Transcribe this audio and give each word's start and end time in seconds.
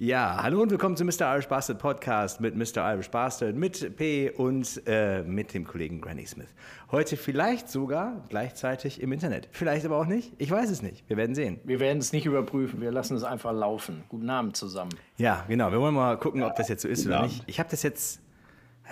Ja, 0.00 0.40
hallo 0.44 0.62
und 0.62 0.70
willkommen 0.70 0.96
zu 0.96 1.04
Mr. 1.04 1.22
Irish 1.22 1.48
Bastard 1.48 1.80
Podcast 1.80 2.40
mit 2.40 2.54
Mr. 2.54 2.88
Irish 2.92 3.10
Bastard, 3.10 3.56
mit 3.56 3.96
P 3.96 4.30
und 4.30 4.80
äh, 4.86 5.24
mit 5.24 5.52
dem 5.52 5.64
Kollegen 5.64 6.00
Granny 6.00 6.24
Smith. 6.24 6.46
Heute 6.92 7.16
vielleicht 7.16 7.68
sogar 7.68 8.24
gleichzeitig 8.28 9.02
im 9.02 9.10
Internet. 9.10 9.48
Vielleicht 9.50 9.84
aber 9.84 9.96
auch 9.96 10.06
nicht. 10.06 10.34
Ich 10.38 10.52
weiß 10.52 10.70
es 10.70 10.82
nicht. 10.82 11.02
Wir 11.08 11.16
werden 11.16 11.34
sehen. 11.34 11.58
Wir 11.64 11.80
werden 11.80 11.98
es 11.98 12.12
nicht 12.12 12.26
überprüfen. 12.26 12.80
Wir 12.80 12.92
lassen 12.92 13.16
es 13.16 13.24
einfach 13.24 13.52
laufen. 13.52 14.04
Guten 14.08 14.30
Abend 14.30 14.56
zusammen. 14.56 14.92
Ja, 15.16 15.44
genau. 15.48 15.72
Wir 15.72 15.80
wollen 15.80 15.96
mal 15.96 16.16
gucken, 16.16 16.44
ob 16.44 16.54
das 16.54 16.68
jetzt 16.68 16.82
so 16.82 16.88
ist 16.88 17.04
oder 17.04 17.24
nicht. 17.24 17.42
Ich 17.48 17.58
habe 17.58 17.68
das 17.68 17.82
jetzt 17.82 18.20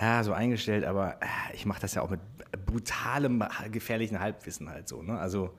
ja, 0.01 0.21
so 0.25 0.33
eingestellt, 0.33 0.83
aber 0.83 1.13
äh, 1.21 1.55
ich 1.55 1.65
mache 1.65 1.79
das 1.79 1.95
ja 1.95 2.01
auch 2.01 2.09
mit 2.09 2.19
brutalem, 2.65 3.45
gefährlichen 3.71 4.19
Halbwissen 4.19 4.69
halt 4.69 4.89
so. 4.89 5.01
Ne? 5.01 5.17
Also, 5.17 5.51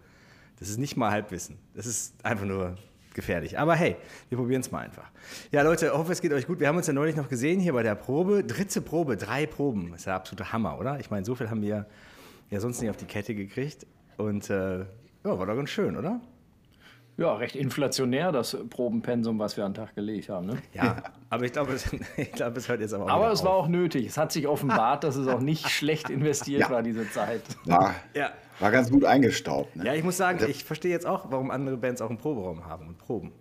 das 0.59 0.69
ist 0.69 0.77
nicht 0.77 0.99
mal 0.99 1.11
Halbwissen. 1.11 1.57
Das 1.73 1.87
ist 1.87 2.23
einfach 2.23 2.45
nur 2.45 2.77
gefährlich. 3.19 3.59
Aber 3.59 3.75
hey, 3.75 3.97
wir 4.29 4.39
probieren 4.39 4.61
es 4.61 4.71
mal 4.71 4.79
einfach. 4.79 5.11
Ja, 5.51 5.63
Leute, 5.63 5.93
hoffe, 5.93 6.13
es 6.13 6.21
geht 6.21 6.33
euch 6.33 6.47
gut. 6.47 6.61
Wir 6.61 6.69
haben 6.69 6.77
uns 6.77 6.87
ja 6.87 6.93
neulich 6.93 7.17
noch 7.17 7.29
gesehen 7.29 7.59
hier 7.59 7.73
bei 7.73 7.83
der 7.83 7.97
Probe. 7.97 8.45
Dritte 8.45 8.81
Probe, 8.81 9.17
drei 9.17 9.45
Proben. 9.45 9.93
Ist 9.93 10.07
der 10.07 10.15
absolute 10.15 10.53
Hammer, 10.53 10.79
oder? 10.79 11.01
Ich 11.01 11.11
meine, 11.11 11.27
so 11.27 11.35
viel 11.35 11.51
haben 11.51 11.61
wir 11.61 11.87
ja 12.51 12.61
sonst 12.61 12.81
nicht 12.81 12.91
auf 12.91 12.97
die 12.97 13.07
Kette 13.07 13.35
gekriegt. 13.35 13.87
Und 14.19 14.49
äh, 14.51 14.79
ja, 14.79 14.87
war 15.25 15.47
doch 15.47 15.57
ganz 15.57 15.71
schön, 15.71 15.97
oder? 15.97 16.21
Ja, 17.19 17.35
recht 17.35 17.57
inflationär, 17.57 18.31
das 18.31 18.57
Probenpensum, 18.71 19.41
was 19.41 19.57
wir 19.57 19.65
an 19.65 19.73
den 19.73 19.85
Tag 19.85 19.97
gelegt 19.97 20.29
haben. 20.29 20.47
Ne? 20.47 20.59
Ja, 20.73 21.03
aber 21.31 21.45
ich 21.45 21.53
glaube, 21.53 21.73
es, 21.75 21.91
glaub, 22.33 22.57
es 22.57 22.69
hört 22.69 22.81
jetzt 22.81 22.95
aber 22.95 23.07
auch 23.07 23.09
Aber 23.09 23.33
es 23.33 23.41
auf. 23.41 23.47
war 23.47 23.53
auch 23.55 23.67
nötig. 23.69 24.07
Es 24.07 24.17
hat 24.17 24.31
sich 24.31 24.47
offenbart, 24.47 25.03
dass 25.03 25.17
es 25.17 25.27
auch 25.27 25.41
nicht 25.41 25.69
schlecht 25.69 26.11
investiert 26.11 26.61
ja. 26.61 26.71
war, 26.71 26.83
diese 26.83 27.11
Zeit. 27.11 27.43
Ja, 27.65 27.93
ja. 28.15 28.31
War 28.61 28.71
ganz 28.71 28.91
gut 28.91 29.05
eingestaubt. 29.05 29.75
Ne? 29.75 29.85
Ja, 29.87 29.95
ich 29.95 30.05
muss 30.05 30.17
sagen, 30.17 30.45
ich 30.49 30.63
verstehe 30.65 30.93
jetzt 30.93 31.07
auch, 31.07 31.27
warum 31.31 31.51
andere 31.51 31.77
Bands 31.77 32.01
auch 32.01 32.09
einen 32.09 32.19
Proberaum 32.19 32.67
haben 32.67 32.87
und 32.87 32.99
proben. 32.99 33.33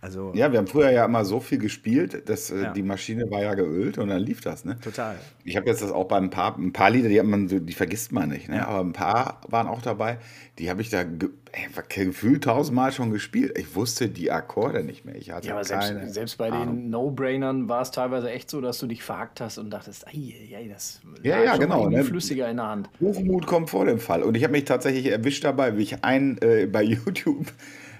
Also, 0.00 0.32
ja, 0.32 0.52
wir 0.52 0.58
haben 0.58 0.68
früher 0.68 0.90
ja 0.90 1.04
immer 1.04 1.24
so 1.24 1.40
viel 1.40 1.58
gespielt, 1.58 2.28
dass 2.28 2.52
äh, 2.52 2.62
ja. 2.62 2.72
die 2.72 2.84
Maschine 2.84 3.28
war 3.32 3.42
ja 3.42 3.54
geölt 3.54 3.98
und 3.98 4.08
dann 4.08 4.20
lief 4.20 4.40
das, 4.40 4.64
ne? 4.64 4.78
Total. 4.80 5.16
Ich 5.42 5.56
habe 5.56 5.66
jetzt 5.66 5.82
das 5.82 5.90
auch 5.90 6.04
bei 6.04 6.16
ein 6.18 6.30
paar, 6.30 6.56
ein 6.56 6.72
paar 6.72 6.90
Lieder, 6.90 7.08
die, 7.08 7.20
man 7.20 7.48
so, 7.48 7.58
die 7.58 7.72
vergisst 7.72 8.12
man 8.12 8.28
nicht, 8.28 8.48
ne? 8.48 8.58
Ja. 8.58 8.68
Aber 8.68 8.80
ein 8.80 8.92
paar 8.92 9.40
waren 9.48 9.66
auch 9.66 9.82
dabei, 9.82 10.18
die 10.60 10.70
habe 10.70 10.82
ich 10.82 10.90
da 10.90 11.02
ge 11.02 11.30
ey, 11.50 12.04
gefühlt 12.04 12.44
tausendmal 12.44 12.92
schon 12.92 13.10
gespielt. 13.10 13.58
Ich 13.58 13.74
wusste 13.74 14.08
die 14.08 14.30
Akkorde 14.30 14.84
nicht 14.84 15.04
mehr. 15.04 15.16
Ich 15.16 15.32
hatte 15.32 15.48
ja, 15.48 15.54
aber 15.54 15.64
selbst, 15.64 16.14
selbst, 16.14 16.38
bei 16.38 16.52
Ahnung. 16.52 16.76
den 16.76 16.90
No-Brainern 16.90 17.68
war 17.68 17.82
es 17.82 17.90
teilweise 17.90 18.30
echt 18.30 18.50
so, 18.50 18.60
dass 18.60 18.78
du 18.78 18.86
dich 18.86 19.02
verhackt 19.02 19.40
hast 19.40 19.58
und 19.58 19.70
dachtest, 19.70 20.06
ei, 20.06 20.32
ei, 20.56 20.68
das 20.68 21.00
ja, 21.24 21.42
ja, 21.42 21.56
genau, 21.56 21.88
ne? 21.88 22.04
flüssiger 22.04 22.48
in 22.48 22.58
der 22.58 22.68
Hand. 22.68 22.88
Hochmut 23.00 23.48
kommt 23.48 23.70
vor 23.70 23.84
dem 23.84 23.98
Fall. 23.98 24.22
Und 24.22 24.36
ich 24.36 24.44
habe 24.44 24.52
mich 24.52 24.64
tatsächlich 24.64 25.06
erwischt 25.06 25.42
dabei, 25.42 25.76
wie 25.76 25.82
ich 25.82 26.04
ein 26.04 26.38
äh, 26.40 26.66
bei 26.66 26.82
YouTube 26.84 27.46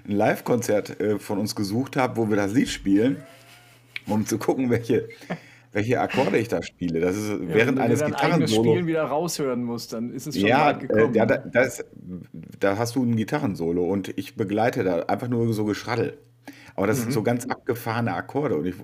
ein 0.08 0.16
Live-Konzert 0.16 1.00
äh, 1.00 1.18
von 1.18 1.38
uns 1.38 1.54
gesucht 1.54 1.96
habe, 1.96 2.16
wo 2.16 2.28
wir 2.28 2.36
das 2.36 2.52
Lied 2.52 2.68
spielen, 2.68 3.22
um 4.06 4.26
zu 4.26 4.38
gucken, 4.38 4.70
welche, 4.70 5.08
welche 5.72 6.00
Akkorde 6.00 6.38
ich 6.38 6.48
da 6.48 6.62
spiele. 6.62 7.00
Das 7.00 7.16
ist 7.16 7.28
ja, 7.28 7.38
während 7.40 7.78
eines 7.78 8.04
Gitarrensolo. 8.04 8.72
Spielen 8.72 8.86
wieder 8.86 9.04
raushören 9.04 9.62
muss, 9.62 9.88
dann 9.88 10.12
ist 10.12 10.26
es 10.26 10.38
schon 10.38 10.48
ja, 10.48 10.66
weit 10.66 10.80
gekommen. 10.80 11.14
Äh, 11.14 11.18
ja, 11.18 11.26
da, 11.26 11.36
das, 11.38 11.84
da 12.58 12.78
hast 12.78 12.96
du 12.96 13.04
ein 13.04 13.16
Gitarrensolo 13.16 13.84
und 13.84 14.12
ich 14.16 14.36
begleite 14.36 14.82
da 14.82 15.02
einfach 15.02 15.28
nur 15.28 15.52
so 15.52 15.64
Geschraddel. 15.64 16.18
Aber 16.74 16.86
das 16.86 16.98
mhm. 16.98 17.02
sind 17.02 17.12
so 17.12 17.22
ganz 17.22 17.46
abgefahrene 17.46 18.14
Akkorde 18.14 18.56
und 18.56 18.66
ich, 18.66 18.76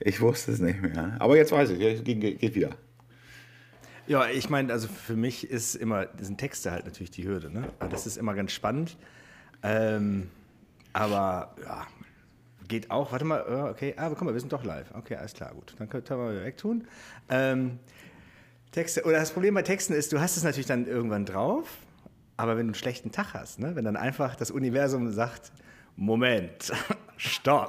ich 0.00 0.20
wusste 0.20 0.52
es 0.52 0.60
nicht 0.60 0.82
mehr. 0.82 1.16
Aber 1.18 1.36
jetzt 1.36 1.52
weiß 1.52 1.70
ich, 1.70 1.80
es 1.80 2.04
geht, 2.04 2.20
geht 2.20 2.54
wieder. 2.54 2.70
Ja, 4.06 4.28
ich 4.28 4.50
meine, 4.50 4.72
also 4.72 4.88
für 4.88 5.14
mich 5.14 5.48
ist 5.48 5.76
immer, 5.76 6.08
sind 6.20 6.38
Texte 6.38 6.72
halt 6.72 6.84
natürlich 6.84 7.12
die 7.12 7.24
Hürde. 7.24 7.50
Ne? 7.50 7.68
Das 7.90 8.06
ist 8.06 8.18
immer 8.18 8.34
ganz 8.34 8.52
spannend. 8.52 8.98
Ähm, 9.62 10.28
aber 10.92 11.54
ja, 11.64 11.86
geht 12.68 12.90
auch. 12.90 13.12
Warte 13.12 13.24
mal, 13.24 13.70
okay, 13.70 13.94
aber 13.96 14.14
guck 14.14 14.24
mal, 14.24 14.32
wir 14.32 14.40
sind 14.40 14.52
doch 14.52 14.64
live. 14.64 14.92
Okay, 14.94 15.16
alles 15.16 15.34
klar, 15.34 15.52
gut. 15.54 15.74
Dann 15.78 15.88
können 15.88 16.04
wir 16.08 16.16
mal 16.16 16.44
wegtun. 16.44 16.86
Ähm, 17.28 17.78
Texte, 18.72 19.04
oder 19.04 19.18
das 19.18 19.30
Problem 19.30 19.54
bei 19.54 19.62
Texten 19.62 19.92
ist, 19.92 20.12
du 20.12 20.20
hast 20.20 20.36
es 20.36 20.44
natürlich 20.44 20.66
dann 20.66 20.86
irgendwann 20.86 21.26
drauf, 21.26 21.68
aber 22.38 22.52
wenn 22.52 22.66
du 22.66 22.70
einen 22.70 22.74
schlechten 22.74 23.12
Tag 23.12 23.34
hast, 23.34 23.58
ne? 23.58 23.76
wenn 23.76 23.84
dann 23.84 23.96
einfach 23.96 24.34
das 24.34 24.50
Universum 24.50 25.10
sagt, 25.10 25.52
Moment, 25.94 26.72
stopp, 27.18 27.68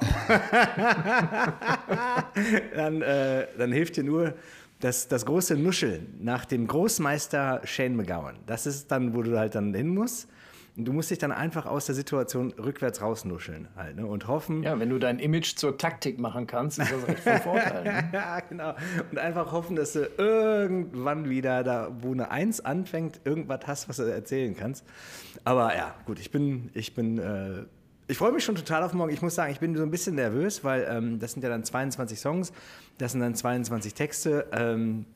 dann, 2.74 3.02
äh, 3.02 3.46
dann 3.58 3.70
hilft 3.70 3.96
dir 3.96 4.04
nur 4.04 4.32
das, 4.80 5.06
das 5.08 5.26
große 5.26 5.56
Nuscheln 5.56 6.18
nach 6.20 6.46
dem 6.46 6.66
Großmeister 6.66 7.60
Shane 7.64 7.96
McGowan. 7.96 8.36
Das 8.46 8.66
ist 8.66 8.90
dann, 8.90 9.14
wo 9.14 9.22
du 9.22 9.38
halt 9.38 9.54
dann 9.54 9.74
hin 9.74 9.88
musst 9.88 10.28
du 10.76 10.92
musst 10.92 11.10
dich 11.10 11.18
dann 11.18 11.32
einfach 11.32 11.66
aus 11.66 11.86
der 11.86 11.94
Situation 11.94 12.52
rückwärts 12.52 13.00
rausnuscheln 13.00 13.68
halt, 13.76 13.96
ne? 13.96 14.06
und 14.06 14.26
hoffen. 14.26 14.62
Ja, 14.62 14.78
wenn 14.78 14.90
du 14.90 14.98
dein 14.98 15.18
Image 15.18 15.56
zur 15.56 15.78
Taktik 15.78 16.18
machen 16.18 16.46
kannst, 16.46 16.78
ist 16.78 16.92
das 16.92 17.06
recht 17.06 17.20
von 17.20 17.40
Vorteil. 17.40 17.84
Ne? 17.84 18.10
ja, 18.12 18.40
genau. 18.40 18.74
Und 19.10 19.18
einfach 19.18 19.52
hoffen, 19.52 19.76
dass 19.76 19.92
du 19.92 20.08
irgendwann 20.18 21.28
wieder 21.28 21.62
da, 21.62 21.92
wo 22.00 22.12
eine 22.12 22.30
Eins 22.30 22.60
anfängt, 22.60 23.20
irgendwas 23.24 23.60
hast, 23.66 23.88
was 23.88 23.96
du 23.96 24.02
erzählen 24.02 24.56
kannst. 24.56 24.84
Aber 25.44 25.74
ja, 25.76 25.94
gut, 26.06 26.18
ich 26.18 26.30
bin, 26.30 26.70
ich 26.74 26.94
bin, 26.94 27.18
äh, 27.18 27.64
ich 28.08 28.18
freue 28.18 28.32
mich 28.32 28.44
schon 28.44 28.56
total 28.56 28.82
auf 28.82 28.92
morgen. 28.92 29.12
Ich 29.12 29.22
muss 29.22 29.34
sagen, 29.34 29.52
ich 29.52 29.60
bin 29.60 29.76
so 29.76 29.82
ein 29.82 29.90
bisschen 29.90 30.16
nervös, 30.16 30.64
weil 30.64 30.86
ähm, 30.90 31.20
das 31.20 31.32
sind 31.32 31.42
ja 31.42 31.48
dann 31.48 31.64
22 31.64 32.18
Songs, 32.18 32.52
das 32.98 33.12
sind 33.12 33.20
dann 33.20 33.34
22 33.34 33.94
Texte. 33.94 34.46
Ähm, 34.52 35.06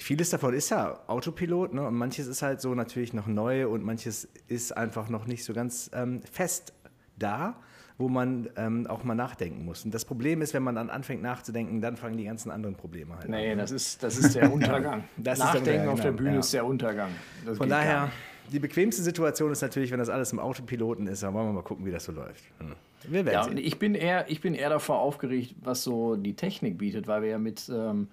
vieles 0.00 0.30
davon 0.30 0.54
ist 0.54 0.70
ja 0.70 0.98
Autopilot, 1.06 1.74
ne? 1.74 1.86
Und 1.86 1.94
manches 1.94 2.26
ist 2.26 2.42
halt 2.42 2.60
so 2.60 2.74
natürlich 2.74 3.12
noch 3.12 3.26
neu 3.26 3.68
und 3.68 3.84
manches 3.84 4.28
ist 4.48 4.76
einfach 4.76 5.08
noch 5.08 5.26
nicht 5.26 5.44
so 5.44 5.52
ganz 5.52 5.90
ähm, 5.94 6.22
fest 6.22 6.72
da, 7.18 7.56
wo 7.98 8.08
man 8.08 8.48
ähm, 8.56 8.86
auch 8.86 9.04
mal 9.04 9.14
nachdenken 9.14 9.64
muss. 9.64 9.84
Und 9.84 9.92
das 9.92 10.04
Problem 10.04 10.40
ist, 10.42 10.54
wenn 10.54 10.62
man 10.62 10.74
dann 10.74 10.88
anfängt 10.88 11.22
nachzudenken, 11.22 11.80
dann 11.80 11.96
fangen 11.96 12.16
die 12.16 12.24
ganzen 12.24 12.50
anderen 12.50 12.74
Probleme 12.74 13.14
halt 13.14 13.28
nee, 13.28 13.36
an. 13.36 13.42
Nee, 13.42 13.56
das 13.56 13.70
ist, 13.70 14.02
das 14.02 14.16
ist 14.16 14.34
der 14.34 14.50
Untergang. 14.52 15.04
das 15.16 15.38
Nachdenken 15.38 15.64
der 15.64 15.74
Untergang, 15.74 15.92
auf 15.92 16.00
der 16.00 16.12
Bühne 16.12 16.32
ja. 16.32 16.38
ist 16.40 16.52
der 16.52 16.64
Untergang. 16.64 17.10
Das 17.44 17.58
Von 17.58 17.68
daher, 17.68 18.10
die 18.50 18.58
bequemste 18.58 19.02
Situation 19.02 19.52
ist 19.52 19.60
natürlich, 19.60 19.90
wenn 19.90 19.98
das 19.98 20.08
alles 20.08 20.32
im 20.32 20.38
Autopiloten 20.38 21.06
ist, 21.06 21.22
dann 21.22 21.34
wollen 21.34 21.48
wir 21.48 21.52
mal 21.52 21.62
gucken, 21.62 21.84
wie 21.84 21.90
das 21.90 22.04
so 22.04 22.12
läuft. 22.12 22.44
Hm. 22.58 22.72
Wir 23.04 23.24
werden 23.24 23.34
ja, 23.34 23.44
sehen. 23.44 23.58
Ich 23.58 23.78
bin, 23.78 23.94
eher, 23.94 24.30
ich 24.30 24.40
bin 24.40 24.54
eher 24.54 24.70
davor 24.70 24.98
aufgeregt, 24.98 25.54
was 25.62 25.82
so 25.82 26.16
die 26.16 26.34
Technik 26.34 26.78
bietet, 26.78 27.06
weil 27.06 27.22
wir 27.22 27.28
ja 27.30 27.38
mit 27.38 27.70
ähm, 27.72 28.08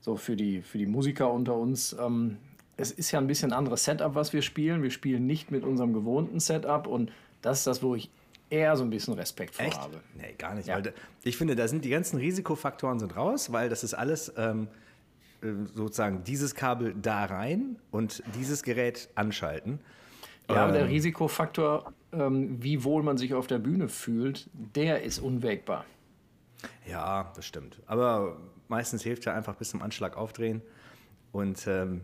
so 0.00 0.16
für 0.16 0.36
die, 0.36 0.62
für 0.62 0.78
die 0.78 0.86
Musiker 0.86 1.30
unter 1.30 1.54
uns. 1.54 1.94
Ähm, 1.98 2.38
es 2.76 2.90
ist 2.90 3.10
ja 3.10 3.18
ein 3.18 3.26
bisschen 3.26 3.52
anderes 3.52 3.84
Setup, 3.84 4.14
was 4.14 4.32
wir 4.32 4.42
spielen. 4.42 4.82
Wir 4.82 4.90
spielen 4.90 5.26
nicht 5.26 5.50
mit 5.50 5.64
unserem 5.64 5.92
gewohnten 5.92 6.40
Setup 6.40 6.86
und 6.86 7.12
das 7.42 7.58
ist 7.58 7.66
das, 7.66 7.82
wo 7.82 7.94
ich 7.94 8.10
eher 8.48 8.76
so 8.76 8.84
ein 8.84 8.90
bisschen 8.90 9.14
Respekt 9.14 9.54
vor 9.54 9.66
Echt? 9.66 9.78
habe. 9.78 10.00
Nee, 10.14 10.34
gar 10.36 10.54
nicht. 10.54 10.68
Ja. 10.68 10.80
ich 11.22 11.36
finde, 11.36 11.54
da 11.54 11.68
sind 11.68 11.84
die 11.84 11.90
ganzen 11.90 12.18
Risikofaktoren 12.18 12.98
sind 12.98 13.16
raus, 13.16 13.52
weil 13.52 13.68
das 13.68 13.84
ist 13.84 13.94
alles 13.94 14.32
ähm, 14.36 14.68
äh, 15.42 15.48
sozusagen 15.74 16.24
dieses 16.24 16.54
Kabel 16.54 16.94
da 17.00 17.24
rein 17.24 17.76
und 17.90 18.22
dieses 18.34 18.62
Gerät 18.62 19.08
anschalten. 19.14 19.80
Ja, 20.48 20.64
aber 20.64 20.72
der 20.72 20.82
ähm, 20.82 20.88
Risikofaktor, 20.88 21.92
ähm, 22.12 22.62
wie 22.62 22.82
wohl 22.82 23.02
man 23.02 23.16
sich 23.16 23.34
auf 23.34 23.46
der 23.46 23.58
Bühne 23.58 23.88
fühlt, 23.88 24.48
der 24.52 25.02
ist 25.02 25.20
unwägbar. 25.20 25.84
Ja, 26.86 27.32
das 27.36 27.46
stimmt. 27.46 27.80
Aber 27.86 28.36
meistens 28.70 29.02
hilft 29.02 29.26
ja 29.26 29.34
einfach 29.34 29.56
bis 29.56 29.70
zum 29.70 29.82
Anschlag 29.82 30.16
aufdrehen 30.16 30.62
und 31.32 31.66
ähm, 31.66 32.00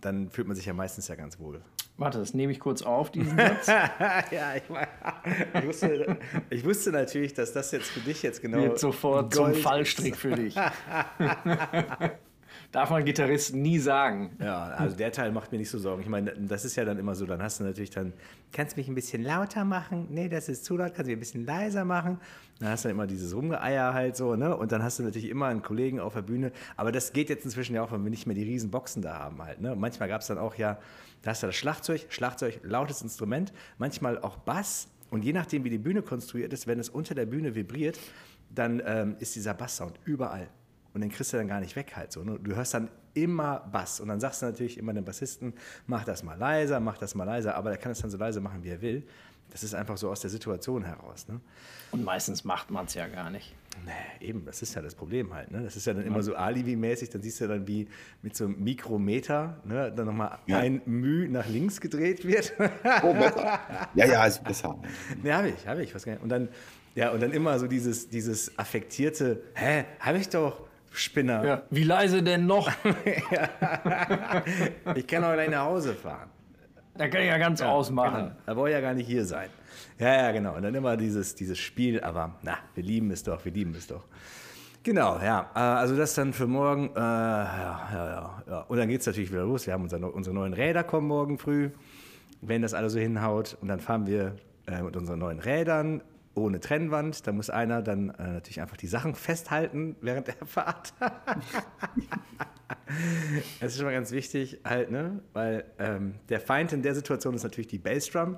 dann 0.00 0.30
fühlt 0.30 0.46
man 0.46 0.56
sich 0.56 0.66
ja 0.66 0.72
meistens 0.72 1.08
ja 1.08 1.14
ganz 1.14 1.38
wohl. 1.38 1.60
Warte, 1.98 2.18
das 2.18 2.34
nehme 2.34 2.52
ich 2.52 2.60
kurz 2.60 2.82
auf, 2.82 3.10
diesen 3.10 3.36
Satz. 3.36 3.66
ja, 4.30 4.56
ich, 4.56 4.62
ich, 5.54 5.66
wusste, 5.66 6.16
ich, 6.50 6.64
wusste, 6.64 6.90
natürlich, 6.90 7.34
dass 7.34 7.52
das 7.52 7.70
jetzt 7.70 7.90
für 7.90 8.00
dich 8.00 8.22
jetzt 8.22 8.40
genau. 8.40 8.58
Wird 8.58 8.78
sofort 8.78 9.34
Gold 9.34 9.54
zum 9.54 9.62
Fallstrick 9.62 10.16
für 10.16 10.34
dich. 10.34 10.56
Darf 12.72 12.88
man 12.88 13.04
Gitarristen 13.04 13.60
nie 13.60 13.78
sagen. 13.78 14.34
Ja, 14.40 14.64
also 14.64 14.96
der 14.96 15.12
Teil 15.12 15.30
macht 15.30 15.52
mir 15.52 15.58
nicht 15.58 15.68
so 15.68 15.78
Sorgen. 15.78 16.00
Ich 16.00 16.08
meine, 16.08 16.32
das 16.32 16.64
ist 16.64 16.74
ja 16.74 16.86
dann 16.86 16.98
immer 16.98 17.14
so, 17.14 17.26
dann 17.26 17.42
hast 17.42 17.60
du 17.60 17.64
natürlich 17.64 17.90
dann, 17.90 18.14
kannst 18.50 18.76
du 18.76 18.80
mich 18.80 18.88
ein 18.88 18.94
bisschen 18.94 19.22
lauter 19.22 19.66
machen? 19.66 20.06
Nee, 20.08 20.30
das 20.30 20.48
ist 20.48 20.64
zu 20.64 20.78
laut, 20.78 20.94
kannst 20.94 21.02
du 21.02 21.08
mich 21.08 21.16
ein 21.16 21.20
bisschen 21.20 21.44
leiser 21.44 21.84
machen? 21.84 22.18
Dann 22.60 22.70
hast 22.70 22.84
du 22.84 22.88
dann 22.88 22.96
immer 22.96 23.06
dieses 23.06 23.36
Rumgeeier 23.36 23.92
halt 23.92 24.16
so, 24.16 24.36
ne? 24.36 24.56
Und 24.56 24.72
dann 24.72 24.82
hast 24.82 24.98
du 24.98 25.02
natürlich 25.02 25.28
immer 25.28 25.48
einen 25.48 25.60
Kollegen 25.60 26.00
auf 26.00 26.14
der 26.14 26.22
Bühne. 26.22 26.50
Aber 26.78 26.92
das 26.92 27.12
geht 27.12 27.28
jetzt 27.28 27.44
inzwischen 27.44 27.74
ja 27.74 27.82
auch, 27.82 27.92
wenn 27.92 28.02
wir 28.04 28.10
nicht 28.10 28.26
mehr 28.26 28.34
die 28.34 28.44
riesen 28.44 28.70
Boxen 28.70 29.02
da 29.02 29.18
haben 29.18 29.42
halt, 29.42 29.60
ne? 29.60 29.76
Manchmal 29.76 30.08
gab 30.08 30.22
es 30.22 30.28
dann 30.28 30.38
auch 30.38 30.54
ja, 30.54 30.78
da 31.20 31.32
hast 31.32 31.42
du 31.42 31.48
das 31.48 31.56
Schlagzeug, 31.56 32.06
Schlagzeug, 32.08 32.58
lautes 32.62 33.02
Instrument, 33.02 33.52
manchmal 33.76 34.18
auch 34.18 34.38
Bass. 34.38 34.88
Und 35.10 35.26
je 35.26 35.34
nachdem, 35.34 35.64
wie 35.64 35.70
die 35.70 35.76
Bühne 35.76 36.00
konstruiert 36.00 36.54
ist, 36.54 36.66
wenn 36.66 36.80
es 36.80 36.88
unter 36.88 37.14
der 37.14 37.26
Bühne 37.26 37.54
vibriert, 37.54 37.98
dann 38.48 38.82
ähm, 38.86 39.16
ist 39.18 39.36
dieser 39.36 39.52
Basssound 39.52 40.00
überall. 40.06 40.48
Und 40.94 41.00
den 41.00 41.10
kriegst 41.10 41.32
du 41.32 41.36
dann 41.38 41.48
gar 41.48 41.60
nicht 41.60 41.74
weg 41.76 41.92
halt 41.96 42.12
so. 42.12 42.22
Ne? 42.22 42.38
Du 42.42 42.54
hörst 42.54 42.74
dann 42.74 42.88
immer 43.14 43.60
Bass. 43.72 44.00
Und 44.00 44.08
dann 44.08 44.20
sagst 44.20 44.42
du 44.42 44.46
natürlich 44.46 44.78
immer 44.78 44.92
dem 44.92 45.04
Bassisten, 45.04 45.54
mach 45.86 46.04
das 46.04 46.22
mal 46.22 46.38
leiser, 46.38 46.80
mach 46.80 46.98
das 46.98 47.14
mal 47.14 47.24
leiser. 47.24 47.54
Aber 47.54 47.70
der 47.70 47.78
kann 47.78 47.92
es 47.92 48.00
dann 48.00 48.10
so 48.10 48.18
leise 48.18 48.40
machen, 48.40 48.62
wie 48.62 48.68
er 48.70 48.80
will. 48.82 49.02
Das 49.50 49.62
ist 49.62 49.74
einfach 49.74 49.98
so 49.98 50.08
aus 50.10 50.20
der 50.20 50.30
Situation 50.30 50.82
heraus. 50.82 51.28
Ne? 51.28 51.38
Und 51.90 52.04
meistens 52.04 52.42
macht 52.42 52.70
man 52.70 52.86
es 52.86 52.94
ja 52.94 53.06
gar 53.06 53.28
nicht. 53.28 53.54
Nee, 53.84 54.26
eben, 54.28 54.46
das 54.46 54.62
ist 54.62 54.74
ja 54.74 54.80
das 54.80 54.94
Problem 54.94 55.34
halt. 55.34 55.50
Ne? 55.50 55.62
Das 55.62 55.76
ist 55.76 55.86
ja 55.86 55.92
dann 55.92 56.04
immer 56.04 56.22
so 56.22 56.34
Alibi-mäßig, 56.34 57.10
dann 57.10 57.20
siehst 57.20 57.40
du 57.42 57.48
dann, 57.48 57.66
wie 57.66 57.86
mit 58.22 58.34
so 58.34 58.44
einem 58.46 58.62
Mikrometer 58.64 59.60
ne, 59.64 59.92
dann 59.94 60.06
nochmal 60.06 60.38
Ja. 60.46 60.58
ein 60.58 60.80
Müh 60.86 61.28
nach 61.28 61.46
links 61.48 61.80
gedreht 61.82 62.26
wird. 62.26 62.54
Oh, 63.02 63.12
besser. 63.12 63.60
Ja, 63.94 64.06
ja, 64.06 64.24
ist 64.26 64.42
besser. 64.42 64.78
ne, 65.22 65.34
habe 65.34 65.50
ich, 65.50 65.66
habe 65.66 65.82
ich. 65.82 65.94
Was, 65.94 66.06
und 66.06 66.28
dann, 66.30 66.48
ja, 66.94 67.10
und 67.10 67.20
dann 67.20 67.32
immer 67.32 67.58
so 67.58 67.66
dieses, 67.66 68.08
dieses 68.08 68.58
affektierte, 68.58 69.42
hä, 69.54 69.84
habe 70.00 70.18
ich 70.18 70.28
doch, 70.30 70.66
Spinner. 70.92 71.44
Ja. 71.44 71.62
Wie 71.70 71.84
leise 71.84 72.22
denn 72.22 72.46
noch? 72.46 72.70
Ich 74.94 75.06
kann 75.06 75.24
auch 75.24 75.32
gleich 75.32 75.50
nach 75.50 75.64
Hause 75.64 75.94
fahren. 75.94 76.28
da 76.96 77.08
kann 77.08 77.22
ich 77.22 77.28
ja 77.28 77.38
ganz 77.38 77.62
ausmachen. 77.62 78.24
Genau. 78.24 78.36
Da 78.46 78.54
brauche 78.54 78.68
ich 78.68 78.74
ja 78.74 78.80
gar 78.80 78.94
nicht 78.94 79.06
hier 79.06 79.24
sein. 79.24 79.48
Ja, 79.98 80.14
ja, 80.14 80.32
genau. 80.32 80.54
Und 80.56 80.62
dann 80.62 80.74
immer 80.74 80.96
dieses, 80.96 81.34
dieses 81.34 81.58
Spiel, 81.58 82.00
aber 82.02 82.34
na, 82.42 82.58
wir 82.74 82.82
lieben 82.84 83.10
es 83.10 83.22
doch, 83.22 83.44
wir 83.44 83.52
lieben 83.52 83.74
es 83.74 83.86
doch. 83.86 84.04
Genau, 84.82 85.18
ja. 85.22 85.50
Äh, 85.54 85.58
Also 85.58 85.96
das 85.96 86.14
dann 86.14 86.32
für 86.32 86.46
morgen. 86.46 86.90
Äh, 86.94 86.98
ja, 86.98 87.88
ja, 87.92 88.06
ja, 88.06 88.42
ja. 88.48 88.60
Und 88.62 88.76
dann 88.78 88.88
geht 88.88 89.00
es 89.00 89.06
natürlich 89.06 89.30
wieder 89.32 89.44
los. 89.44 89.66
Wir 89.66 89.74
haben 89.74 89.84
unser, 89.84 90.12
unsere 90.14 90.34
neuen 90.34 90.52
Räder 90.54 90.82
kommen 90.84 91.06
morgen 91.06 91.38
früh, 91.38 91.70
wenn 92.40 92.62
das 92.62 92.74
alles 92.74 92.92
so 92.92 92.98
hinhaut. 92.98 93.56
Und 93.60 93.68
dann 93.68 93.80
fahren 93.80 94.06
wir 94.06 94.34
äh, 94.66 94.82
mit 94.82 94.96
unseren 94.96 95.20
neuen 95.20 95.38
Rädern 95.38 96.02
ohne 96.34 96.60
Trennwand. 96.60 97.26
Da 97.26 97.32
muss 97.32 97.50
einer 97.50 97.82
dann 97.82 98.10
äh, 98.10 98.32
natürlich 98.34 98.60
einfach 98.60 98.76
die 98.76 98.86
Sachen 98.86 99.14
festhalten 99.14 99.96
während 100.00 100.28
der 100.28 100.36
Fahrt. 100.46 100.94
Das 103.60 103.72
ist 103.72 103.76
schon 103.76 103.86
mal 103.86 103.92
ganz 103.92 104.10
wichtig, 104.12 104.60
halt, 104.64 104.90
ne? 104.90 105.20
Weil 105.32 105.64
ähm, 105.78 106.14
der 106.28 106.40
Feind 106.40 106.72
in 106.72 106.82
der 106.82 106.94
Situation 106.94 107.34
ist 107.34 107.42
natürlich 107.42 107.68
die 107.68 107.78
Bassdrum, 107.78 108.36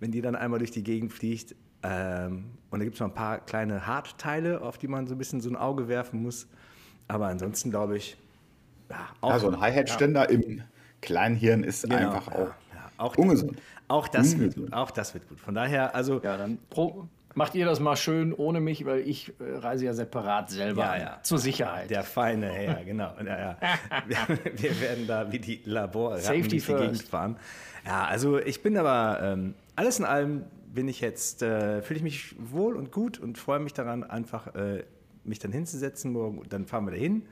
wenn 0.00 0.10
die 0.10 0.20
dann 0.20 0.34
einmal 0.36 0.58
durch 0.58 0.70
die 0.70 0.82
Gegend 0.82 1.12
fliegt. 1.12 1.54
Ähm, 1.82 2.46
und 2.70 2.78
da 2.80 2.84
gibt 2.84 2.94
es 2.94 3.00
noch 3.00 3.08
ein 3.08 3.14
paar 3.14 3.38
kleine 3.38 3.86
Hartteile, 3.86 4.62
auf 4.62 4.78
die 4.78 4.88
man 4.88 5.06
so 5.06 5.14
ein 5.14 5.18
bisschen 5.18 5.40
so 5.40 5.50
ein 5.50 5.56
Auge 5.56 5.88
werfen 5.88 6.22
muss. 6.22 6.48
Aber 7.08 7.26
ansonsten 7.26 7.70
glaube 7.70 7.96
ich, 7.96 8.16
ja, 8.90 9.06
auch, 9.20 9.32
Also 9.32 9.48
ein 9.50 9.60
Hi-Hat-Ständer 9.60 10.28
im 10.30 10.62
Kleinhirn 11.02 11.62
ist 11.62 11.82
Genau, 11.84 11.96
einfach 11.96 12.28
ja, 12.28 12.34
auch 12.34 12.48
ja, 12.48 12.90
auch 12.96 13.16
ungesund. 13.16 13.60
Auch 13.86 14.08
das, 14.08 14.38
wird, 14.38 14.56
Ungesund. 14.56 14.72
auch 14.74 14.90
das 14.90 15.12
wird 15.14 15.28
gut. 15.28 15.38
Von 15.40 15.54
daher, 15.54 15.94
also 15.94 16.20
Ja, 16.22 16.36
dann 16.38 16.58
pro, 16.70 17.06
macht 17.34 17.54
ihr 17.54 17.66
das 17.66 17.80
mal 17.80 17.96
schön 17.96 18.32
ohne 18.32 18.60
mich, 18.60 18.84
weil 18.84 19.00
ich 19.00 19.32
äh, 19.40 19.56
reise 19.56 19.84
ja 19.86 19.94
separat 19.94 20.50
selber 20.50 20.82
Ja, 20.82 20.96
ja. 20.96 21.18
Zur 21.22 21.38
Sicherheit. 21.38 21.90
Der 21.90 22.02
feine 22.02 22.48
Herr, 22.48 22.84
genau. 22.84 23.12
Ja. 23.24 23.56
Wir, 24.54 24.80
werden 24.80 25.06
da 25.06 25.30
wie 25.30 25.38
die 25.38 25.60
Laborratten 25.64 26.48
durch 26.48 26.48
die 26.48 26.60
Gegend 26.60 27.02
fahren. 27.02 27.36
Ja, 27.84 28.04
also 28.04 28.38
ich 28.38 28.62
bin 28.62 28.76
aber, 28.76 29.20
ähm, 29.22 29.54
alles 29.76 29.98
in 29.98 30.04
allem 30.04 30.44
bin 30.72 30.88
ich 30.88 31.00
jetzt, 31.00 31.42
äh, 31.42 31.82
fühle 31.82 31.98
ich 31.98 32.02
mich 32.02 32.34
wohl 32.38 32.76
und 32.76 32.90
gut 32.90 33.18
und 33.18 33.38
freue 33.38 33.60
mich 33.60 33.72
daran, 33.72 34.02
einfach 34.04 34.54
äh, 34.54 34.84
mich 35.22 35.38
dann 35.38 35.52
hinzusetzen 35.52 36.12
morgen. 36.12 36.42
Dann 36.48 36.66
fahren 36.66 36.84
wir 36.86 36.92
dahin. 36.92 37.26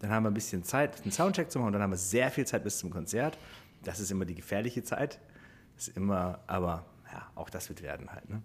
Dann 0.00 0.10
haben 0.10 0.24
wir 0.24 0.30
ein 0.30 0.34
bisschen 0.34 0.64
Zeit, 0.64 1.02
einen 1.02 1.12
Soundcheck 1.12 1.50
zu 1.50 1.58
machen 1.58 1.68
und 1.68 1.72
dann 1.74 1.82
haben 1.82 1.92
wir 1.92 1.98
sehr 1.98 2.30
viel 2.30 2.46
Zeit 2.46 2.64
bis 2.64 2.78
zum 2.78 2.90
Konzert. 2.90 3.36
Das 3.84 4.00
ist 4.00 4.10
immer 4.10 4.24
die 4.24 4.34
gefährliche 4.34 4.82
Zeit. 4.82 5.20
Das 5.76 5.88
ist 5.88 5.96
immer, 5.96 6.40
aber 6.46 6.86
ja, 7.12 7.30
auch 7.34 7.50
das 7.50 7.68
wird 7.68 7.82
werden 7.82 8.10
halt. 8.10 8.28
Ne? 8.28 8.42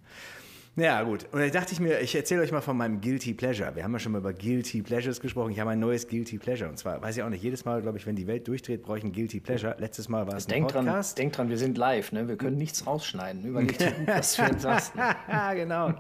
Ja, 0.78 1.04
gut. 1.04 1.26
Und 1.32 1.40
dann 1.40 1.52
dachte 1.52 1.72
ich 1.72 1.80
mir, 1.80 2.02
ich 2.02 2.14
erzähle 2.16 2.42
euch 2.42 2.52
mal 2.52 2.60
von 2.60 2.76
meinem 2.76 3.00
Guilty 3.00 3.34
Pleasure. 3.34 3.74
Wir 3.76 3.84
haben 3.86 3.94
ja 3.94 4.00
schon 4.00 4.12
mal 4.12 4.18
über 4.18 4.34
Guilty 4.34 4.82
Pleasures 4.82 5.22
gesprochen. 5.22 5.52
Ich 5.52 5.60
habe 5.62 5.70
ein 5.70 5.80
neues 5.80 6.06
Guilty 6.10 6.38
Pleasure. 6.38 6.70
Und 6.70 6.78
zwar, 6.78 7.02
weiß 7.02 7.16
ich 7.16 7.24
auch 7.24 7.30
nicht, 7.30 7.42
jedes 7.42 7.64
Mal, 7.64 7.82
glaube 7.82 7.98
ich, 7.98 8.06
wenn 8.06 8.18
die 8.18 8.28
Welt 8.28 8.46
durchdreht, 8.48 8.84
brauche 8.84 8.98
ich 8.98 9.06
ein 9.06 9.14
Guilty 9.14 9.40
Pleasure. 9.40 9.78
Letztes 9.80 10.10
Mal 10.10 10.28
war 10.28 10.36
es 10.36 10.48
ein 10.48 10.50
Denk 10.50 10.68
dran, 10.68 10.86
Podcast. 10.86 11.18
denk 11.18 11.32
dran, 11.32 11.50
wir 11.50 11.58
sind 11.58 11.78
live, 11.78 12.12
ne? 12.12 12.28
Wir 12.28 12.36
können 12.36 12.58
nichts 12.58 12.86
rausschneiden. 12.86 13.46
Überleg 13.46 13.78
dir 13.78 13.94
was 14.06 14.36
du 14.36 14.42
jetzt 14.42 14.62
sagst. 14.64 14.96
Ne? 14.98 15.16
Ja, 15.30 15.54
genau. 15.56 15.94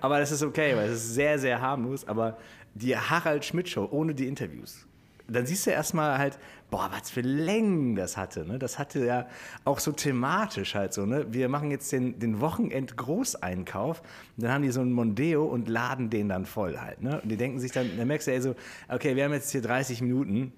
Aber 0.00 0.18
das 0.18 0.32
ist 0.32 0.42
okay, 0.42 0.74
weil 0.74 0.88
es 0.88 1.04
ist 1.04 1.14
sehr, 1.14 1.38
sehr 1.38 1.60
harmlos. 1.60 2.08
Aber 2.08 2.38
die 2.74 2.96
Harald 2.96 3.44
Schmidt 3.44 3.68
Show 3.68 3.86
ohne 3.90 4.14
die 4.14 4.26
Interviews. 4.26 4.86
Dann 5.26 5.46
siehst 5.46 5.66
du 5.66 5.70
erstmal 5.70 6.18
halt, 6.18 6.38
boah, 6.70 6.90
was 6.92 7.10
für 7.10 7.20
Längen 7.20 7.94
das 7.94 8.16
hatte. 8.16 8.44
Ne? 8.44 8.58
Das 8.58 8.78
hatte 8.78 9.04
ja 9.04 9.26
auch 9.64 9.78
so 9.78 9.92
thematisch 9.92 10.74
halt 10.74 10.92
so. 10.92 11.06
Ne? 11.06 11.26
Wir 11.30 11.48
machen 11.48 11.70
jetzt 11.70 11.90
den, 11.92 12.18
den 12.18 12.40
Wochenend-Großeinkauf. 12.40 14.02
Dann 14.36 14.50
haben 14.50 14.62
die 14.62 14.70
so 14.70 14.80
einen 14.80 14.92
Mondeo 14.92 15.44
und 15.44 15.68
laden 15.68 16.10
den 16.10 16.28
dann 16.28 16.46
voll 16.46 16.78
halt. 16.78 17.02
Ne? 17.02 17.20
Und 17.20 17.28
die 17.28 17.36
denken 17.36 17.58
sich 17.58 17.72
dann, 17.72 17.96
dann 17.96 18.08
merkst 18.08 18.26
du 18.26 18.32
ey 18.32 18.40
so, 18.40 18.54
okay, 18.88 19.16
wir 19.16 19.24
haben 19.24 19.32
jetzt 19.32 19.50
hier 19.50 19.62
30 19.62 20.02
Minuten. 20.02 20.52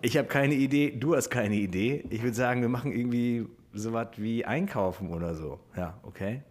Ich 0.00 0.16
habe 0.16 0.28
keine 0.28 0.54
Idee, 0.54 0.90
du 0.90 1.14
hast 1.14 1.30
keine 1.30 1.54
Idee. 1.54 2.04
Ich 2.10 2.22
würde 2.22 2.34
sagen, 2.34 2.60
wir 2.60 2.68
machen 2.68 2.92
irgendwie 2.92 3.46
sowas 3.72 4.08
wie 4.16 4.44
einkaufen 4.44 5.10
oder 5.10 5.34
so. 5.34 5.60
Ja, 5.76 5.98
okay. 6.02 6.42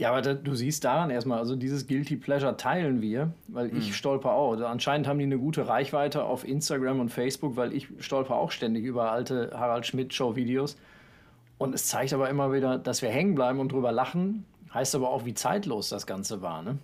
Ja, 0.00 0.08
aber 0.10 0.22
da, 0.22 0.32
du 0.34 0.54
siehst 0.54 0.82
daran 0.84 1.10
erstmal, 1.10 1.38
also 1.38 1.56
dieses 1.56 1.86
Guilty 1.86 2.16
Pleasure 2.16 2.56
teilen 2.56 3.02
wir, 3.02 3.32
weil 3.48 3.68
Mhm. 3.68 3.76
ich 3.76 3.94
stolper 3.94 4.32
auch. 4.32 4.52
Also 4.52 4.64
anscheinend 4.66 5.06
haben 5.06 5.18
die 5.18 5.26
eine 5.26 5.36
gute 5.38 5.68
Reichweite 5.68 6.24
auf 6.24 6.42
Instagram 6.48 7.00
und 7.00 7.10
Facebook, 7.10 7.56
weil 7.56 7.74
ich 7.74 7.86
stolper 7.98 8.36
auch 8.36 8.50
ständig 8.50 8.84
über 8.86 9.12
alte 9.12 9.50
Harald 9.54 9.86
Schmidt 9.86 10.14
Show 10.14 10.36
Videos. 10.36 10.78
Und 11.58 11.74
es 11.74 11.86
zeigt 11.86 12.14
aber 12.14 12.30
immer 12.30 12.50
wieder, 12.52 12.78
dass 12.78 13.02
wir 13.02 13.10
hängen 13.10 13.34
bleiben 13.34 13.60
und 13.60 13.72
drüber 13.72 13.92
lachen. 13.92 14.46
Heißt 14.72 14.94
aber 14.94 15.10
auch, 15.10 15.26
wie 15.26 15.34
zeitlos 15.34 15.90
das 15.90 16.06
Ganze 16.06 16.40
war. 16.40 16.62
Ne? 16.62 16.78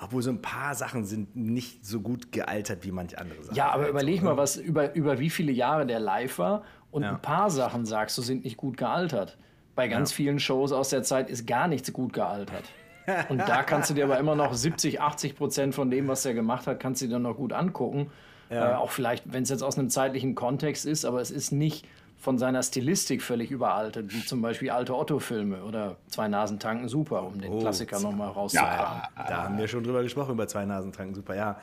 Obwohl 0.00 0.22
so 0.22 0.30
ein 0.30 0.40
paar 0.40 0.76
Sachen 0.76 1.04
sind 1.04 1.34
nicht 1.34 1.84
so 1.84 2.00
gut 2.00 2.30
gealtert 2.30 2.84
wie 2.84 2.92
manche 2.92 3.18
andere 3.18 3.42
Sachen. 3.42 3.56
Ja, 3.56 3.70
aber 3.72 3.82
Halt 3.82 3.90
überleg 3.90 4.22
mal, 4.22 4.32
ne? 4.32 4.36
was 4.36 4.56
über, 4.56 4.94
über 4.94 5.18
wie 5.18 5.30
viele 5.30 5.50
Jahre 5.50 5.84
der 5.84 5.98
live 5.98 6.38
war. 6.38 6.62
Und 6.92 7.02
Ja. 7.02 7.10
ein 7.10 7.22
paar 7.22 7.50
Sachen, 7.50 7.86
sagst 7.86 8.16
du, 8.18 8.22
sind 8.22 8.44
nicht 8.44 8.56
gut 8.56 8.76
gealtert. 8.76 9.36
Bei 9.74 9.88
ganz 9.88 10.12
vielen 10.12 10.38
Shows 10.38 10.72
aus 10.72 10.90
der 10.90 11.02
Zeit 11.02 11.30
ist 11.30 11.46
gar 11.46 11.66
nichts 11.68 11.92
gut 11.92 12.12
gealtert. 12.12 12.64
Und 13.28 13.38
da 13.38 13.62
kannst 13.62 13.90
du 13.90 13.94
dir 13.94 14.04
aber 14.04 14.18
immer 14.18 14.36
noch 14.36 14.54
70, 14.54 15.00
80 15.00 15.36
Prozent 15.36 15.74
von 15.74 15.90
dem, 15.90 16.06
was 16.08 16.24
er 16.24 16.34
gemacht 16.34 16.66
hat, 16.66 16.78
kannst 16.78 17.02
du 17.02 17.06
dir 17.06 17.12
dann 17.14 17.22
noch 17.22 17.36
gut 17.36 17.52
angucken. 17.52 18.10
Äh, 18.48 18.60
auch 18.60 18.90
vielleicht, 18.90 19.32
wenn 19.32 19.42
es 19.44 19.48
jetzt 19.48 19.62
aus 19.62 19.78
einem 19.78 19.88
zeitlichen 19.88 20.34
Kontext 20.34 20.84
ist, 20.84 21.04
aber 21.06 21.20
es 21.20 21.30
ist 21.30 21.52
nicht 21.52 21.86
von 22.18 22.38
seiner 22.38 22.62
Stilistik 22.62 23.22
völlig 23.22 23.50
überaltet, 23.50 24.12
wie 24.14 24.24
zum 24.24 24.42
Beispiel 24.42 24.70
alte 24.70 24.94
Otto-Filme 24.94 25.64
oder 25.64 25.96
Zwei 26.06 26.28
Nasen 26.28 26.60
tanken 26.60 26.86
super, 26.88 27.24
um 27.24 27.40
den 27.40 27.50
Oh, 27.50 27.58
Klassiker 27.60 27.98
nochmal 27.98 28.28
rauszukramen. 28.28 29.02
Da 29.16 29.42
haben 29.44 29.58
wir 29.58 29.66
schon 29.66 29.82
drüber 29.82 30.02
gesprochen, 30.02 30.32
über 30.32 30.46
zwei 30.46 30.64
Nasentranken, 30.64 31.14
super, 31.16 31.34
ja. 31.34 31.58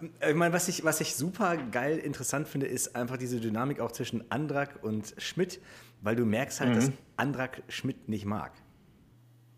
Ähm, 0.00 0.10
Ich 0.30 0.34
meine, 0.34 0.52
was 0.54 0.66
ich, 0.66 0.82
was 0.84 1.00
ich 1.00 1.14
super 1.14 1.56
geil 1.70 1.98
interessant 1.98 2.48
finde, 2.48 2.66
ist 2.66 2.96
einfach 2.96 3.18
diese 3.18 3.38
Dynamik 3.38 3.78
auch 3.78 3.92
zwischen 3.92 4.24
Andrak 4.32 4.78
und 4.82 5.14
Schmidt, 5.18 5.60
weil 6.02 6.16
du 6.16 6.24
merkst 6.24 6.60
halt, 6.60 6.70
Mhm. 6.70 6.74
dass 6.74 6.92
Andrak 7.16 7.62
Schmidt 7.68 8.08
nicht 8.08 8.26
mag. 8.26 8.52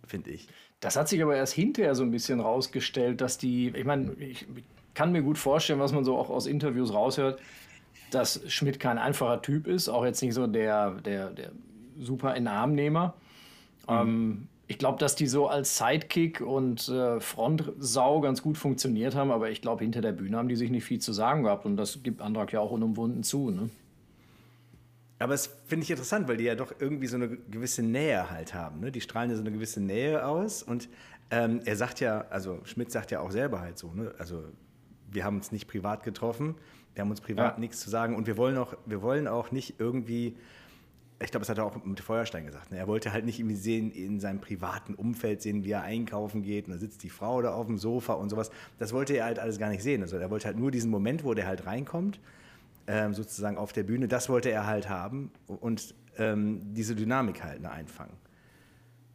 Finde 0.06 0.30
ich. 0.30 0.48
Das 0.80 0.96
hat 0.96 1.08
sich 1.08 1.22
aber 1.22 1.34
erst 1.34 1.54
hinterher 1.54 1.94
so 1.94 2.02
ein 2.02 2.10
bisschen 2.10 2.40
rausgestellt, 2.40 3.20
dass 3.20 3.38
die, 3.38 3.68
ich 3.70 3.84
meine, 3.84 4.12
ich 4.14 4.46
kann 4.92 5.12
mir 5.12 5.22
gut 5.22 5.38
vorstellen, 5.38 5.80
was 5.80 5.92
man 5.92 6.04
so 6.04 6.16
auch 6.16 6.28
aus 6.30 6.46
Interviews 6.46 6.92
raushört, 6.92 7.40
dass 8.10 8.40
Schmidt 8.52 8.78
kein 8.78 8.98
einfacher 8.98 9.40
Typ 9.42 9.66
ist, 9.66 9.88
auch 9.88 10.04
jetzt 10.04 10.22
nicht 10.22 10.34
so 10.34 10.46
der, 10.46 10.92
der, 11.00 11.30
der 11.30 11.50
super 11.98 12.34
Inarmnehmer. 12.36 13.14
Ähm, 13.88 14.46
ich 14.66 14.78
glaube, 14.78 14.98
dass 14.98 15.14
die 15.16 15.26
so 15.26 15.46
als 15.48 15.78
Sidekick 15.78 16.40
und 16.40 16.88
äh, 16.88 17.18
Frontsau 17.20 18.20
ganz 18.20 18.42
gut 18.42 18.56
funktioniert 18.58 19.14
haben, 19.14 19.30
aber 19.30 19.50
ich 19.50 19.62
glaube, 19.62 19.82
hinter 19.84 20.00
der 20.00 20.12
Bühne 20.12 20.36
haben 20.36 20.48
die 20.48 20.56
sich 20.56 20.70
nicht 20.70 20.84
viel 20.84 21.00
zu 21.00 21.12
sagen 21.12 21.42
gehabt 21.44 21.64
und 21.66 21.76
das 21.76 22.02
gibt 22.02 22.20
Andrak 22.20 22.52
ja 22.52 22.60
auch 22.60 22.70
unumwunden 22.70 23.22
zu. 23.22 23.50
Ne? 23.50 23.68
Aber 25.24 25.32
es 25.32 25.46
finde 25.66 25.84
ich 25.84 25.90
interessant, 25.90 26.28
weil 26.28 26.36
die 26.36 26.44
ja 26.44 26.54
doch 26.54 26.70
irgendwie 26.80 27.06
so 27.06 27.16
eine 27.16 27.28
gewisse 27.30 27.82
Nähe 27.82 28.28
halt 28.28 28.52
haben. 28.52 28.80
Ne? 28.80 28.92
Die 28.92 29.00
strahlen 29.00 29.30
ja 29.30 29.36
so 29.36 29.40
eine 29.42 29.52
gewisse 29.52 29.80
Nähe 29.80 30.26
aus. 30.26 30.62
Und 30.62 30.90
ähm, 31.30 31.62
er 31.64 31.76
sagt 31.76 32.00
ja, 32.00 32.26
also 32.28 32.60
Schmidt 32.64 32.92
sagt 32.92 33.10
ja 33.10 33.20
auch 33.20 33.30
selber 33.30 33.62
halt 33.62 33.78
so, 33.78 33.90
ne? 33.94 34.14
also 34.18 34.44
wir 35.10 35.24
haben 35.24 35.36
uns 35.36 35.50
nicht 35.50 35.66
privat 35.66 36.02
getroffen, 36.02 36.56
wir 36.92 37.00
haben 37.00 37.08
uns 37.10 37.22
privat 37.22 37.54
Ja. 37.54 37.58
nichts 37.58 37.80
zu 37.80 37.88
sagen 37.88 38.16
und 38.16 38.26
wir 38.26 38.36
wollen 38.36 38.58
auch, 38.58 38.76
wir 38.84 39.00
wollen 39.00 39.26
auch 39.26 39.50
nicht 39.50 39.80
irgendwie, 39.80 40.36
ich 41.22 41.30
glaube, 41.30 41.40
das 41.40 41.48
hat 41.48 41.56
er 41.56 41.64
auch 41.64 41.82
mit 41.82 42.00
Feuerstein 42.00 42.44
gesagt, 42.44 42.70
ne? 42.70 42.76
er 42.76 42.86
wollte 42.86 43.10
halt 43.14 43.24
nicht 43.24 43.38
irgendwie 43.38 43.56
sehen, 43.56 43.92
in 43.92 44.20
seinem 44.20 44.42
privaten 44.42 44.94
Umfeld 44.94 45.40
sehen, 45.40 45.64
wie 45.64 45.70
er 45.70 45.84
einkaufen 45.84 46.42
geht 46.42 46.66
und 46.66 46.74
da 46.74 46.78
sitzt 46.78 47.02
die 47.02 47.08
Frau 47.08 47.40
da 47.40 47.54
auf 47.54 47.66
dem 47.66 47.78
Sofa 47.78 48.12
und 48.12 48.28
sowas. 48.28 48.50
Das 48.78 48.92
wollte 48.92 49.14
er 49.14 49.24
halt 49.24 49.38
alles 49.38 49.58
gar 49.58 49.70
nicht 49.70 49.82
sehen. 49.82 50.02
Also 50.02 50.18
er 50.18 50.30
wollte 50.30 50.44
halt 50.48 50.58
nur 50.58 50.70
diesen 50.70 50.90
Moment, 50.90 51.24
wo 51.24 51.32
der 51.32 51.46
halt 51.46 51.64
reinkommt 51.64 52.20
ähm, 52.86 53.14
sozusagen 53.14 53.56
auf 53.58 53.72
der 53.72 53.82
Bühne. 53.82 54.08
Das 54.08 54.28
wollte 54.28 54.50
er 54.50 54.66
halt 54.66 54.88
haben 54.88 55.30
und 55.46 55.94
ähm, 56.18 56.60
diese 56.74 56.94
Dynamik 56.94 57.42
halt 57.42 57.62
ne, 57.62 57.70
einfangen. 57.70 58.14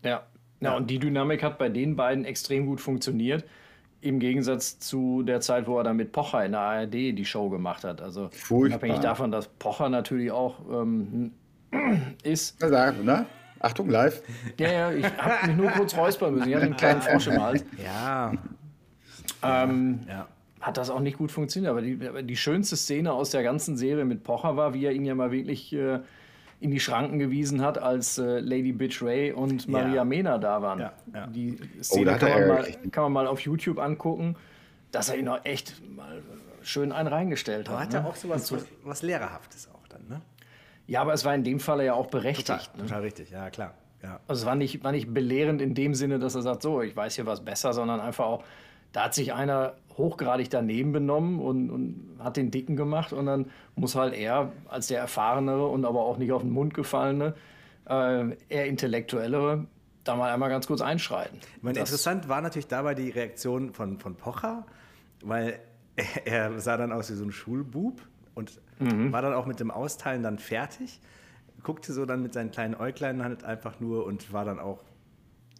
Ja. 0.03 0.23
ja, 0.59 0.75
und 0.75 0.89
die 0.89 0.99
Dynamik 0.99 1.43
hat 1.43 1.57
bei 1.57 1.69
den 1.69 1.95
beiden 1.95 2.25
extrem 2.25 2.65
gut 2.65 2.81
funktioniert. 2.81 3.45
Im 4.01 4.19
Gegensatz 4.19 4.79
zu 4.79 5.23
der 5.23 5.41
Zeit, 5.41 5.67
wo 5.67 5.77
er 5.77 5.83
dann 5.83 5.97
mit 5.97 6.13
Pocher 6.13 6.45
in 6.45 6.53
der 6.53 6.61
ARD 6.61 6.93
die 6.93 7.25
Show 7.25 7.49
gemacht 7.49 7.83
hat. 7.83 8.01
Also 8.01 8.29
Furchtbar. 8.31 8.77
unabhängig 8.77 8.99
davon, 8.99 9.31
dass 9.31 9.47
Pocher 9.47 9.89
natürlich 9.89 10.31
auch 10.31 10.59
ähm, 10.71 11.31
ist. 12.23 12.57
Na, 12.61 12.69
sag, 12.69 13.03
ne? 13.03 13.25
Achtung, 13.59 13.89
live. 13.89 14.21
Ja, 14.57 14.71
ja, 14.71 14.91
ich 14.93 15.05
habe 15.05 15.47
mich 15.47 15.57
nur 15.57 15.69
kurz 15.71 15.97
räuspern 15.97 16.33
müssen. 16.33 16.47
Ich 16.47 16.55
hatte 16.55 16.65
einen 16.65 16.77
kleinen 16.77 17.01
Frosch 17.01 17.27
im 17.27 17.41
Hals. 17.41 17.65
Ja, 17.83 18.31
Ähm, 19.43 19.99
ja. 20.07 20.27
Hat 20.61 20.77
das 20.77 20.89
auch 20.89 20.99
nicht 20.99 21.17
gut 21.17 21.31
funktioniert. 21.31 21.71
Aber 21.71 21.81
die, 21.81 21.99
aber 22.07 22.21
die 22.23 22.35
schönste 22.37 22.75
Szene 22.75 23.13
aus 23.13 23.29
der 23.31 23.43
ganzen 23.43 23.77
Serie 23.77 24.05
mit 24.05 24.23
Pocher 24.23 24.57
war, 24.57 24.73
wie 24.73 24.85
er 24.85 24.91
ihn 24.91 25.05
ja 25.05 25.15
mal 25.15 25.31
wirklich 25.31 25.71
äh, 25.73 25.99
in 26.59 26.71
die 26.71 26.79
Schranken 26.79 27.19
gewiesen 27.19 27.61
hat, 27.61 27.77
als 27.77 28.17
äh, 28.17 28.39
Lady 28.39 28.73
Bitch 28.73 29.01
Ray 29.01 29.31
und 29.31 29.67
Maria 29.69 29.95
Ja. 29.95 30.03
Mena 30.03 30.37
da 30.37 30.61
waren. 30.61 30.79
Ja, 30.79 30.93
ja. 31.13 31.27
Die 31.27 31.57
Oh, 31.61 31.83
Szene 31.83 32.11
hat 32.11 32.19
kann, 32.19 32.31
man 32.31 32.47
mal, 32.47 32.67
kann 32.91 33.03
man 33.03 33.13
mal 33.13 33.27
auf 33.27 33.39
YouTube 33.41 33.79
angucken, 33.79 34.35
dass 34.91 35.09
er 35.09 35.17
ihn 35.17 35.27
auch 35.29 35.39
echt 35.45 35.81
mal 35.95 36.21
schön 36.61 36.91
einen 36.91 37.07
reingestellt 37.07 37.69
Aber 37.69 37.79
hat. 37.79 37.85
hat 37.87 37.93
ja 37.93 38.01
ne? 38.01 38.07
auch 38.09 38.15
sowas 38.15 38.51
was, 38.51 38.65
was 38.83 39.01
Lehrerhaftes 39.01 39.69
auch 39.73 39.87
dann, 39.87 40.01
ne? 40.09 40.21
Ja, 40.87 41.01
aber 41.01 41.13
es 41.13 41.23
war 41.23 41.33
in 41.35 41.43
dem 41.43 41.59
Falle 41.59 41.85
ja 41.85 41.93
auch 41.93 42.07
Total, 42.07 42.21
berechtigt. 42.21 42.75
Ne? 42.75 42.83
total 42.83 43.01
richtig, 43.03 43.29
ja 43.29 43.49
klar. 43.51 43.75
Ja. 44.01 44.19
Also 44.27 44.41
es 44.41 44.45
war 44.45 44.55
nicht, 44.55 44.83
war 44.83 44.91
nicht 44.91 45.13
belehrend 45.13 45.61
in 45.61 45.75
dem 45.75 45.93
Sinne, 45.93 46.19
dass 46.19 46.33
er 46.35 46.41
sagt, 46.41 46.61
so, 46.63 46.81
ich 46.81 46.95
weiß 46.95 47.15
hier 47.15 47.25
was 47.25 47.45
besser, 47.45 47.73
sondern 47.73 47.99
einfach 48.01 48.25
auch, 48.25 48.43
da 48.91 49.05
hat 49.05 49.13
sich 49.13 49.33
einer 49.33 49.73
hochgradig 49.97 50.49
daneben 50.49 50.91
benommen 50.91 51.39
und, 51.39 51.69
und 51.69 52.19
hat 52.19 52.37
den 52.37 52.51
Dicken 52.51 52.75
gemacht 52.75 53.13
und 53.13 53.25
dann 53.25 53.51
muss 53.75 53.95
halt 53.95 54.13
er 54.13 54.51
als 54.67 54.87
der 54.87 54.99
Erfahrenere 54.99 55.67
und 55.67 55.85
aber 55.85 56.01
auch 56.01 56.17
nicht 56.17 56.31
auf 56.31 56.41
den 56.41 56.51
Mund 56.51 56.73
gefallene, 56.73 57.35
äh, 57.87 58.35
eher 58.47 58.65
Intellektuellere, 58.67 59.65
da 60.03 60.15
mal 60.15 60.31
einmal 60.31 60.49
ganz 60.49 60.67
kurz 60.67 60.81
einschreiten. 60.81 61.37
Meine, 61.61 61.79
interessant 61.79 62.29
war 62.29 62.41
natürlich 62.41 62.67
dabei 62.67 62.95
die 62.95 63.09
Reaktion 63.09 63.73
von, 63.73 63.99
von 63.99 64.15
Pocher, 64.15 64.65
weil 65.21 65.59
er, 66.25 66.51
er 66.51 66.59
sah 66.59 66.77
dann 66.77 66.91
aus 66.91 67.11
wie 67.11 67.15
so 67.15 67.25
ein 67.25 67.31
Schulbub 67.31 68.01
und 68.35 68.59
war 69.11 69.21
dann 69.21 69.33
auch 69.33 69.45
mit 69.45 69.59
dem 69.59 69.71
Austeilen 69.71 70.23
dann 70.23 70.39
fertig, 70.39 71.01
guckte 71.63 71.91
so 71.91 72.05
dann 72.05 72.23
mit 72.23 72.33
seinen 72.33 72.51
kleinen 72.51 72.75
Äuglein 72.75 73.21
halt 73.21 73.43
einfach 73.43 73.81
nur 73.81 74.05
und 74.05 74.31
war 74.31 74.45
dann 74.45 74.59
auch 74.59 74.79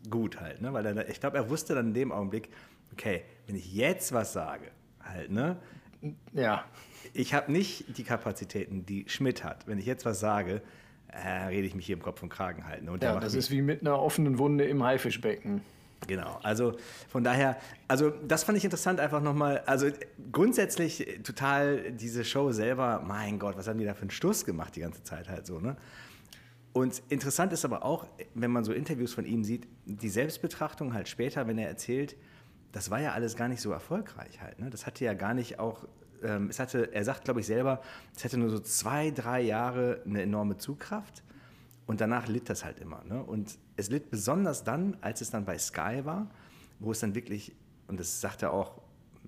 gut 0.09 0.39
halt, 0.39 0.61
ne? 0.61 0.71
Weil 0.71 0.85
er, 0.85 1.09
ich 1.09 1.19
glaube, 1.19 1.35
er 1.35 1.49
wusste 1.49 1.75
dann 1.75 1.87
in 1.87 1.93
dem 1.93 2.11
Augenblick, 2.13 2.49
okay, 2.93 3.23
wenn 3.47 3.55
ich 3.55 3.73
jetzt 3.73 4.13
was 4.13 4.33
sage, 4.33 4.71
halt, 5.01 5.31
ne? 5.31 5.57
Ja, 6.33 6.65
Ich 7.13 7.33
habe 7.33 7.51
nicht 7.51 7.97
die 7.97 8.03
Kapazitäten, 8.03 8.85
die 8.85 9.05
Schmidt 9.07 9.43
hat. 9.43 9.67
Wenn 9.67 9.79
ich 9.79 9.85
jetzt 9.85 10.05
was 10.05 10.19
sage, 10.19 10.61
äh, 11.07 11.27
rede 11.47 11.67
ich 11.67 11.75
mich 11.75 11.85
hier 11.85 11.95
im 11.95 12.01
Kopf 12.01 12.21
und 12.21 12.29
Kragen 12.29 12.65
halten. 12.65 12.89
Und 12.89 13.01
der 13.01 13.13
ja 13.13 13.19
das 13.19 13.33
ist 13.33 13.51
wie 13.51 13.61
mit 13.61 13.81
einer 13.81 13.99
offenen 13.99 14.37
Wunde 14.37 14.65
im 14.65 14.83
Haifischbecken. 14.83 15.61
Genau, 16.07 16.39
also 16.43 16.77
von 17.09 17.23
daher, 17.23 17.57
also 17.87 18.09
das 18.09 18.43
fand 18.43 18.57
ich 18.57 18.63
interessant 18.63 18.99
einfach 18.99 19.21
nochmal, 19.21 19.63
also 19.65 19.89
grundsätzlich 20.31 21.19
total 21.23 21.91
diese 21.91 22.23
Show 22.23 22.51
selber, 22.51 23.03
mein 23.05 23.37
Gott, 23.37 23.57
was 23.57 23.67
haben 23.67 23.79
die 23.79 23.85
da 23.85 23.93
für 23.93 24.03
einen 24.03 24.11
Stuss 24.11 24.45
gemacht 24.45 24.75
die 24.75 24.79
ganze 24.79 25.03
Zeit 25.03 25.27
halt 25.27 25.45
so, 25.45 25.59
ne? 25.59 25.75
Und 26.71 27.01
interessant 27.09 27.51
ist 27.51 27.65
aber 27.65 27.83
auch, 27.83 28.07
wenn 28.35 28.51
man 28.51 28.63
so 28.63 28.71
Interviews 28.71 29.13
von 29.13 29.25
ihm 29.25 29.43
sieht, 29.43 29.67
die 29.85 30.07
Selbstbetrachtung 30.07 30.93
halt 30.93 31.09
später, 31.09 31.47
wenn 31.47 31.57
er 31.57 31.67
erzählt, 31.67 32.15
das 32.71 32.91
war 32.91 32.99
ja 32.99 33.13
alles 33.13 33.35
gar 33.35 33.47
nicht 33.47 33.61
so 33.61 33.71
erfolgreich 33.71 34.41
halt, 34.41 34.59
ne? 34.59 34.69
Das 34.69 34.85
hatte 34.85 35.05
ja 35.05 35.13
gar 35.13 35.33
nicht 35.33 35.59
auch, 35.59 35.85
ähm, 36.23 36.49
es 36.49 36.59
hatte, 36.59 36.93
er 36.93 37.03
sagt 37.03 37.25
glaube 37.25 37.39
ich 37.39 37.47
selber, 37.47 37.81
es 38.15 38.23
hätte 38.23 38.37
nur 38.37 38.49
so 38.49 38.59
zwei, 38.59 39.11
drei 39.11 39.41
Jahre 39.41 40.01
eine 40.05 40.21
enorme 40.21 40.57
Zugkraft 40.57 41.23
und 41.89 42.01
danach 42.01 42.27
litt 42.27 42.51
das 42.51 42.63
halt 42.63 42.79
immer. 42.79 43.03
Ne? 43.05 43.23
Und 43.23 43.57
es 43.75 43.89
litt 43.89 44.11
besonders 44.11 44.63
dann, 44.63 44.95
als 45.01 45.21
es 45.21 45.31
dann 45.31 45.45
bei 45.45 45.57
Sky 45.57 46.01
war, 46.03 46.29
wo 46.77 46.91
es 46.91 46.99
dann 46.99 47.15
wirklich, 47.15 47.55
und 47.87 47.99
das 47.99 48.21
sagt 48.21 48.43
er 48.43 48.53
auch 48.53 48.79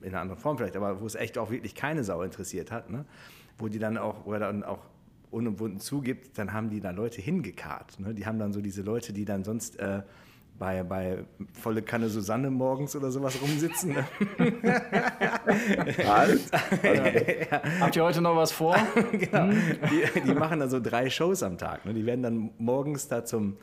in 0.01 0.09
einer 0.09 0.21
anderen 0.21 0.39
Form 0.39 0.57
vielleicht, 0.57 0.75
aber 0.75 1.01
wo 1.01 1.07
es 1.07 1.15
echt 1.15 1.39
auch 1.39 1.49
wirklich 1.49 1.73
keine 1.73 2.03
Sau 2.03 2.21
interessiert 2.21 2.71
hat, 2.71 2.91
ne? 2.91 3.05
wo 3.57 3.67
die 3.67 3.79
dann 3.79 3.97
auch, 3.97 4.27
wo 4.27 4.33
er 4.33 4.39
dann 4.39 4.63
auch 4.63 4.85
unumwunden 5.31 5.79
zugibt, 5.79 6.37
dann 6.37 6.53
haben 6.53 6.69
die 6.69 6.81
da 6.81 6.91
Leute 6.91 7.19
hingekarrt. 7.19 7.99
Ne? 7.99 8.13
Die 8.13 8.27
haben 8.27 8.37
dann 8.37 8.53
so 8.53 8.61
diese 8.61 8.83
Leute, 8.83 9.11
die 9.11 9.25
dann 9.25 9.43
sonst 9.43 9.79
äh, 9.79 10.03
bei, 10.61 10.83
bei 10.83 11.25
volle 11.59 11.81
Kanne 11.81 12.07
Susanne 12.07 12.51
morgens 12.51 12.95
oder 12.95 13.09
sowas 13.09 13.41
rumsitzen. 13.41 13.95
Ne? 16.81 17.19
Habt 17.79 17.95
ihr 17.95 18.03
heute 18.03 18.21
noch 18.21 18.35
was 18.35 18.51
vor? 18.51 18.75
genau. 19.11 19.49
Die, 19.49 20.21
die 20.21 20.33
machen 20.35 20.59
dann 20.59 20.69
so 20.69 20.79
drei 20.79 21.09
Shows 21.09 21.41
am 21.41 21.57
Tag. 21.57 21.85
Ne? 21.85 21.93
Die 21.95 22.05
werden 22.05 22.21
dann 22.21 22.51
morgens 22.59 23.07
da 23.07 23.25
zum, 23.25 23.57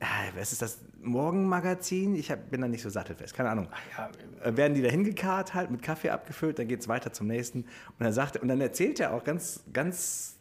ah, 0.00 0.06
was 0.36 0.52
ist 0.52 0.62
das, 0.62 0.78
Morgenmagazin? 1.02 2.16
Ich 2.16 2.30
hab, 2.30 2.50
bin 2.50 2.60
da 2.60 2.68
nicht 2.68 2.82
so 2.82 2.90
sattelfest, 2.90 3.34
keine 3.34 3.50
Ahnung. 3.50 3.68
ja, 3.96 4.10
Äh, 4.42 4.56
werden 4.56 4.74
die 4.74 4.82
da 4.82 4.88
hingekarrt, 4.90 5.54
halt 5.54 5.70
mit 5.70 5.82
Kaffee 5.82 6.10
abgefüllt, 6.10 6.58
dann 6.58 6.66
geht 6.66 6.80
es 6.80 6.88
weiter 6.88 7.12
zum 7.12 7.28
nächsten. 7.28 7.60
Und 7.98 8.04
er 8.04 8.12
sagt, 8.12 8.38
und 8.38 8.48
dann 8.48 8.60
erzählt 8.60 8.98
er 8.98 9.14
auch 9.14 9.22
ganz, 9.22 9.62
ganz 9.72 10.39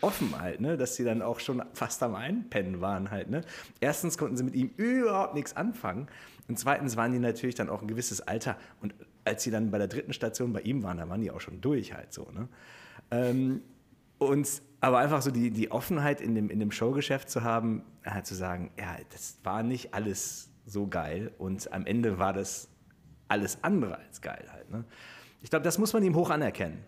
offen 0.00 0.40
halt, 0.40 0.60
ne, 0.60 0.76
dass 0.76 0.96
sie 0.96 1.04
dann 1.04 1.22
auch 1.22 1.40
schon 1.40 1.62
fast 1.72 2.02
am 2.02 2.14
Einpennen 2.14 2.80
waren 2.80 3.10
halt. 3.10 3.30
Ne. 3.30 3.42
Erstens 3.80 4.18
konnten 4.18 4.36
sie 4.36 4.44
mit 4.44 4.54
ihm 4.54 4.70
überhaupt 4.76 5.34
nichts 5.34 5.56
anfangen. 5.56 6.08
Und 6.48 6.58
zweitens 6.58 6.96
waren 6.96 7.12
die 7.12 7.18
natürlich 7.18 7.54
dann 7.54 7.68
auch 7.68 7.82
ein 7.82 7.88
gewisses 7.88 8.20
Alter. 8.20 8.56
Und 8.80 8.94
als 9.24 9.42
sie 9.42 9.50
dann 9.50 9.70
bei 9.70 9.78
der 9.78 9.88
dritten 9.88 10.12
Station 10.12 10.52
bei 10.52 10.62
ihm 10.62 10.82
waren, 10.82 10.98
da 10.98 11.08
waren 11.08 11.20
die 11.20 11.30
auch 11.30 11.40
schon 11.40 11.60
durch 11.60 11.94
halt 11.94 12.12
so. 12.12 12.28
Ne. 12.32 12.48
Ähm, 13.10 13.62
und 14.18 14.62
aber 14.80 14.98
einfach 14.98 15.22
so 15.22 15.30
die, 15.30 15.50
die 15.50 15.70
Offenheit 15.70 16.20
in 16.20 16.34
dem, 16.34 16.50
in 16.50 16.58
dem 16.58 16.70
Showgeschäft 16.70 17.28
zu 17.30 17.42
haben, 17.42 17.82
halt 18.04 18.26
zu 18.26 18.34
sagen, 18.34 18.70
ja, 18.78 18.96
das 19.10 19.38
war 19.44 19.62
nicht 19.62 19.94
alles 19.94 20.50
so 20.66 20.86
geil 20.86 21.32
und 21.38 21.72
am 21.72 21.86
Ende 21.86 22.18
war 22.18 22.32
das 22.32 22.68
alles 23.28 23.62
andere 23.62 23.98
als 23.98 24.20
geil 24.20 24.46
halt. 24.50 24.70
Ne? 24.70 24.84
Ich 25.42 25.50
glaube, 25.50 25.64
das 25.64 25.78
muss 25.78 25.92
man 25.92 26.02
ihm 26.02 26.14
hoch 26.14 26.30
anerkennen. 26.30 26.84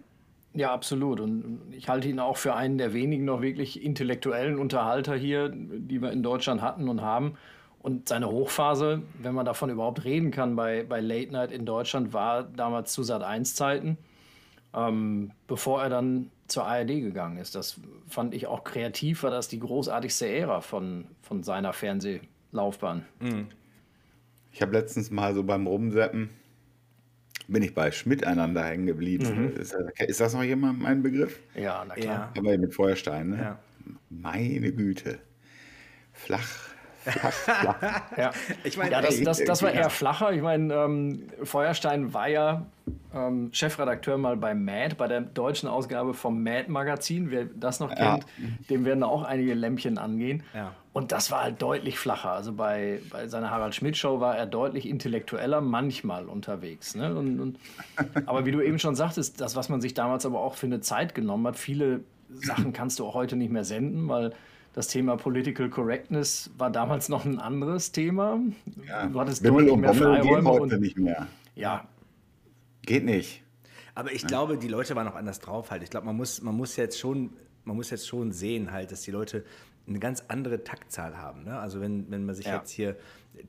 Ja, 0.54 0.72
absolut. 0.72 1.20
Und 1.20 1.60
ich 1.70 1.88
halte 1.88 2.08
ihn 2.08 2.18
auch 2.18 2.36
für 2.36 2.54
einen 2.54 2.76
der 2.76 2.92
wenigen 2.92 3.24
noch 3.24 3.40
wirklich 3.40 3.82
intellektuellen 3.82 4.58
Unterhalter 4.58 5.14
hier, 5.14 5.48
die 5.50 6.02
wir 6.02 6.10
in 6.12 6.22
Deutschland 6.22 6.60
hatten 6.60 6.88
und 6.88 7.00
haben. 7.00 7.34
Und 7.80 8.08
seine 8.08 8.30
Hochphase, 8.30 9.02
wenn 9.20 9.34
man 9.34 9.44
davon 9.44 9.70
überhaupt 9.70 10.04
reden 10.04 10.30
kann, 10.30 10.54
bei, 10.54 10.84
bei 10.84 11.00
Late 11.00 11.32
Night 11.32 11.52
in 11.52 11.66
Deutschland, 11.66 12.12
war 12.12 12.44
damals 12.44 12.92
zu 12.92 13.02
Sat 13.02 13.22
1 13.22 13.54
Zeiten, 13.54 13.98
ähm, 14.74 15.32
bevor 15.48 15.82
er 15.82 15.88
dann 15.88 16.30
zur 16.46 16.66
ARD 16.66 16.88
gegangen 16.88 17.38
ist. 17.38 17.54
Das 17.54 17.80
fand 18.06 18.34
ich 18.34 18.46
auch 18.46 18.62
kreativ, 18.62 19.22
war 19.22 19.30
das 19.30 19.48
die 19.48 19.58
großartigste 19.58 20.28
Ära 20.28 20.60
von, 20.60 21.06
von 21.22 21.42
seiner 21.42 21.72
Fernsehlaufbahn. 21.72 23.04
Ich 24.52 24.62
habe 24.62 24.72
letztens 24.72 25.10
mal 25.10 25.34
so 25.34 25.42
beim 25.42 25.66
Rumseppen, 25.66 26.28
bin 27.48 27.62
ich 27.62 27.74
bei 27.74 27.90
Schmidt 27.90 28.24
einander 28.26 28.64
hängen 28.64 28.86
geblieben. 28.86 29.50
Mhm. 29.52 29.60
Ist, 29.60 29.74
das- 29.74 30.08
ist 30.08 30.20
das 30.20 30.34
noch 30.34 30.42
jemand 30.42 30.80
mein 30.80 31.02
Begriff? 31.02 31.40
Ja, 31.54 31.84
na 31.86 31.94
klar. 31.94 32.32
Aber 32.36 32.56
mit 32.58 32.74
Feuerstein, 32.74 33.30
ne? 33.30 33.36
Ja. 33.38 33.58
Meine 34.10 34.72
Güte. 34.72 35.18
Flach, 36.12 36.48
Ja, 38.16 38.30
Ich 38.64 38.76
meine, 38.76 38.92
ja 38.92 39.00
das, 39.00 39.20
das, 39.22 39.42
das 39.44 39.62
war 39.62 39.72
eher 39.72 39.90
flacher. 39.90 40.32
Ich 40.32 40.42
meine, 40.42 40.72
ähm, 40.74 41.22
Feuerstein 41.42 42.12
war 42.14 42.28
ja 42.28 42.66
ähm, 43.14 43.50
Chefredakteur 43.52 44.18
mal 44.18 44.36
bei 44.36 44.54
Mad, 44.54 44.94
bei 44.96 45.08
der 45.08 45.20
deutschen 45.20 45.68
Ausgabe 45.68 46.14
vom 46.14 46.42
Mad-Magazin. 46.42 47.30
Wer 47.30 47.44
das 47.46 47.80
noch 47.80 47.90
Ja. 47.90 48.12
kennt, 48.14 48.26
dem 48.70 48.84
werden 48.84 49.00
da 49.00 49.06
auch 49.06 49.22
einige 49.22 49.54
Lämpchen 49.54 49.98
angehen. 49.98 50.42
Ja. 50.54 50.72
Und 50.92 51.10
das 51.10 51.30
war 51.30 51.42
halt 51.42 51.62
deutlich 51.62 51.98
flacher. 51.98 52.32
Also 52.32 52.52
bei, 52.52 53.00
bei 53.10 53.26
seiner 53.26 53.50
Harald 53.50 53.74
Schmidt-Show 53.74 54.20
war 54.20 54.36
er 54.36 54.44
deutlich 54.46 54.86
intellektueller, 54.86 55.60
manchmal 55.62 56.26
unterwegs. 56.26 56.94
Ne? 56.94 57.14
Und, 57.14 57.40
und, 57.40 57.58
aber 58.26 58.44
wie 58.44 58.52
du 58.52 58.60
eben 58.60 58.78
schon 58.78 58.94
sagtest, 58.94 59.40
das, 59.40 59.56
was 59.56 59.68
man 59.70 59.80
sich 59.80 59.94
damals 59.94 60.26
aber 60.26 60.40
auch 60.40 60.54
für 60.54 60.66
eine 60.66 60.80
Zeit 60.80 61.14
genommen 61.14 61.46
hat, 61.46 61.56
viele 61.56 62.00
Sachen 62.34 62.72
kannst 62.72 62.98
du 62.98 63.06
auch 63.06 63.14
heute 63.14 63.36
nicht 63.36 63.50
mehr 63.52 63.64
senden, 63.64 64.08
weil 64.08 64.32
das 64.72 64.88
Thema 64.88 65.16
Political 65.16 65.68
Correctness 65.68 66.50
war 66.56 66.70
damals 66.70 67.08
noch 67.08 67.24
ein 67.24 67.38
anderes 67.38 67.92
Thema. 67.92 68.40
Ja. 68.88 69.06
Du 69.06 69.20
hattest 69.20 69.42
Wimmel 69.42 69.66
deutlich 69.66 69.80
mehr 69.80 69.94
Freiräume 69.94 70.48
heute 70.50 70.74
und 70.76 70.80
nicht 70.80 70.98
mehr. 70.98 71.26
ja, 71.54 71.86
Geht 72.84 73.04
nicht. 73.04 73.42
Aber 73.94 74.10
ich 74.12 74.26
glaube, 74.26 74.56
die 74.56 74.68
Leute 74.68 74.96
waren 74.96 75.06
auch 75.06 75.14
anders 75.14 75.38
drauf 75.38 75.70
halt. 75.70 75.82
Ich 75.82 75.90
glaube, 75.90 76.06
man 76.06 76.16
muss, 76.16 76.42
man 76.42 76.56
muss 76.56 76.76
jetzt 76.76 76.98
schon, 76.98 77.30
man 77.64 77.76
muss 77.76 77.90
jetzt 77.90 78.08
schon 78.08 78.32
sehen 78.32 78.72
halt, 78.72 78.90
dass 78.90 79.02
die 79.02 79.10
Leute 79.10 79.44
eine 79.86 79.98
ganz 79.98 80.24
andere 80.28 80.64
Taktzahl 80.64 81.16
haben. 81.18 81.44
Ne? 81.44 81.58
Also 81.58 81.80
wenn, 81.80 82.10
wenn 82.10 82.24
man 82.24 82.34
sich 82.34 82.46
Ja. 82.46 82.56
jetzt 82.56 82.70
hier 82.70 82.96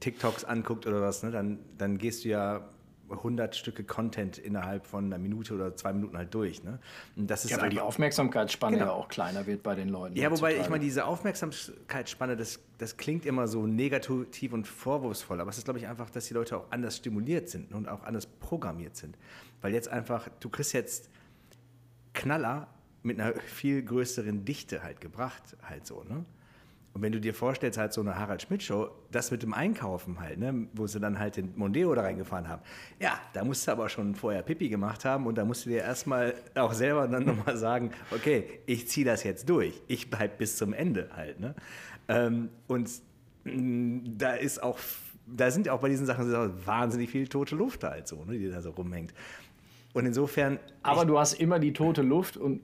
TikToks 0.01 0.43
anguckt 0.43 0.85
oder 0.85 1.01
was, 1.01 1.23
ne, 1.23 1.31
dann, 1.31 1.59
dann 1.77 1.97
gehst 1.97 2.25
du 2.25 2.29
ja 2.29 2.61
100 3.09 3.55
Stücke 3.55 3.83
Content 3.83 4.37
innerhalb 4.37 4.85
von 4.85 5.05
einer 5.05 5.17
Minute 5.17 5.53
oder 5.53 5.75
zwei 5.75 5.93
Minuten 5.93 6.17
halt 6.17 6.33
durch. 6.33 6.63
Ne? 6.63 6.79
Und 7.15 7.29
das 7.29 7.45
ist 7.45 7.51
ja, 7.51 7.61
weil 7.61 7.69
die 7.69 7.79
Aufmerksamkeitsspanne 7.79 8.77
Genau. 8.77 8.91
ja 8.91 8.93
auch 8.93 9.07
kleiner 9.07 9.45
wird 9.45 9.61
bei 9.63 9.75
den 9.75 9.89
Leuten. 9.89 10.15
Ja, 10.15 10.31
wobei 10.31 10.55
ich 10.55 10.69
meine, 10.69 10.83
diese 10.83 11.05
Aufmerksamkeitsspanne, 11.05 12.35
das, 12.35 12.59
das 12.77 12.97
klingt 12.97 13.25
immer 13.25 13.47
so 13.47 13.67
negativ 13.67 14.53
und 14.53 14.67
vorwurfsvoll, 14.67 15.39
aber 15.41 15.49
es 15.49 15.57
ist, 15.57 15.65
glaube 15.65 15.79
ich, 15.79 15.87
einfach, 15.87 16.09
dass 16.09 16.27
die 16.27 16.33
Leute 16.33 16.57
auch 16.57 16.71
anders 16.71 16.97
stimuliert 16.97 17.49
sind 17.49 17.73
und 17.73 17.87
auch 17.87 18.03
anders 18.03 18.25
programmiert 18.25 18.95
sind. 18.95 19.17
Weil 19.61 19.73
jetzt 19.73 19.87
einfach, 19.89 20.29
du 20.39 20.49
kriegst 20.49 20.73
jetzt 20.73 21.09
Knaller 22.13 22.67
mit 23.03 23.19
einer 23.19 23.33
viel 23.45 23.83
größeren 23.83 24.45
Dichte 24.45 24.83
halt 24.83 25.01
gebracht, 25.01 25.57
halt 25.61 25.85
so, 25.85 26.03
ne? 26.03 26.25
Und 26.93 27.01
wenn 27.01 27.11
du 27.11 27.19
dir 27.19 27.33
vorstellst, 27.33 27.79
halt 27.79 27.91
so 27.91 28.01
eine 28.01 28.17
Harald 28.19 28.43
Schmidt-Show, 28.43 28.89
das 29.11 29.31
mit 29.31 29.41
dem 29.41 29.53
Einkaufen 29.53 30.19
halt, 30.19 30.37
ne, 30.37 30.67
wo 30.73 30.85
sie 30.85 30.99
dann 30.99 31.17
halt 31.17 31.37
den 31.37 31.53
Mondeo 31.55 31.93
da 31.95 32.01
reingefahren 32.01 32.47
haben. 32.47 32.61
Ja, 32.99 33.19
da 33.33 33.43
musst 33.43 33.67
du 33.67 33.71
aber 33.71 33.89
schon 33.89 34.13
vorher 34.13 34.43
Pipi 34.43 34.69
gemacht 34.69 35.03
haben 35.03 35.25
und 35.25 35.35
da 35.35 35.43
musst 35.43 35.65
du 35.65 35.71
dir 35.71 35.79
erstmal 35.79 36.35
auch 36.53 36.73
selber 36.73 37.07
dann 37.07 37.25
nochmal 37.37 37.57
sagen, 37.57 37.91
okay, 38.11 38.59
ich 38.67 38.87
ziehe 38.87 39.05
das 39.05 39.23
jetzt 39.23 39.49
durch. 39.49 39.81
Ich 39.87 40.11
bleib 40.11 40.37
bis 40.37 40.55
zum 40.55 40.71
Ende 40.73 41.09
halt, 41.15 41.39
ne? 41.39 41.55
Ähm, 42.07 42.49
und 42.67 42.89
mh, 43.43 44.01
da 44.17 44.33
ist 44.33 44.61
auch, 44.61 44.77
da 45.25 45.49
sind 45.49 45.69
auch 45.69 45.79
bei 45.79 45.89
diesen 45.89 46.05
Sachen 46.05 46.29
so 46.29 46.65
wahnsinnig 46.65 47.09
viel 47.09 47.27
tote 47.27 47.55
Luft 47.55 47.83
halt 47.83 48.07
so, 48.07 48.23
ne, 48.25 48.37
die 48.37 48.51
da 48.51 48.61
so 48.61 48.69
rumhängt. 48.69 49.15
Und 49.93 50.05
insofern. 50.05 50.59
Aber 50.83 51.05
du 51.05 51.17
hast 51.17 51.33
immer 51.33 51.59
die 51.59 51.73
tote 51.73 52.03
Luft 52.03 52.37
und 52.37 52.61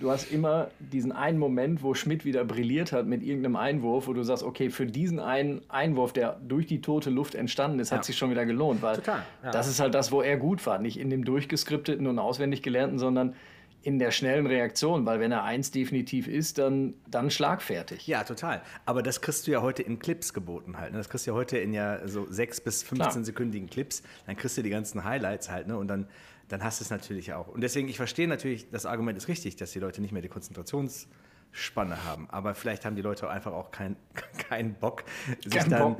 du 0.00 0.10
hast 0.10 0.30
immer 0.32 0.68
diesen 0.78 1.12
einen 1.12 1.38
Moment, 1.38 1.82
wo 1.82 1.94
Schmidt 1.94 2.24
wieder 2.24 2.44
brilliert 2.44 2.92
hat 2.92 3.06
mit 3.06 3.22
irgendeinem 3.22 3.56
Einwurf, 3.56 4.06
wo 4.06 4.12
du 4.12 4.22
sagst, 4.22 4.42
okay, 4.42 4.70
für 4.70 4.86
diesen 4.86 5.18
einen 5.20 5.62
Einwurf, 5.68 6.12
der 6.12 6.38
durch 6.46 6.66
die 6.66 6.80
tote 6.80 7.10
Luft 7.10 7.34
entstanden 7.34 7.78
ist, 7.78 7.92
hat 7.92 8.00
Ja. 8.00 8.02
sich 8.04 8.18
schon 8.18 8.30
wieder 8.30 8.44
gelohnt, 8.46 8.82
weil 8.82 8.96
Total, 8.96 9.22
ja. 9.42 9.50
das 9.50 9.68
ist 9.68 9.80
halt 9.80 9.94
das, 9.94 10.12
wo 10.12 10.22
er 10.22 10.36
gut 10.36 10.64
war, 10.66 10.78
nicht 10.78 10.98
in 10.98 11.10
dem 11.10 11.24
durchgeskripteten 11.24 12.06
und 12.06 12.18
auswendig 12.18 12.62
gelernten, 12.62 12.98
sondern 12.98 13.34
in 13.82 14.00
der 14.00 14.10
schnellen 14.10 14.46
Reaktion, 14.48 15.06
weil 15.06 15.20
wenn 15.20 15.30
er 15.30 15.44
eins 15.44 15.70
definitiv 15.70 16.26
ist, 16.26 16.58
dann, 16.58 16.94
dann 17.08 17.30
schlagfertig. 17.30 18.04
Ja, 18.08 18.24
total. 18.24 18.60
Aber 18.84 19.00
das 19.00 19.20
kriegst 19.20 19.46
du 19.46 19.52
ja 19.52 19.62
heute 19.62 19.82
in 19.84 20.00
Clips 20.00 20.34
geboten 20.34 20.76
halt. 20.76 20.90
Ne? 20.90 20.98
Das 20.98 21.08
kriegst 21.08 21.24
du 21.28 21.30
ja 21.30 21.36
heute 21.36 21.58
in 21.58 21.72
ja 21.72 22.00
so 22.08 22.26
sechs 22.28 22.60
bis 22.60 22.82
15 22.82 23.10
Klar. 23.12 23.24
sekündigen 23.24 23.70
Clips. 23.70 24.02
Dann 24.26 24.36
kriegst 24.36 24.58
du 24.58 24.62
die 24.62 24.70
ganzen 24.70 25.04
Highlights 25.04 25.48
halt, 25.52 25.68
ne? 25.68 25.78
Und 25.78 25.86
dann, 25.86 26.08
dann 26.48 26.62
hast 26.62 26.80
du 26.80 26.84
es 26.84 26.90
natürlich 26.90 27.32
auch. 27.32 27.48
Und 27.48 27.60
deswegen, 27.60 27.88
ich 27.88 27.96
verstehe 27.96 28.28
natürlich, 28.28 28.70
das 28.70 28.86
Argument 28.86 29.18
ist 29.18 29.28
richtig, 29.28 29.56
dass 29.56 29.72
die 29.72 29.80
Leute 29.80 30.00
nicht 30.00 30.12
mehr 30.12 30.22
die 30.22 30.28
Konzentrationsspanne 30.28 32.04
haben. 32.04 32.28
Aber 32.30 32.54
vielleicht 32.54 32.84
haben 32.84 32.94
die 32.94 33.02
Leute 33.02 33.28
einfach 33.28 33.52
auch 33.52 33.70
keinen 33.70 33.96
keinen 34.48 34.74
Bock, 34.74 35.04
sich, 35.42 35.52
Keinen 35.52 35.70
dann, 35.70 35.96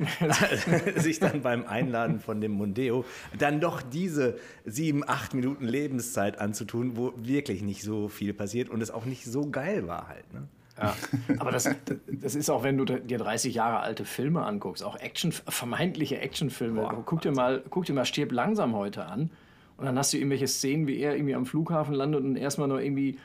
sich 0.95 1.19
dann 1.19 1.41
beim 1.41 1.65
Einladen 1.65 2.19
von 2.19 2.39
dem 2.39 2.51
Mondeo 2.51 3.03
dann 3.37 3.59
doch 3.59 3.81
diese 3.81 4.37
sieben, 4.65 5.07
acht 5.07 5.33
Minuten 5.33 5.65
Lebenszeit 5.65 6.39
anzutun, 6.39 6.95
wo 6.95 7.13
wirklich 7.17 7.61
nicht 7.61 7.83
so 7.83 8.07
viel 8.07 8.33
passiert 8.33 8.69
und 8.69 8.81
es 8.81 8.91
auch 8.91 9.05
nicht 9.05 9.25
so 9.25 9.49
geil 9.49 9.87
war 9.87 10.07
halt. 10.07 10.33
Ne? 10.33 10.47
Ja, 10.77 10.95
aber 11.39 11.51
das, 11.51 11.69
das 12.07 12.35
ist 12.35 12.49
auch, 12.51 12.63
wenn 12.63 12.77
du 12.77 12.85
dir 12.85 13.17
30 13.17 13.55
Jahre 13.55 13.79
alte 13.79 14.05
Filme 14.05 14.45
anguckst, 14.45 14.83
auch 14.83 14.95
Action, 14.95 15.31
vermeintliche 15.31 16.19
Actionfilme. 16.19 16.81
Boah, 16.81 17.03
guck, 17.03 17.21
dir 17.21 17.31
mal, 17.31 17.63
guck 17.69 17.85
dir 17.85 17.93
mal 17.93 18.05
Stirb 18.05 18.31
langsam 18.31 18.75
heute 18.75 19.05
an 19.05 19.31
und 19.77 19.85
dann 19.85 19.97
hast 19.97 20.13
du 20.13 20.17
irgendwelche 20.17 20.47
Szenen, 20.47 20.87
wie 20.87 20.97
er 20.99 21.15
irgendwie 21.15 21.35
am 21.35 21.45
Flughafen 21.45 21.93
landet 21.93 22.23
und 22.23 22.35
erstmal 22.35 22.67
nur 22.67 22.81
irgendwie 22.81 23.17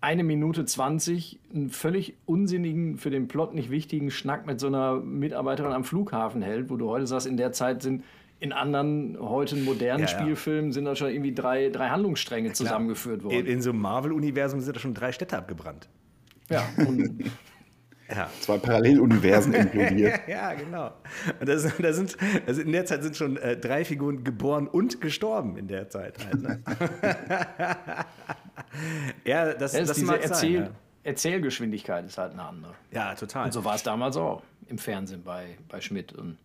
eine 0.00 0.24
Minute 0.24 0.64
20 0.64 1.38
einen 1.54 1.70
völlig 1.70 2.16
unsinnigen, 2.26 2.96
für 2.96 3.10
den 3.10 3.28
Plot 3.28 3.54
nicht 3.54 3.70
wichtigen 3.70 4.10
Schnack 4.10 4.46
mit 4.46 4.58
so 4.58 4.66
einer 4.66 4.96
Mitarbeiterin 4.96 5.72
am 5.72 5.84
Flughafen 5.84 6.42
hält, 6.42 6.70
wo 6.70 6.76
du 6.76 6.88
heute 6.88 7.06
sagst, 7.06 7.26
in 7.26 7.36
der 7.36 7.52
Zeit 7.52 7.82
sind 7.82 8.02
in 8.40 8.52
anderen, 8.52 9.16
heute 9.20 9.54
modernen 9.54 10.04
Ja, 10.04 10.10
ja. 10.10 10.18
Spielfilmen 10.20 10.72
sind 10.72 10.84
da 10.86 10.96
schon 10.96 11.10
irgendwie 11.10 11.32
drei, 11.32 11.68
drei 11.68 11.90
Handlungsstränge 11.90 12.52
zusammengeführt 12.52 13.22
In, 13.22 13.24
worden. 13.24 13.46
in 13.46 13.62
so 13.62 13.70
einem 13.70 13.80
Marvel-Universum 13.80 14.60
sind 14.60 14.74
da 14.76 14.80
schon 14.80 14.94
drei 14.94 15.12
Städte 15.12 15.38
abgebrannt. 15.38 15.88
Ja, 16.50 16.68
und 16.78 17.22
Ja. 18.14 18.30
Zwei 18.40 18.58
Paralleluniversen 18.58 19.54
implodiert. 19.54 20.20
ja, 20.28 20.52
genau. 20.54 20.92
Und 21.40 21.48
das, 21.48 21.66
da 21.78 21.92
sind, 21.92 22.16
also 22.46 22.60
in 22.60 22.72
der 22.72 22.84
Zeit 22.84 23.02
sind 23.02 23.16
schon 23.16 23.36
äh, 23.38 23.56
drei 23.56 23.84
Figuren 23.84 24.22
geboren 24.22 24.68
und 24.68 25.00
gestorben 25.00 25.56
in 25.56 25.68
der 25.68 25.88
Zeit 25.88 26.18
halt. 26.24 26.42
Ne? 26.42 26.62
ja, 29.24 29.52
das, 29.54 29.72
Ja, 29.72 29.80
das 29.80 29.90
ist 29.90 29.96
diese 29.96 30.06
mag 30.06 30.22
Erzähl 30.22 30.64
sein. 30.64 30.74
Erzählgeschwindigkeit 31.04 32.04
ist 32.04 32.18
halt 32.18 32.32
eine 32.32 32.42
andere. 32.42 32.74
Ja. 32.90 33.10
ja, 33.10 33.14
total. 33.14 33.46
Und 33.46 33.52
so 33.52 33.64
war 33.64 33.74
es 33.74 33.82
damals 33.82 34.16
auch 34.16 34.42
im 34.68 34.78
Fernsehen 34.78 35.22
bei, 35.24 35.56
bei 35.68 35.80
Schmidt. 35.80 36.12
Und, 36.12 36.38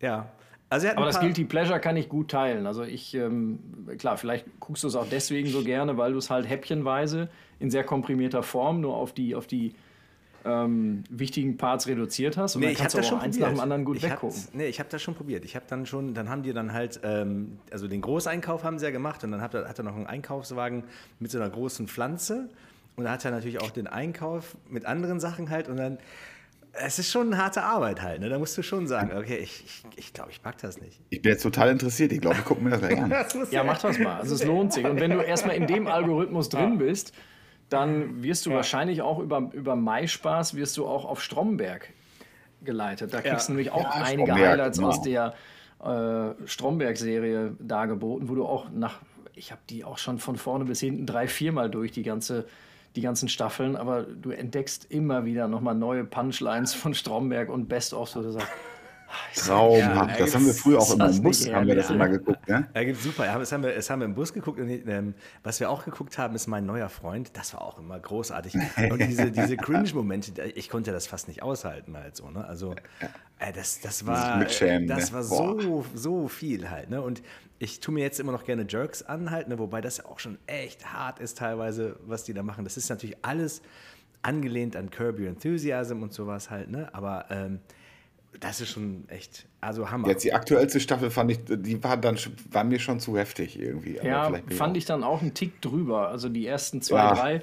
ja. 0.00 0.28
Also 0.68 0.86
er 0.86 0.92
hat 0.92 0.96
aber 0.96 1.06
das 1.06 1.20
Guilty 1.20 1.44
Pleasure 1.44 1.78
kann 1.78 1.96
ich 1.96 2.08
gut 2.08 2.30
teilen. 2.30 2.66
Also 2.66 2.82
ich, 2.82 3.14
ähm, 3.14 3.60
klar, 3.98 4.16
vielleicht 4.16 4.46
guckst 4.58 4.82
du 4.82 4.88
es 4.88 4.96
auch 4.96 5.06
deswegen 5.08 5.48
so 5.48 5.62
gerne, 5.62 5.96
weil 5.96 6.12
du 6.12 6.18
es 6.18 6.30
halt 6.30 6.48
häppchenweise 6.48 7.28
in 7.60 7.70
sehr 7.70 7.84
komprimierter 7.84 8.42
Form 8.42 8.80
nur 8.80 8.96
auf 8.96 9.12
die, 9.12 9.36
auf 9.36 9.46
die 9.46 9.74
ähm, 10.44 11.04
wichtigen 11.10 11.56
Parts 11.56 11.86
reduziert 11.86 12.36
hast. 12.36 12.54
Und 12.56 12.60
Nee, 12.60 12.66
dann 12.66 12.72
ich 12.72 12.78
habe 12.80 12.82
kannst 12.84 12.94
du 12.94 12.98
das 12.98 13.06
auch 13.06 13.10
schon 13.10 13.20
eins 13.20 13.36
probiert. 13.36 13.50
nach 13.52 13.58
dem 13.58 13.62
anderen 13.62 13.84
gut 13.84 13.96
ich 13.96 14.02
weggucken. 14.02 14.28
hab's- 14.36 14.50
Nee, 14.52 14.66
ich 14.66 14.78
habe 14.78 14.88
das 14.90 15.00
schon 15.02 15.14
probiert. 15.14 15.44
Ich 15.44 15.56
habe 15.56 15.64
dann 15.68 15.86
schon, 15.86 16.14
dann 16.14 16.28
haben 16.28 16.42
die 16.42 16.52
dann 16.52 16.72
halt, 16.72 17.00
ähm, 17.02 17.58
also 17.70 17.88
den 17.88 18.00
Großeinkauf 18.02 18.62
haben 18.64 18.78
sie 18.78 18.84
ja 18.84 18.90
gemacht 18.90 19.24
und 19.24 19.32
dann 19.32 19.40
hat 19.40 19.54
er, 19.54 19.68
hat 19.68 19.78
er 19.78 19.84
noch 19.84 19.96
einen 19.96 20.06
Einkaufswagen 20.06 20.84
mit 21.18 21.30
so 21.30 21.38
einer 21.38 21.48
großen 21.50 21.88
Pflanze 21.88 22.48
und 22.96 23.04
da 23.04 23.12
hat 23.12 23.24
er 23.24 23.30
natürlich 23.30 23.60
auch 23.60 23.70
den 23.70 23.86
Einkauf 23.86 24.56
mit 24.68 24.84
anderen 24.86 25.18
Sachen 25.20 25.50
halt 25.50 25.68
und 25.68 25.76
dann, 25.78 25.98
es 26.72 26.98
ist 26.98 27.10
schon 27.10 27.28
eine 27.32 27.40
harte 27.42 27.62
Arbeit 27.62 28.02
halt, 28.02 28.20
ne? 28.20 28.28
Da 28.28 28.36
musst 28.38 28.58
du 28.58 28.62
schon 28.62 28.88
sagen, 28.88 29.16
okay, 29.16 29.36
ich, 29.36 29.64
ich, 29.64 29.82
ich 29.96 30.12
glaube, 30.12 30.32
ich 30.32 30.42
pack 30.42 30.58
das 30.58 30.80
nicht. 30.80 31.00
Ich 31.10 31.22
bin 31.22 31.30
jetzt 31.30 31.42
total 31.44 31.70
interessiert. 31.70 32.10
Ich 32.12 32.20
glaube, 32.20 32.36
ich 32.40 32.44
gucke 32.44 32.62
mir 32.62 32.70
das 32.70 32.80
gleich 32.80 33.00
an. 33.00 33.10
Das 33.32 33.50
Ja, 33.52 33.62
mach 33.62 33.80
das 33.80 33.98
mal. 34.00 34.18
Also 34.18 34.34
es 34.34 34.44
lohnt 34.44 34.72
sich. 34.72 34.84
Und 34.84 34.98
wenn 35.00 35.12
du 35.12 35.20
erstmal 35.20 35.54
in 35.54 35.68
dem 35.68 35.86
Algorithmus 35.86 36.48
drin 36.48 36.78
bist, 36.78 37.12
dann 37.74 38.22
wirst 38.22 38.46
du 38.46 38.50
wahrscheinlich 38.52 39.02
auch 39.02 39.18
über, 39.18 39.50
über 39.52 39.76
MySpaß 39.76 40.54
wirst 40.54 40.76
du 40.76 40.86
auch 40.86 41.04
auf 41.04 41.22
Stromberg 41.22 41.90
geleitet. 42.62 43.12
Da 43.12 43.20
kriegst 43.20 43.32
Ja. 43.42 43.46
du 43.46 43.52
nämlich 43.52 43.70
auch 43.70 43.82
Ja, 43.82 43.90
einige 44.02 44.24
Stromberg, 44.32 44.50
Highlights 44.50 44.78
genau. 44.78 44.88
aus 44.90 45.02
der 45.02 45.34
äh, 45.84 46.46
Stromberg-Serie 46.46 47.56
dargeboten, 47.60 48.28
wo 48.28 48.34
du 48.34 48.46
auch 48.46 48.70
nach, 48.70 49.00
ich 49.34 49.50
habe 49.52 49.60
die 49.68 49.84
auch 49.84 49.98
schon 49.98 50.18
von 50.18 50.36
vorne 50.36 50.64
bis 50.64 50.80
hinten 50.80 51.06
drei, 51.06 51.28
viermal 51.28 51.70
durch, 51.70 51.92
die 51.92 52.02
ganze 52.02 52.46
die 52.96 53.00
ganzen 53.00 53.28
Staffeln, 53.28 53.74
aber 53.74 54.04
du 54.04 54.30
entdeckst 54.30 54.86
immer 54.88 55.24
wieder 55.24 55.48
nochmal 55.48 55.74
neue 55.74 56.04
Punchlines 56.04 56.74
von 56.74 56.94
Stromberg 56.94 57.48
und 57.50 57.66
Best-ofs, 57.68 58.14
wo 58.14 58.22
du 58.22 58.30
sagst, 58.30 58.46
Traumhaft. 59.34 60.10
Ja, 60.10 60.16
das 60.24 60.34
haben 60.34 60.46
wir 60.46 60.54
früher 60.54 60.78
auch 60.78 60.94
immer 60.94 61.10
im 61.10 61.22
Bus, 61.22 61.50
haben 61.50 61.66
wir 61.66 61.74
das 61.74 61.90
immer 61.90 62.08
geguckt. 62.08 62.48
Ne? 62.48 62.68
Ja, 62.74 62.94
super. 62.94 63.26
Ja, 63.26 63.38
das, 63.38 63.52
haben 63.52 63.62
wir, 63.62 63.74
das 63.74 63.90
haben 63.90 64.00
wir 64.00 64.06
im 64.06 64.14
Bus 64.14 64.32
geguckt. 64.32 64.58
Und, 64.60 64.68
ähm, 64.70 65.14
was 65.42 65.60
wir 65.60 65.70
auch 65.70 65.84
geguckt 65.84 66.18
haben, 66.18 66.34
ist 66.34 66.46
mein 66.46 66.66
neuer 66.66 66.88
Freund. 66.88 67.30
Das 67.34 67.54
war 67.54 67.62
auch 67.62 67.78
immer 67.78 67.98
großartig. 67.98 68.54
Und 68.90 68.98
diese, 69.00 69.30
diese 69.30 69.56
Cringe-Momente, 69.58 70.42
ich 70.42 70.68
konnte 70.68 70.92
das 70.92 71.06
fast 71.06 71.28
nicht 71.28 71.42
aushalten 71.42 71.96
halt 71.96 72.16
so. 72.16 72.30
Ne? 72.30 72.44
Also 72.46 72.74
äh, 73.38 73.52
das, 73.52 73.80
das 73.80 74.06
war, 74.06 74.38
Mitschämen, 74.38 74.86
das 74.86 75.10
ne? 75.10 75.16
war 75.16 75.22
so, 75.22 75.84
so 75.94 76.28
viel 76.28 76.70
halt. 76.70 76.90
Ne? 76.90 77.02
Und 77.02 77.22
ich 77.58 77.80
tue 77.80 77.94
mir 77.94 78.02
jetzt 78.02 78.20
immer 78.20 78.32
noch 78.32 78.44
gerne 78.44 78.66
Jerks 78.68 79.02
an 79.02 79.30
halt, 79.30 79.48
ne? 79.48 79.58
wobei 79.58 79.80
das 79.80 79.98
ja 79.98 80.06
auch 80.06 80.18
schon 80.18 80.38
echt 80.46 80.92
hart 80.92 81.18
ist 81.18 81.38
teilweise, 81.38 81.96
was 82.06 82.24
die 82.24 82.34
da 82.34 82.42
machen. 82.42 82.64
Das 82.64 82.76
ist 82.76 82.88
natürlich 82.88 83.16
alles 83.22 83.62
angelehnt 84.22 84.76
an 84.76 84.90
Curb 84.90 85.18
Your 85.18 85.28
Enthusiasm 85.28 86.02
und 86.02 86.12
sowas 86.12 86.50
halt. 86.50 86.70
Ne? 86.70 86.88
Aber 86.92 87.26
ähm, 87.30 87.60
das 88.40 88.60
ist 88.60 88.70
schon 88.70 89.04
echt, 89.08 89.46
also 89.60 89.90
Hammer. 89.90 90.08
Jetzt 90.08 90.24
die 90.24 90.32
aktuellste 90.34 90.80
Staffel 90.80 91.10
fand 91.10 91.30
ich, 91.30 91.38
die 91.44 91.82
war 91.82 91.96
dann 91.96 92.18
war 92.50 92.64
mir 92.64 92.78
schon 92.78 93.00
zu 93.00 93.16
heftig 93.16 93.58
irgendwie. 93.58 93.98
Ja, 94.02 94.30
fand 94.56 94.72
auch- 94.72 94.76
ich 94.76 94.84
dann 94.84 95.04
auch 95.04 95.22
einen 95.22 95.34
Tick 95.34 95.60
drüber. 95.62 96.08
Also 96.08 96.28
die 96.28 96.46
ersten 96.46 96.82
zwei, 96.82 96.96
Ja. 96.98 97.14
drei, 97.14 97.34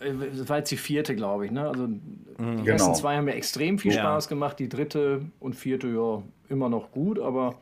äh, 0.00 0.12
das 0.36 0.48
war 0.48 0.58
jetzt 0.58 0.70
die 0.70 0.76
vierte, 0.76 1.14
glaube 1.14 1.46
ich. 1.46 1.52
Ne? 1.52 1.68
Also 1.68 1.86
die 1.86 2.00
Genau. 2.36 2.64
ersten 2.64 2.94
zwei 2.94 3.16
haben 3.16 3.26
mir 3.26 3.34
extrem 3.34 3.78
viel 3.78 3.92
Ja. 3.92 4.00
Spaß 4.02 4.28
gemacht. 4.28 4.58
Die 4.58 4.68
dritte 4.68 5.22
und 5.40 5.54
vierte, 5.54 5.88
ja, 5.88 6.22
immer 6.48 6.68
noch 6.68 6.90
gut, 6.90 7.18
aber 7.18 7.54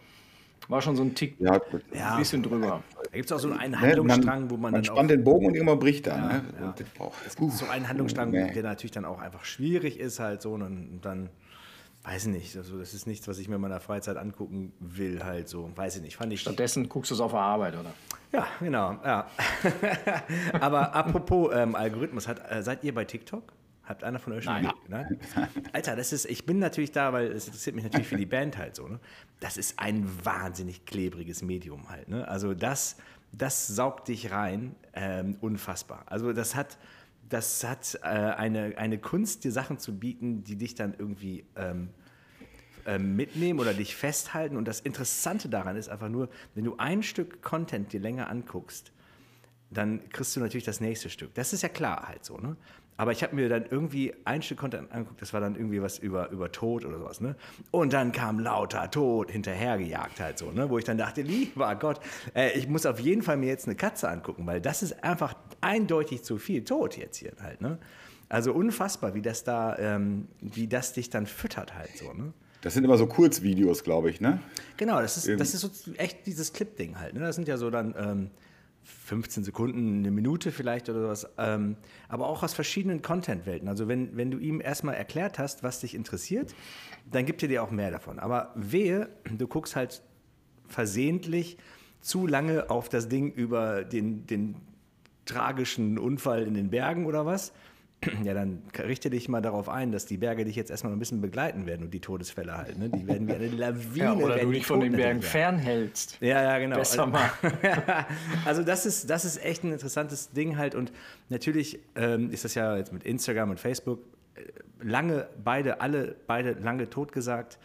war 0.68 0.80
schon 0.80 0.96
so 0.96 1.02
ein 1.02 1.14
Tick, 1.14 1.34
Ja, 1.40 1.60
Ja. 1.92 2.12
ein 2.12 2.18
bisschen 2.18 2.42
drüber. 2.42 2.82
Da 3.04 3.10
gibt 3.12 3.26
es 3.26 3.32
auch 3.32 3.38
so 3.38 3.50
einen 3.50 3.72
ne, 3.72 3.80
Handlungsstrang, 3.80 4.48
wo 4.48 4.54
man, 4.54 4.72
man 4.72 4.74
dann 4.74 4.90
auch 4.90 4.94
spannt 4.96 5.10
den 5.10 5.24
Bogen 5.24 5.46
und 5.46 5.54
irgendwann 5.54 5.78
bricht 5.78 6.06
er. 6.06 6.16
ne? 6.18 6.42
ja. 6.58 6.66
Und 6.68 6.80
das 6.80 6.88
braucht- 6.88 7.52
so 7.58 7.66
einen 7.66 7.88
Handlungsstrang, 7.88 8.30
Nee. 8.30 8.52
der 8.52 8.62
natürlich 8.62 8.92
dann 8.92 9.04
auch 9.04 9.20
einfach 9.20 9.44
schwierig 9.44 9.98
ist 10.00 10.20
halt 10.20 10.40
so 10.40 10.52
und 10.52 11.00
dann 11.02 11.28
weiß 12.04 12.26
ich 12.26 12.32
nicht, 12.32 12.56
also 12.56 12.78
das 12.78 12.94
ist 12.94 13.06
nichts, 13.06 13.28
was 13.28 13.38
ich 13.38 13.48
mir 13.48 13.56
in 13.56 13.60
meiner 13.60 13.80
Freizeit 13.80 14.16
angucken 14.16 14.72
will 14.80 15.22
halt 15.22 15.48
so, 15.48 15.70
weiß 15.76 15.96
ich 15.96 16.02
nicht, 16.02 16.16
fand 16.16 16.32
ich 16.32 16.40
Stattdessen 16.40 16.88
guckst 16.88 17.10
du 17.10 17.14
es 17.14 17.20
auf 17.20 17.32
der 17.32 17.40
Arbeit, 17.40 17.74
oder? 17.74 17.92
ja 18.32 18.46
genau, 18.60 18.98
ja. 19.04 19.30
Aber 20.60 20.94
apropos 20.94 21.52
ähm, 21.54 21.74
Algorithmus, 21.74 22.26
hat, 22.26 22.40
äh, 22.50 22.62
seid 22.62 22.82
ihr 22.84 22.94
bei 22.94 23.04
TikTok? 23.04 23.52
Habt 23.84 24.04
einer 24.04 24.20
von 24.20 24.32
euch 24.32 24.44
schon? 24.44 24.62
Nein. 24.62 24.72
Nein? 24.88 25.18
Alter, 25.72 25.96
das 25.96 26.12
ist, 26.12 26.26
ich 26.26 26.46
bin 26.46 26.60
natürlich 26.60 26.92
da, 26.92 27.12
weil 27.12 27.26
es 27.32 27.46
interessiert 27.46 27.74
mich 27.74 27.84
natürlich 27.84 28.06
für 28.06 28.16
die 28.16 28.26
Band 28.26 28.56
halt 28.56 28.76
so. 28.76 28.86
Ne? 28.86 29.00
Das 29.40 29.56
ist 29.56 29.78
ein 29.78 30.08
wahnsinnig 30.24 30.86
klebriges 30.86 31.42
Medium 31.42 31.88
halt. 31.90 32.08
Ne? 32.08 32.26
Also 32.28 32.54
das, 32.54 32.96
das 33.32 33.66
saugt 33.66 34.06
dich 34.06 34.30
rein, 34.30 34.76
ähm, 34.94 35.36
unfassbar. 35.40 36.04
Also 36.06 36.32
das 36.32 36.54
hat, 36.54 36.78
das 37.32 37.64
hat 37.64 37.98
äh, 38.02 38.06
eine, 38.06 38.76
eine 38.76 38.98
Kunst, 38.98 39.44
dir 39.44 39.52
Sachen 39.52 39.78
zu 39.78 39.98
bieten, 39.98 40.44
die 40.44 40.56
dich 40.56 40.74
dann 40.74 40.94
irgendwie 40.98 41.46
ähm, 41.56 41.90
ähm, 42.86 43.16
mitnehmen 43.16 43.60
oder 43.60 43.74
dich 43.74 43.96
festhalten. 43.96 44.56
Und 44.56 44.66
das 44.66 44.80
Interessante 44.80 45.48
daran 45.48 45.76
ist 45.76 45.88
einfach 45.88 46.08
nur, 46.08 46.28
wenn 46.54 46.64
du 46.64 46.76
ein 46.76 47.02
Stück 47.02 47.42
Content 47.42 47.92
dir 47.92 48.00
länger 48.00 48.28
anguckst, 48.28 48.92
dann 49.70 50.08
kriegst 50.10 50.36
du 50.36 50.40
natürlich 50.40 50.64
das 50.64 50.80
nächste 50.80 51.08
Stück. 51.08 51.34
Das 51.34 51.52
ist 51.52 51.62
ja 51.62 51.68
klar 51.68 52.08
halt 52.08 52.24
so, 52.24 52.36
ne? 52.36 52.56
Aber 53.02 53.10
ich 53.10 53.24
habe 53.24 53.34
mir 53.34 53.48
dann 53.48 53.64
irgendwie 53.68 54.14
ein 54.24 54.42
Stück 54.42 54.58
Content 54.58 54.92
angeguckt, 54.92 55.20
das 55.20 55.32
war 55.32 55.40
dann 55.40 55.56
irgendwie 55.56 55.82
was 55.82 55.98
über, 55.98 56.30
über 56.30 56.52
Tod 56.52 56.84
oder 56.84 57.00
sowas, 57.00 57.20
ne? 57.20 57.34
Und 57.72 57.92
dann 57.92 58.12
kam 58.12 58.38
lauter 58.38 58.88
Tod 58.92 59.28
hinterhergejagt 59.28 60.20
halt 60.20 60.38
so, 60.38 60.52
ne? 60.52 60.70
Wo 60.70 60.78
ich 60.78 60.84
dann 60.84 60.98
dachte, 60.98 61.22
lieber 61.22 61.74
Gott, 61.74 61.98
äh, 62.32 62.56
ich 62.56 62.68
muss 62.68 62.86
auf 62.86 63.00
jeden 63.00 63.22
Fall 63.22 63.38
mir 63.38 63.48
jetzt 63.48 63.66
eine 63.66 63.74
Katze 63.74 64.08
angucken, 64.08 64.46
weil 64.46 64.60
das 64.60 64.84
ist 64.84 65.02
einfach 65.02 65.34
eindeutig 65.60 66.22
zu 66.22 66.38
viel 66.38 66.62
Tod 66.62 66.96
jetzt 66.96 67.16
hier 67.16 67.32
halt, 67.42 67.60
ne? 67.60 67.78
Also 68.28 68.52
unfassbar, 68.52 69.14
wie 69.14 69.22
das 69.22 69.42
da, 69.42 69.76
ähm, 69.80 70.28
wie 70.40 70.68
das 70.68 70.92
dich 70.92 71.10
dann 71.10 71.26
füttert 71.26 71.74
halt 71.74 71.90
so, 71.96 72.12
ne? 72.12 72.32
Das 72.60 72.74
sind 72.74 72.84
immer 72.84 72.98
so 72.98 73.08
Kurzvideos, 73.08 73.82
glaube 73.82 74.10
ich, 74.10 74.20
ne? 74.20 74.38
Genau, 74.76 75.00
das 75.00 75.16
ist, 75.16 75.40
das 75.40 75.54
ist 75.54 75.62
so 75.62 75.92
echt 75.94 76.24
dieses 76.24 76.52
Clip-Ding 76.52 77.00
halt. 77.00 77.14
Ne? 77.14 77.20
Das 77.22 77.34
sind 77.34 77.48
ja 77.48 77.56
so 77.56 77.68
dann 77.68 77.96
ähm, 77.98 78.30
15 78.84 79.44
Sekunden, 79.44 79.98
eine 79.98 80.10
Minute 80.10 80.52
vielleicht 80.52 80.88
oder 80.88 81.02
sowas. 81.02 81.28
Ähm, 81.38 81.76
aber 82.08 82.26
auch 82.26 82.42
aus 82.42 82.54
verschiedenen 82.54 83.02
Content-Welten. 83.02 83.68
Also 83.68 83.88
wenn, 83.88 84.16
wenn 84.16 84.30
du 84.30 84.38
ihm 84.38 84.60
erstmal 84.60 84.94
erklärt 84.94 85.38
hast, 85.38 85.62
was 85.62 85.80
dich 85.80 85.94
interessiert, 85.94 86.54
dann 87.10 87.26
gibt 87.26 87.42
er 87.42 87.48
dir 87.48 87.62
auch 87.62 87.70
mehr 87.70 87.90
davon. 87.90 88.18
Aber 88.18 88.52
wehe, 88.54 89.08
du 89.24 89.46
guckst 89.46 89.76
halt 89.76 90.02
versehentlich 90.68 91.58
zu 92.00 92.26
lange 92.26 92.70
auf 92.70 92.88
das 92.88 93.08
Ding 93.08 93.32
über 93.32 93.84
den, 93.84 94.26
den 94.26 94.56
tragischen 95.24 95.98
Unfall 95.98 96.42
in 96.42 96.54
den 96.54 96.70
Bergen 96.70 97.06
oder 97.06 97.24
was, 97.24 97.52
ja, 98.24 98.34
dann 98.34 98.62
richte 98.78 99.10
dich 99.10 99.28
mal 99.28 99.40
darauf 99.40 99.68
ein, 99.68 99.92
dass 99.92 100.06
die 100.06 100.16
Berge 100.16 100.44
dich 100.44 100.56
jetzt 100.56 100.70
erstmal 100.70 100.92
ein 100.92 100.98
bisschen 100.98 101.20
begleiten 101.20 101.66
werden 101.66 101.84
und 101.84 101.94
die 101.94 102.00
Todesfälle 102.00 102.56
halt. 102.56 102.78
Ne? 102.78 102.88
Die 102.88 103.06
werden 103.06 103.28
wie 103.28 103.32
eine 103.32 103.48
Lawine. 103.48 103.96
Ja, 103.96 104.14
oder 104.14 104.38
du 104.38 104.50
dich 104.50 104.66
von 104.66 104.80
den 104.80 104.92
Bergen 104.92 105.22
fernhältst. 105.22 106.18
Ja, 106.20 106.42
ja, 106.42 106.58
genau. 106.58 106.76
Besser 106.76 107.06
mal. 107.06 107.30
also 108.44 108.62
das 108.62 108.86
ist, 108.86 109.08
das 109.08 109.24
ist 109.24 109.42
echt 109.44 109.64
ein 109.64 109.72
interessantes 109.72 110.30
Ding 110.30 110.56
halt 110.56 110.74
und 110.74 110.92
natürlich 111.28 111.78
ähm, 111.94 112.30
ist 112.30 112.44
das 112.44 112.54
ja 112.54 112.76
jetzt 112.76 112.92
mit 112.92 113.04
Instagram 113.04 113.50
und 113.50 113.60
Facebook 113.60 114.00
äh, 114.34 114.42
lange 114.82 115.28
beide, 115.42 115.80
alle 115.80 116.16
beide 116.26 116.52
lange 116.52 116.90
totgesagt. 116.90 117.58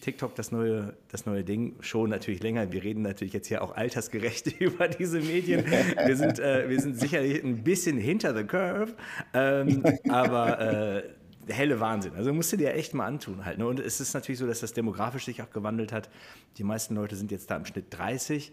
TikTok, 0.00 0.34
das 0.34 0.52
neue, 0.52 0.94
das 1.08 1.24
neue 1.24 1.44
Ding, 1.44 1.76
schon 1.80 2.10
natürlich 2.10 2.42
länger. 2.42 2.70
Wir 2.72 2.82
reden 2.84 3.02
natürlich 3.02 3.32
jetzt 3.32 3.46
hier 3.48 3.62
auch 3.62 3.74
altersgerecht 3.74 4.48
über 4.60 4.88
diese 4.88 5.20
Medien. 5.20 5.64
Wir 5.66 6.16
sind, 6.16 6.38
äh, 6.38 6.68
wir 6.68 6.80
sind 6.80 6.98
sicherlich 6.98 7.42
ein 7.42 7.64
bisschen 7.64 7.96
hinter 7.96 8.36
the 8.36 8.44
curve, 8.44 8.94
ähm, 9.32 9.82
aber 10.08 10.60
äh, 10.60 11.02
helle 11.48 11.80
Wahnsinn. 11.80 12.12
Also 12.16 12.32
musst 12.34 12.52
du 12.52 12.56
dir 12.58 12.74
echt 12.74 12.92
mal 12.94 13.06
antun 13.06 13.44
halt. 13.46 13.58
Ne? 13.58 13.66
Und 13.66 13.80
es 13.80 14.00
ist 14.00 14.12
natürlich 14.14 14.38
so, 14.38 14.46
dass 14.46 14.60
das 14.60 14.72
demografisch 14.74 15.24
sich 15.24 15.40
auch 15.42 15.50
gewandelt 15.50 15.92
hat. 15.92 16.10
Die 16.58 16.64
meisten 16.64 16.94
Leute 16.94 17.16
sind 17.16 17.30
jetzt 17.30 17.50
da 17.50 17.56
im 17.56 17.64
Schnitt 17.64 17.86
30. 17.90 18.52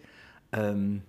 Ähm, 0.54 1.01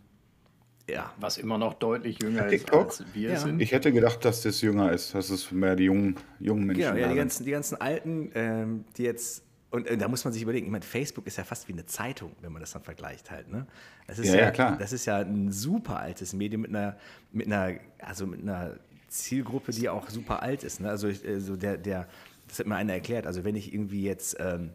ja, 0.90 1.12
Was 1.20 1.38
immer 1.38 1.58
noch 1.58 1.74
deutlich 1.74 2.20
jünger 2.20 2.48
TikTok? 2.48 2.90
ist, 2.90 3.00
als 3.02 3.14
wir 3.14 3.30
Ja. 3.30 3.36
sind. 3.38 3.62
Ich 3.62 3.70
hätte 3.70 3.92
gedacht, 3.92 4.24
dass 4.24 4.42
das 4.42 4.60
jünger 4.60 4.90
ist, 4.92 5.14
dass 5.14 5.30
es 5.30 5.52
mehr 5.52 5.76
die 5.76 5.84
jungen, 5.84 6.16
jungen 6.40 6.66
Menschen 6.66 6.82
Genau, 6.82 6.96
ja, 6.96 7.02
da 7.02 7.08
die 7.08 7.08
sind. 7.10 7.16
ganzen, 7.18 7.44
die 7.44 7.50
ganzen 7.52 7.80
Alten, 7.80 8.30
ähm, 8.34 8.84
die 8.96 9.04
jetzt, 9.04 9.44
und 9.72 9.86
äh, 9.86 9.96
da 9.96 10.06
muss 10.06 10.24
man 10.24 10.32
sich 10.32 10.42
überlegen, 10.42 10.66
ich 10.66 10.72
meine, 10.72 10.84
Facebook 10.84 11.26
ist 11.26 11.38
ja 11.38 11.44
fast 11.44 11.66
wie 11.66 11.72
eine 11.72 11.86
Zeitung, 11.86 12.32
wenn 12.40 12.52
man 12.52 12.60
das 12.60 12.72
dann 12.72 12.82
vergleicht 12.82 13.30
halt, 13.30 13.50
ne? 13.50 13.66
Das 14.06 14.18
ist 14.18 14.28
Ja, 14.28 14.40
ja, 14.40 14.50
klar. 14.50 14.76
Das 14.78 14.92
ist 14.92 15.06
ja 15.06 15.18
ein 15.18 15.50
super 15.50 15.98
altes 15.98 16.34
Medium 16.34 16.62
mit 16.62 16.70
einer, 16.70 16.96
mit 17.32 17.46
einer, 17.46 17.78
also 17.98 18.26
mit 18.26 18.42
einer 18.42 18.76
Zielgruppe, 19.08 19.72
die 19.72 19.88
auch 19.88 20.10
super 20.10 20.42
alt 20.42 20.62
ist, 20.62 20.80
ne? 20.80 20.90
Also, 20.90 21.08
ich, 21.08 21.24
äh, 21.24 21.40
so 21.40 21.56
der, 21.56 21.78
der, 21.78 22.06
das 22.48 22.58
hat 22.58 22.66
mir 22.66 22.76
einer 22.76 22.92
erklärt, 22.92 23.26
also 23.26 23.44
wenn 23.44 23.56
ich 23.56 23.72
irgendwie 23.72 24.02
jetzt 24.02 24.36
ähm, 24.38 24.70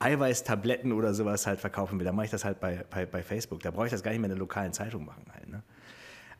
Eiweißtabletten 0.00 0.92
oder 0.92 1.14
sowas 1.14 1.46
halt 1.46 1.60
verkaufen 1.60 1.98
will, 1.98 2.06
dann 2.06 2.16
mache 2.16 2.24
ich 2.24 2.32
das 2.32 2.44
halt 2.44 2.58
bei, 2.58 2.84
bei, 2.90 3.06
bei 3.06 3.22
Facebook. 3.22 3.60
Da 3.60 3.70
brauche 3.70 3.86
ich 3.86 3.92
das 3.92 4.02
gar 4.02 4.10
nicht 4.10 4.20
mehr 4.20 4.30
in 4.30 4.36
der 4.36 4.38
lokalen 4.38 4.72
Zeitung 4.72 5.04
machen 5.04 5.26
halt, 5.32 5.48
ne? 5.48 5.62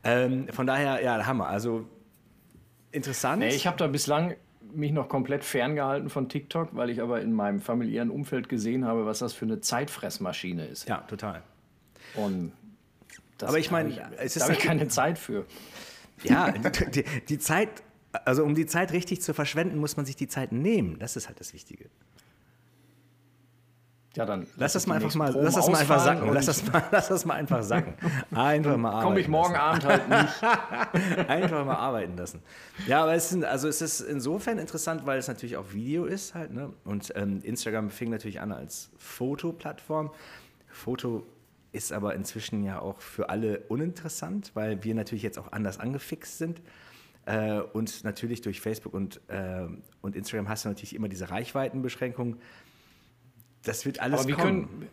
Ähm, 0.02 0.48
von 0.48 0.66
daher, 0.66 1.02
ja, 1.02 1.24
Hammer. 1.26 1.46
Also 1.48 1.86
interessant. 2.90 3.40
Nee, 3.40 3.54
ich 3.54 3.66
habe 3.66 3.76
da 3.76 3.86
bislang 3.86 4.34
mich 4.74 4.92
noch 4.92 5.08
komplett 5.08 5.44
ferngehalten 5.44 6.10
von 6.10 6.28
TikTok, 6.28 6.74
weil 6.74 6.90
ich 6.90 7.00
aber 7.00 7.20
in 7.20 7.32
meinem 7.32 7.60
familiären 7.60 8.10
Umfeld 8.10 8.48
gesehen 8.48 8.84
habe, 8.84 9.06
was 9.06 9.18
das 9.20 9.32
für 9.32 9.44
eine 9.44 9.60
Zeitfressmaschine 9.60 10.66
ist. 10.66 10.88
ja, 10.88 10.98
total. 10.98 11.42
Und 12.14 12.52
das 13.38 13.48
Aber 13.48 13.58
ich 13.58 13.70
meine, 13.70 13.90
ich, 13.90 14.00
es 14.18 14.36
ist 14.36 14.40
da 14.40 14.44
habe 14.44 14.52
ich 14.54 14.58
natürlich- 14.58 14.64
keine 14.64 14.88
Zeit 14.88 15.18
für. 15.18 15.46
Ja, 16.24 16.50
die, 16.52 17.04
die 17.28 17.38
Zeit, 17.38 17.68
also 18.24 18.44
um 18.44 18.54
die 18.54 18.66
Zeit 18.66 18.92
richtig 18.92 19.22
zu 19.22 19.32
verschwenden, 19.32 19.78
muss 19.78 19.96
man 19.96 20.04
sich 20.04 20.16
die 20.16 20.28
Zeit 20.28 20.52
nehmen. 20.52 20.98
Das 20.98 21.16
ist 21.16 21.28
halt 21.28 21.40
das 21.40 21.54
Wichtige. 21.54 21.86
Ja, 24.16 24.26
dann 24.26 24.46
Lass 24.56 24.72
das 24.72 24.88
mal 24.88 24.96
einfach 24.96 25.14
mal, 25.14 25.32
lass 25.32 25.54
das 25.54 25.68
mal 25.68 25.78
einfach 25.78 26.00
sacken. 26.00 26.32
Lass 26.32 26.46
das 26.46 26.66
mal, 26.66 26.82
lass 26.90 27.08
das 27.08 27.24
mal 27.24 27.34
einfach 27.34 27.62
sacken. 27.62 27.94
Einfach 28.32 28.76
mal 28.76 28.90
arbeiten. 28.90 29.04
Komme 29.04 29.20
ich 29.20 29.28
morgen 29.28 29.54
lassen. 29.54 29.62
Abend 29.62 29.84
halt 29.84 30.08
nicht. 30.08 31.28
Einfach 31.28 31.64
mal 31.64 31.76
arbeiten 31.76 32.16
lassen. 32.16 32.42
Ja, 32.88 33.02
aber 33.02 33.14
es 33.14 33.30
ist, 33.30 33.44
also 33.44 33.68
es 33.68 33.80
ist 33.80 34.00
insofern 34.00 34.58
interessant, 34.58 35.06
weil 35.06 35.18
es 35.18 35.28
natürlich 35.28 35.56
auch 35.56 35.72
Video 35.72 36.06
ist 36.06 36.34
halt. 36.34 36.52
Ne? 36.52 36.72
Und 36.84 37.12
ähm, 37.14 37.38
Instagram 37.44 37.90
fing 37.90 38.10
natürlich 38.10 38.40
an 38.40 38.50
als 38.50 38.90
Fotoplattform. 38.98 40.10
Foto 40.66 41.24
ist 41.70 41.92
aber 41.92 42.16
inzwischen 42.16 42.64
ja 42.64 42.80
auch 42.80 43.00
für 43.00 43.28
alle 43.30 43.60
uninteressant, 43.68 44.50
weil 44.54 44.82
wir 44.82 44.96
natürlich 44.96 45.22
jetzt 45.22 45.38
auch 45.38 45.52
anders 45.52 45.78
angefixt 45.78 46.38
sind. 46.38 46.60
Äh, 47.26 47.60
und 47.60 48.02
natürlich 48.02 48.40
durch 48.40 48.60
Facebook 48.60 48.92
und, 48.92 49.20
äh, 49.28 49.68
und 50.00 50.16
Instagram 50.16 50.48
hast 50.48 50.64
du 50.64 50.68
natürlich 50.68 50.96
immer 50.96 51.08
diese 51.08 51.30
Reichweitenbeschränkungen. 51.30 52.38
Das 53.64 53.84
wird 53.84 54.00
alles 54.00 54.20
Aber 54.20 54.28
wie, 54.28 54.32
kommen. 54.32 54.68
können, 54.68 54.88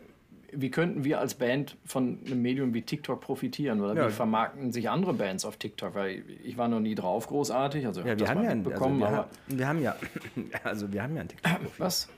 wie 0.52 0.70
könnten 0.70 1.04
wir 1.04 1.20
als 1.20 1.34
Band 1.34 1.76
von 1.84 2.18
einem 2.26 2.42
Medium 2.42 2.74
wie 2.74 2.82
TikTok 2.82 3.20
profitieren? 3.20 3.80
Oder 3.80 3.94
Ja. 3.94 4.08
wie 4.08 4.12
vermarkten 4.12 4.72
sich 4.72 4.88
andere 4.90 5.14
Bands 5.14 5.44
auf 5.44 5.56
TikTok? 5.56 5.94
Weil 5.94 6.22
ich 6.44 6.56
war 6.58 6.68
noch 6.68 6.80
nie 6.80 6.94
drauf 6.94 7.26
großartig. 7.26 7.86
Also 7.86 8.00
Ja, 8.00 8.06
wir 8.08 8.16
das 8.16 8.30
haben 8.30 8.42
ja, 8.44 8.50
ein, 8.50 8.66
also 8.66 8.80
wir, 8.98 9.26
wir 9.48 9.66
haben 9.68 9.82
ja, 9.82 9.96
also 10.64 10.92
wir 10.92 11.02
haben 11.02 11.14
ja 11.16 11.22
ein 11.22 11.28
TikTok-Profil. 11.28 11.70
was? 11.78 12.08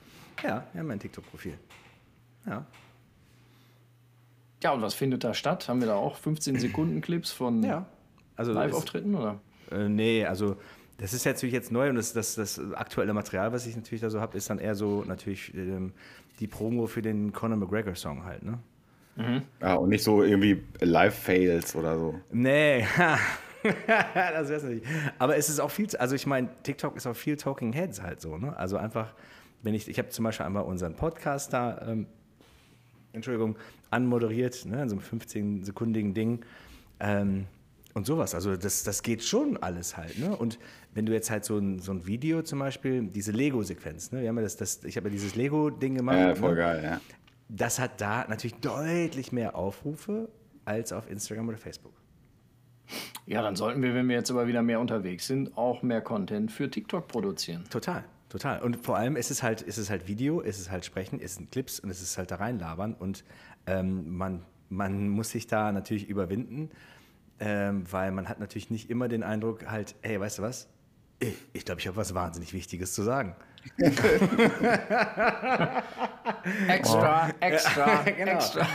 Ja, 0.43 0.67
wir 0.73 0.81
haben 0.81 0.91
ein 0.91 0.99
TikTok-Profil. 1.01 1.55
Ja. 2.47 2.65
Ja, 4.63 4.73
und 4.73 4.83
was 4.83 4.95
findet 4.95 5.25
da 5.25 5.33
statt? 5.35 5.69
Haben 5.69 5.81
wir 5.81 5.89
da 5.89 5.95
auch 5.95 6.17
15 6.17 6.57
Sekunden 6.59 7.01
Clips 7.01 7.31
von 7.33 7.63
Ja. 7.63 7.87
Also 8.37 8.53
Live-Auftritten? 8.53 9.15
Oder? 9.15 9.39
äh, 9.71 9.89
nee, 9.89 10.25
also 10.25 10.57
das 10.99 11.13
ist 11.15 11.25
natürlich 11.27 11.53
jetzt 11.55 11.73
neu 11.73 11.89
und 11.91 11.97
das, 11.97 12.13
das, 12.13 12.35
das 12.35 12.59
aktuelle 12.75 13.13
Material, 13.15 13.53
was 13.53 13.67
ich 13.67 13.75
natürlich 13.77 14.01
da 14.03 14.11
so 14.11 14.21
habe, 14.21 14.37
ist 14.37 14.49
dann 14.51 14.59
eher 14.59 14.75
so 14.75 15.05
natürlich 15.07 15.55
ähm, 15.55 15.93
die 16.41 16.47
Promo 16.47 16.87
für 16.87 17.03
den 17.03 17.33
Conor 17.33 17.59
McGregor-Song 17.59 18.25
halt, 18.25 18.43
ne? 18.43 18.59
Ja, 19.61 19.75
und 19.75 19.91
nicht 19.91 20.03
so 20.03 20.23
irgendwie 20.23 20.63
Live-Fails 20.81 21.77
oder 21.77 21.99
so. 21.99 22.15
Nee, 22.33 22.87
das 24.15 24.49
wär's 24.49 24.63
nicht. 24.63 24.85
Aber 25.19 25.37
es 25.37 25.49
ist 25.51 25.61
auch 25.61 25.71
viel, 25.71 25.89
also 25.99 26.15
ich 26.15 26.27
meine, 26.27 26.49
TikTok 26.63 26.97
ist 26.97 27.07
auch 27.07 27.17
viel 27.17 27.37
Talking 27.37 27.73
Heads 27.73 28.01
halt 28.01 28.21
so, 28.21 28.39
ne? 28.39 28.57
Also 28.57 28.79
einfach, 28.79 29.15
wenn 29.63 29.75
ich, 29.75 29.89
ich 29.89 29.99
habe 29.99 30.09
zum 30.09 30.25
Beispiel 30.25 30.47
einmal 30.47 30.63
unseren 30.63 30.95
Podcast 30.95 31.53
da, 31.53 31.87
ähm, 31.87 32.07
Entschuldigung, 33.13 33.57
anmoderiert, 33.91 34.65
ne, 34.65 34.83
in 34.83 34.89
so 34.89 34.97
einem 34.97 35.05
15-sekundigen 35.05 36.15
Ding. 36.15 36.45
Ähm, 37.01 37.47
und 37.95 38.07
sowas. 38.07 38.35
Also 38.35 38.57
das, 38.57 38.83
das 38.83 39.03
geht 39.03 39.23
schon 39.23 39.57
alles 39.57 39.97
halt. 39.97 40.19
Ne? 40.19 40.37
Und 40.37 40.59
wenn 40.95 41.07
du 41.07 41.13
jetzt 41.13 41.31
halt 41.31 41.45
so 41.45 41.59
ein, 41.59 41.79
so 41.79 41.93
ein 41.93 42.07
Video 42.07 42.43
zum 42.43 42.59
Beispiel, 42.59 43.03
diese 43.03 43.33
Lego-Sequenz, 43.33 44.13
ne? 44.13 44.23
Wir 44.23 44.29
haben 44.29 44.37
ja 44.37 44.43
das, 44.43 44.57
das, 44.57 44.85
ich 44.85 44.97
habe 44.97 45.09
ja 45.09 45.13
dieses 45.13 45.35
Lego-Ding 45.35 45.97
gemacht. 45.97 46.19
Ja, 46.19 46.35
voll 46.35 46.51
ne? 46.51 46.57
geil, 46.57 46.85
ja. 46.85 47.01
Das 47.49 47.79
hat 47.79 48.01
da 48.01 48.27
natürlich 48.29 48.55
deutlich 48.57 49.33
mehr 49.33 49.57
Aufrufe 49.57 50.29
als 50.65 50.93
auf 50.93 51.11
Instagram 51.11 51.49
oder 51.49 51.59
Facebook. 51.59 51.95
Ja, 53.27 53.43
dann 53.43 53.57
sollten 53.57 53.83
wir, 53.83 53.95
wenn 53.95 54.09
wir 54.09 54.17
jetzt 54.17 54.31
aber 54.31 54.47
wieder 54.47 54.63
mehr 54.63 54.81
unterwegs 54.81 55.27
sind, 55.27 55.57
auch 55.57 55.83
mehr 55.83 56.01
Content 56.01 56.51
für 56.51 56.71
TikTok 56.71 57.07
produzieren. 57.09 57.65
Total, 57.71 58.05
total. 58.29 58.63
Und 58.63 58.85
vor 58.85 58.97
allem 58.97 59.17
ist 59.17 59.31
es 59.31 59.43
halt, 59.43 59.63
ist 59.63 59.79
es 59.79 59.91
halt 59.91 60.09
Video, 60.09 60.41
ist 60.41 60.59
es 60.59 60.71
halt 60.71 60.85
Sprechen, 60.85 61.21
ist 61.21 61.33
es 61.33 61.37
sind 61.37 61.53
Clips 61.53 61.81
und 61.81 61.91
es 61.91 62.03
ist 62.03 62.19
halt 62.19 62.31
da 62.31 62.37
reinlabern. 62.37 62.95
Und 62.95 63.25
ähm, 63.67 64.17
man, 64.17 64.45
man 64.69 65.09
muss 65.09 65.31
sich 65.31 65.47
da 65.47 65.71
natürlich 65.71 66.09
überwinden, 66.09 66.71
ähm, 67.41 67.85
weil 67.91 68.13
man 68.13 68.29
hat 68.29 68.39
natürlich 68.41 68.71
nicht 68.71 68.91
immer 68.91 69.09
den 69.09 69.23
Eindruck, 69.23 69.67
halt, 69.67 69.95
hey, 70.03 70.21
weißt 70.21 70.39
du 70.39 70.43
was? 70.43 70.69
Ich, 71.19 71.37
ich 71.53 71.65
glaube, 71.65 71.81
ich 71.81 71.87
habe 71.87 71.97
was 71.97 72.15
wahnsinnig 72.15 72.53
Wichtiges 72.55 72.95
zu 72.95 73.03
sagen. 73.03 73.35
Extra, 76.69 77.31
extra, 77.41 78.03
Genau. 78.17 78.33
extra. 78.33 78.67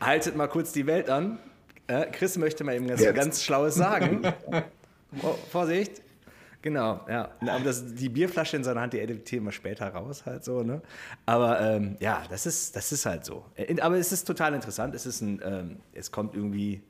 Haltet 0.00 0.36
mal 0.36 0.48
kurz 0.48 0.72
die 0.72 0.86
Welt 0.86 1.08
an. 1.08 1.38
Äh, 1.86 2.06
Chris 2.10 2.36
möchte 2.36 2.64
mal 2.64 2.74
eben 2.74 2.86
ganz, 2.86 3.00
Jetzt. 3.00 3.14
ganz 3.14 3.42
Schlaues 3.42 3.74
sagen. 3.74 4.22
Oh, 5.22 5.34
Vorsicht. 5.50 6.02
Genau, 6.60 7.00
ja. 7.08 7.30
Aber 7.40 7.60
das, 7.64 7.94
die 7.94 8.08
Bierflasche 8.08 8.56
in 8.56 8.64
seiner 8.64 8.80
Hand, 8.82 8.92
die 8.92 8.98
editieren 8.98 9.44
wir 9.44 9.52
später 9.52 9.88
raus, 9.88 10.26
halt 10.26 10.44
so, 10.44 10.62
ne? 10.64 10.82
Aber 11.24 11.60
ähm, 11.60 11.96
ja, 12.00 12.24
das 12.28 12.44
ist, 12.44 12.74
das 12.74 12.90
ist 12.90 13.06
halt 13.06 13.24
so. 13.24 13.46
Äh, 13.54 13.80
Aber 13.80 13.96
es 13.96 14.10
ist 14.10 14.24
total 14.24 14.52
interessant. 14.52 14.94
Es 14.96 15.06
ist 15.06 15.20
ein, 15.22 15.40
ähm, 15.44 15.76
es 15.94 16.10
kommt 16.10 16.34
irgendwie, 16.34 16.82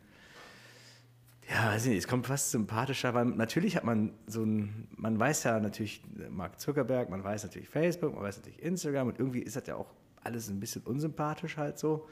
ja, 1.49 1.69
weiß 1.69 1.85
ich 1.85 1.91
nicht, 1.91 1.99
es 1.99 2.09
kommt 2.09 2.27
fast 2.27 2.51
sympathischer, 2.51 3.15
weil 3.15 3.27
natürlich 3.27 3.77
hat 3.77 3.85
man 3.85 4.13
so 4.27 4.43
ein, 4.43 4.89
man 4.97 5.19
weiß 5.19 5.45
ja 5.45 5.61
natürlich 5.61 6.03
Mark 6.31 6.61
Zuckerberg, 6.61 7.09
man 7.09 7.23
weiß 7.23 7.45
natürlich 7.45 7.69
Facebook, 7.69 8.15
man 8.15 8.25
weiß 8.25 8.39
natürlich 8.39 8.63
Instagram 8.63 9.09
und 9.09 9.19
irgendwie 9.19 9.41
ist 9.41 9.57
das 9.57 9.67
ja 9.67 9.77
auch 9.77 9.95
alles 10.25 10.49
ein 10.49 10.59
bisschen 10.59 10.83
unsympathisch 10.83 11.57
halt 11.57 11.79
so. 11.79 12.09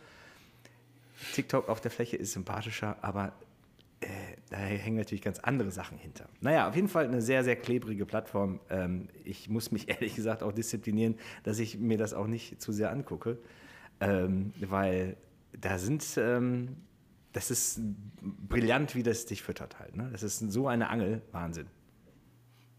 TikTok 1.35 1.69
auf 1.69 1.81
der 1.81 1.91
Fläche 1.91 2.17
ist 2.17 2.33
sympathischer, 2.33 2.97
aber 3.03 3.33
äh, 4.01 4.09
da 4.51 4.59
hängen 4.59 4.99
natürlich 4.99 5.23
ganz 5.23 5.39
andere 5.41 5.71
Sachen 5.71 5.99
hinter. 5.99 6.29
Naja, 6.41 6.69
auf 6.69 6.77
jeden 6.77 6.89
Fall 6.89 7.07
eine 7.07 7.23
sehr, 7.23 7.43
sehr 7.43 7.57
klebrige 7.57 8.07
Plattform. 8.07 8.61
Ähm, 8.71 9.09
ich 9.25 9.49
muss 9.49 9.73
mich 9.73 9.89
ehrlich 9.89 10.15
gesagt 10.15 10.43
auch 10.43 10.53
disziplinieren, 10.53 11.17
dass 11.43 11.59
ich 11.59 11.79
mir 11.79 11.99
das 11.99 12.15
auch 12.15 12.27
nicht 12.27 12.61
zu 12.61 12.73
sehr 12.73 12.91
angucke, 12.91 13.39
ähm, 14.01 14.53
weil 14.61 15.17
da 15.59 15.79
sind, 15.79 16.05
ähm, 16.19 16.77
das 17.35 17.51
ist 17.51 17.81
brillant, 18.23 18.95
wie 18.95 19.03
das 19.03 19.27
dich 19.27 19.43
füttert 19.43 19.79
halt. 19.79 19.97
Ne? 19.97 20.09
Das 20.13 20.23
ist 20.23 20.39
so 20.39 20.69
eine 20.69 20.89
Angel, 20.89 21.21
Wahnsinn. 21.33 21.67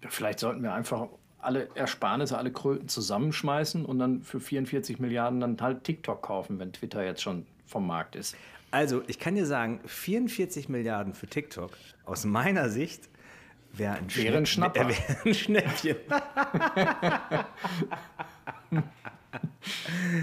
Vielleicht 0.08 0.40
sollten 0.40 0.64
wir 0.64 0.74
einfach 0.74 1.10
alle 1.38 1.70
Ersparnisse, 1.76 2.38
alle 2.38 2.52
Kröten 2.52 2.88
zusammenschmeißen 2.88 3.86
und 3.86 4.00
dann 4.00 4.24
für 4.24 4.40
44 4.40 4.98
Milliarden 5.00 5.42
dann 5.42 5.62
halt 5.62 5.84
TikTok 5.84 6.22
kaufen, 6.22 6.58
wenn 6.58 6.72
Twitter 6.74 7.06
jetzt 7.06 7.22
schon 7.22 7.46
vom 7.66 7.86
Markt 7.86 8.16
ist. 8.16 8.36
Also, 8.72 9.04
ich 9.08 9.20
kann 9.20 9.36
dir 9.36 9.46
sagen, 9.46 9.82
44 9.86 10.70
Milliarden 10.70 11.14
für 11.14 11.28
TikTok, 11.28 11.72
aus 12.06 12.26
meiner 12.26 12.70
Sicht, 12.70 13.10
wäre 13.74 13.96
ein, 13.96 14.08
Wäre 14.16 14.38
ein 14.38 14.46
Schnapper. 14.46 14.82
äh, 14.90 14.90
wäre 14.90 15.18
ein 15.26 15.34
Schnäppchen. 15.34 15.98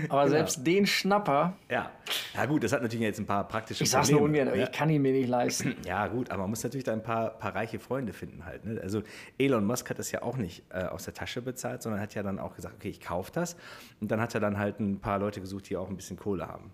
Aber 0.09 0.29
selbst 0.29 0.67
den 0.67 0.87
Schnapper, 0.87 1.57
Ja. 1.69 1.91
Ja, 2.35 2.47
gut, 2.47 2.65
das 2.65 2.73
hat 2.73 2.83
natürlich 2.83 3.05
jetzt 3.05 3.19
ein 3.19 3.27
paar 3.27 3.47
praktische 3.47 3.85
ich 3.85 3.91
sag's 3.91 4.11
nur 4.11 4.21
Probleme. 4.21 4.43
ungern, 4.51 4.55
aber 4.55 4.63
ich 4.71 4.77
kann 4.77 4.89
ihn 4.91 5.03
mir 5.03 5.13
nicht 5.13 5.29
leisten. 5.29 5.75
Ja, 5.87 6.07
gut, 6.07 6.31
aber 6.31 6.43
man 6.43 6.51
muss 6.51 6.63
natürlich 6.63 6.85
da 6.85 6.93
ein 6.93 7.03
paar, 7.03 7.31
paar 7.39 7.55
reiche 7.55 7.79
Freunde 7.79 8.13
finden 8.13 8.45
halt. 8.45 8.65
Ne? 8.65 8.81
Also 8.83 9.03
Elon 9.39 9.65
Musk 9.65 9.89
hat 9.91 9.99
das 9.99 10.11
ja 10.13 10.23
auch 10.23 10.37
nicht 10.37 10.63
äh, 10.71 10.85
aus 10.85 11.05
der 11.05 11.15
Tasche 11.15 11.43
bezahlt, 11.43 11.83
sondern 11.83 12.01
hat 12.01 12.15
ja 12.15 12.23
dann 12.23 12.39
auch 12.39 12.55
gesagt, 12.55 12.77
okay, 12.77 12.89
ich 12.89 13.01
kaufe 13.01 13.33
das. 13.33 13.57
Und 14.01 14.11
dann 14.11 14.21
hat 14.21 14.35
er 14.35 14.41
dann 14.41 14.59
halt 14.59 14.81
ein 14.81 15.01
paar 15.01 15.19
Leute 15.19 15.41
gesucht, 15.41 15.69
die 15.71 15.77
auch 15.77 15.89
ein 15.89 15.97
bisschen 15.97 16.17
Kohle 16.17 16.47
haben. 16.49 16.73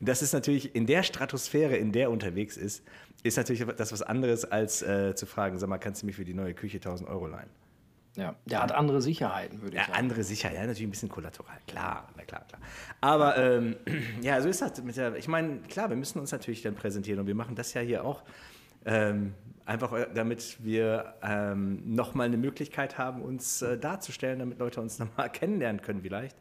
Und 0.00 0.08
das 0.08 0.22
ist 0.22 0.32
natürlich 0.32 0.74
in 0.74 0.86
der 0.86 1.02
Stratosphäre, 1.02 1.76
in 1.76 1.92
der 1.92 2.04
er 2.04 2.10
unterwegs 2.10 2.56
ist, 2.56 2.82
ist 3.22 3.36
natürlich 3.36 3.64
das 3.76 3.92
was 3.92 4.02
anderes, 4.02 4.44
als 4.44 4.82
äh, 4.82 5.14
zu 5.14 5.26
fragen, 5.26 5.58
sag 5.58 5.68
mal, 5.68 5.78
kannst 5.78 6.02
du 6.02 6.06
mir 6.06 6.12
für 6.12 6.24
die 6.24 6.34
neue 6.34 6.54
Küche 6.54 6.76
1000 6.78 7.08
Euro 7.08 7.26
leihen? 7.26 7.48
Ja, 8.16 8.34
der 8.46 8.62
hat 8.62 8.72
andere 8.72 9.02
Sicherheiten, 9.02 9.60
würde 9.60 9.76
ich 9.76 9.80
Ja, 9.80 9.86
sagen. 9.88 9.98
andere 9.98 10.24
sicher, 10.24 10.50
ja, 10.52 10.60
natürlich 10.60 10.82
ein 10.84 10.90
bisschen 10.90 11.08
kollateral, 11.10 11.58
klar, 11.66 12.08
na 12.16 12.24
klar, 12.24 12.44
klar. 12.48 12.60
Aber 13.00 13.36
ähm, 13.36 13.76
ja, 14.22 14.40
so 14.40 14.48
ist 14.48 14.62
das 14.62 14.82
mit 14.82 14.96
der, 14.96 15.16
ich 15.16 15.28
meine, 15.28 15.58
klar, 15.68 15.90
wir 15.90 15.96
müssen 15.96 16.18
uns 16.18 16.32
natürlich 16.32 16.62
dann 16.62 16.74
präsentieren 16.74 17.20
und 17.20 17.26
wir 17.26 17.34
machen 17.34 17.54
das 17.54 17.74
ja 17.74 17.82
hier 17.82 18.04
auch, 18.04 18.22
ähm, 18.86 19.34
einfach 19.66 19.92
äh, 19.92 20.06
damit 20.14 20.56
wir 20.64 21.14
ähm, 21.22 21.82
nochmal 21.94 22.26
eine 22.26 22.38
Möglichkeit 22.38 22.96
haben, 22.98 23.20
uns 23.20 23.60
äh, 23.62 23.76
darzustellen, 23.76 24.38
damit 24.38 24.58
Leute 24.58 24.80
uns 24.80 24.98
nochmal 24.98 25.28
kennenlernen 25.32 25.82
können 25.82 26.00
vielleicht. 26.00 26.36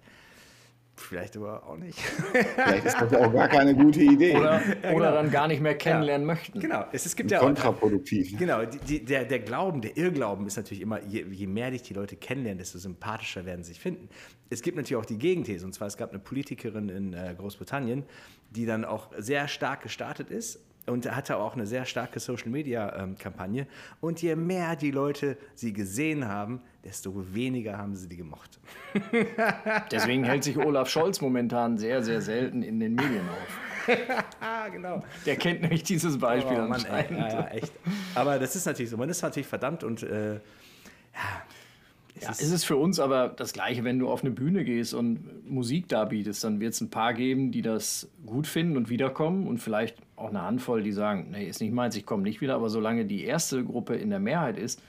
Vielleicht 0.97 1.35
aber 1.35 1.67
auch 1.67 1.77
nicht. 1.77 1.99
Vielleicht 1.99 2.85
ist 2.85 3.01
das 3.01 3.11
ja 3.11 3.27
auch 3.27 3.33
gar 3.33 3.49
keine 3.49 3.75
gute 3.75 4.01
Idee. 4.01 4.37
Oder, 4.37 4.59
genau. 4.59 4.95
oder 4.95 5.11
dann 5.11 5.29
gar 5.29 5.47
nicht 5.47 5.61
mehr 5.61 5.77
kennenlernen 5.77 6.25
möchten. 6.25 6.59
Genau, 6.59 6.85
es, 6.93 7.05
es 7.05 7.15
gibt 7.15 7.31
ja 7.31 7.39
auch, 7.39 7.43
Kontraproduktiv. 7.43 8.37
Genau, 8.37 8.63
die, 8.63 8.79
die, 8.79 9.05
der, 9.05 9.25
der 9.25 9.39
Glauben, 9.39 9.81
der 9.81 9.97
Irrglauben 9.97 10.47
ist 10.47 10.55
natürlich 10.55 10.81
immer, 10.81 11.03
je, 11.03 11.25
je 11.29 11.47
mehr 11.47 11.71
dich 11.71 11.81
die 11.81 11.93
Leute 11.93 12.15
kennenlernen, 12.15 12.59
desto 12.59 12.79
sympathischer 12.79 13.45
werden 13.45 13.63
sie 13.63 13.73
sich 13.73 13.81
finden. 13.81 14.07
Es 14.49 14.61
gibt 14.61 14.77
natürlich 14.77 15.01
auch 15.01 15.05
die 15.05 15.17
Gegenthese, 15.17 15.65
und 15.65 15.73
zwar 15.73 15.87
es 15.87 15.97
gab 15.97 16.11
eine 16.11 16.19
Politikerin 16.19 16.87
in 16.87 17.13
äh, 17.13 17.35
Großbritannien, 17.37 18.03
die 18.51 18.65
dann 18.65 18.85
auch 18.85 19.09
sehr 19.17 19.49
stark 19.49 19.81
gestartet 19.81 20.29
ist 20.29 20.59
und 20.87 21.09
hatte 21.15 21.37
auch 21.37 21.53
eine 21.55 21.65
sehr 21.65 21.85
starke 21.85 22.19
Social-Media-Kampagne. 22.19 23.67
Und 24.01 24.21
je 24.21 24.35
mehr 24.35 24.75
die 24.75 24.91
Leute 24.91 25.37
sie 25.55 25.73
gesehen 25.73 26.27
haben, 26.27 26.61
desto 26.83 27.13
weniger 27.33 27.77
haben 27.77 27.95
sie 27.95 28.07
die 28.07 28.17
gemocht. 28.17 28.59
Deswegen 29.91 30.23
hält 30.23 30.43
sich 30.43 30.57
Olaf 30.57 30.89
Scholz 30.89 31.21
momentan 31.21 31.77
sehr, 31.77 32.03
sehr 32.03 32.21
selten 32.21 32.61
in 32.63 32.79
den 32.79 32.95
Medien 32.95 33.27
auf. 33.29 33.59
Genau. 34.71 35.03
Der 35.27 35.35
kennt 35.35 35.61
nämlich 35.61 35.83
dieses 35.83 36.17
Beispiel 36.17 36.57
Oh, 36.57 36.67
Mann, 36.67 36.83
ey. 36.85 36.91
anscheinend. 36.91 37.19
Ja, 37.19 37.27
ja, 37.41 37.47
echt. 37.49 37.71
Aber 38.15 38.39
das 38.39 38.55
ist 38.55 38.65
natürlich 38.65 38.89
so. 38.89 38.97
Man 38.97 39.09
ist 39.09 39.21
natürlich 39.21 39.45
verdammt 39.47 39.83
und 39.83 40.01
äh, 40.01 40.33
Ja, 40.33 40.39
es 42.21 42.41
ist 42.41 42.63
für 42.63 42.77
uns 42.77 42.99
aber 42.99 43.27
das 43.27 43.53
Gleiche, 43.53 43.83
wenn 43.83 43.99
du 43.99 44.09
auf 44.09 44.21
eine 44.21 44.31
Bühne 44.31 44.63
gehst 44.63 44.93
und 44.93 45.49
Musik 45.49 45.87
darbietest, 45.89 46.43
dann 46.43 46.59
wird 46.59 46.73
es 46.73 46.81
ein 46.81 46.89
paar 46.89 47.13
geben, 47.13 47.51
die 47.51 47.61
das 47.61 48.09
gut 48.25 48.47
finden 48.47 48.77
und 48.77 48.89
wiederkommen 48.89 49.47
und 49.47 49.57
vielleicht 49.57 49.97
auch 50.15 50.29
eine 50.29 50.41
Handvoll, 50.41 50.81
die 50.81 50.91
sagen, 50.91 51.27
nee, 51.31 51.47
ist 51.47 51.61
nicht 51.61 51.73
meins, 51.73 51.95
ich 51.95 52.05
komme 52.05 52.23
nicht 52.23 52.41
wieder, 52.41 52.55
aber 52.55 52.69
solange 52.69 53.05
die 53.05 53.25
erste 53.25 53.63
Gruppe 53.63 53.95
in 53.95 54.09
der 54.09 54.19
Mehrheit 54.19 54.57
ist, 54.57 54.81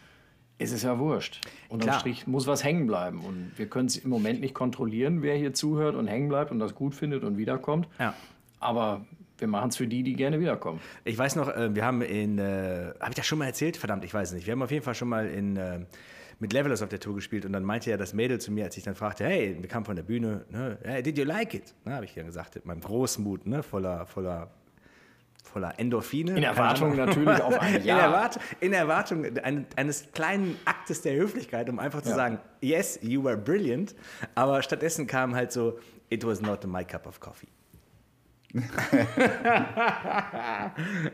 ist 0.58 0.72
es 0.72 0.84
ja 0.84 0.98
wurscht. 0.98 1.40
Unterm 1.68 1.88
Klar. 1.88 2.00
Strich 2.00 2.26
muss 2.26 2.46
was 2.46 2.64
hängen 2.64 2.86
bleiben 2.86 3.20
und 3.20 3.52
wir 3.56 3.66
können 3.66 3.86
es 3.86 3.96
im 3.96 4.08
Moment 4.08 4.40
nicht 4.40 4.54
kontrollieren, 4.54 5.22
wer 5.22 5.36
hier 5.36 5.52
zuhört 5.52 5.96
und 5.96 6.06
hängen 6.06 6.28
bleibt 6.28 6.50
und 6.50 6.58
das 6.60 6.74
gut 6.74 6.94
findet 6.94 7.24
und 7.24 7.36
wiederkommt, 7.36 7.88
ja. 7.98 8.14
aber 8.60 9.04
wir 9.38 9.48
machen 9.48 9.68
es 9.68 9.76
für 9.76 9.86
die, 9.86 10.02
die 10.02 10.14
gerne 10.14 10.40
wiederkommen. 10.40 10.80
Ich 11.04 11.18
weiß 11.18 11.36
noch, 11.36 11.48
äh, 11.48 11.74
wir 11.74 11.84
haben 11.84 12.00
in, 12.00 12.38
äh, 12.38 12.92
habe 13.00 13.10
ich 13.10 13.16
das 13.16 13.26
schon 13.26 13.38
mal 13.38 13.46
erzählt? 13.46 13.76
Verdammt, 13.76 14.04
ich 14.04 14.14
weiß 14.14 14.28
es 14.28 14.34
nicht. 14.34 14.46
Wir 14.46 14.52
haben 14.52 14.62
auf 14.62 14.70
jeden 14.70 14.84
Fall 14.84 14.94
schon 14.94 15.08
mal 15.08 15.26
in, 15.26 15.56
äh, 15.56 15.80
mit 16.38 16.52
Levelers 16.52 16.82
auf 16.82 16.88
der 16.90 17.00
Tour 17.00 17.14
gespielt 17.14 17.44
und 17.46 17.52
dann 17.52 17.64
meinte 17.64 17.88
ja 17.90 17.96
das 17.96 18.12
Mädel 18.12 18.38
zu 18.40 18.52
mir, 18.52 18.64
als 18.64 18.76
ich 18.76 18.84
dann 18.84 18.94
fragte, 18.94 19.24
hey, 19.24 19.56
wir 19.58 19.68
kamen 19.68 19.86
von 19.86 19.96
der 19.96 20.02
Bühne, 20.02 20.44
ne, 20.50 20.78
hey, 20.82 21.02
did 21.02 21.16
you 21.18 21.24
like 21.24 21.54
it? 21.54 21.74
Na, 21.84 21.92
habe 21.94 22.04
ich 22.04 22.14
dann 22.14 22.26
gesagt, 22.26 22.54
mit 22.56 22.66
meinem 22.66 22.80
Großmut, 22.80 23.46
ne, 23.46 23.62
voller, 23.62 24.04
voller, 24.06 24.50
voller 25.44 25.78
Endorphine. 25.78 26.36
In 26.36 26.42
Erwartung 26.42 26.94
natürlich 26.96 27.40
auf 27.42 27.58
ein 27.58 27.76
In, 27.80 27.84
Ja. 27.84 27.98
Erwart 28.00 28.38
in 28.60 28.72
Erwartung 28.74 29.24
ein, 29.42 29.66
eines 29.76 30.12
kleinen 30.12 30.56
Aktes 30.66 31.00
der 31.02 31.14
Höflichkeit, 31.16 31.70
um 31.70 31.78
einfach 31.78 32.02
zu 32.02 32.10
Ja. 32.10 32.16
sagen, 32.16 32.38
yes, 32.60 32.98
you 33.02 33.22
were 33.24 33.36
brilliant, 33.36 33.94
aber 34.34 34.60
stattdessen 34.62 35.06
kam 35.06 35.34
halt 35.34 35.52
so, 35.52 35.78
it 36.10 36.24
was 36.26 36.40
not 36.42 36.66
my 36.66 36.84
cup 36.84 37.06
of 37.06 37.18
coffee. 37.20 37.48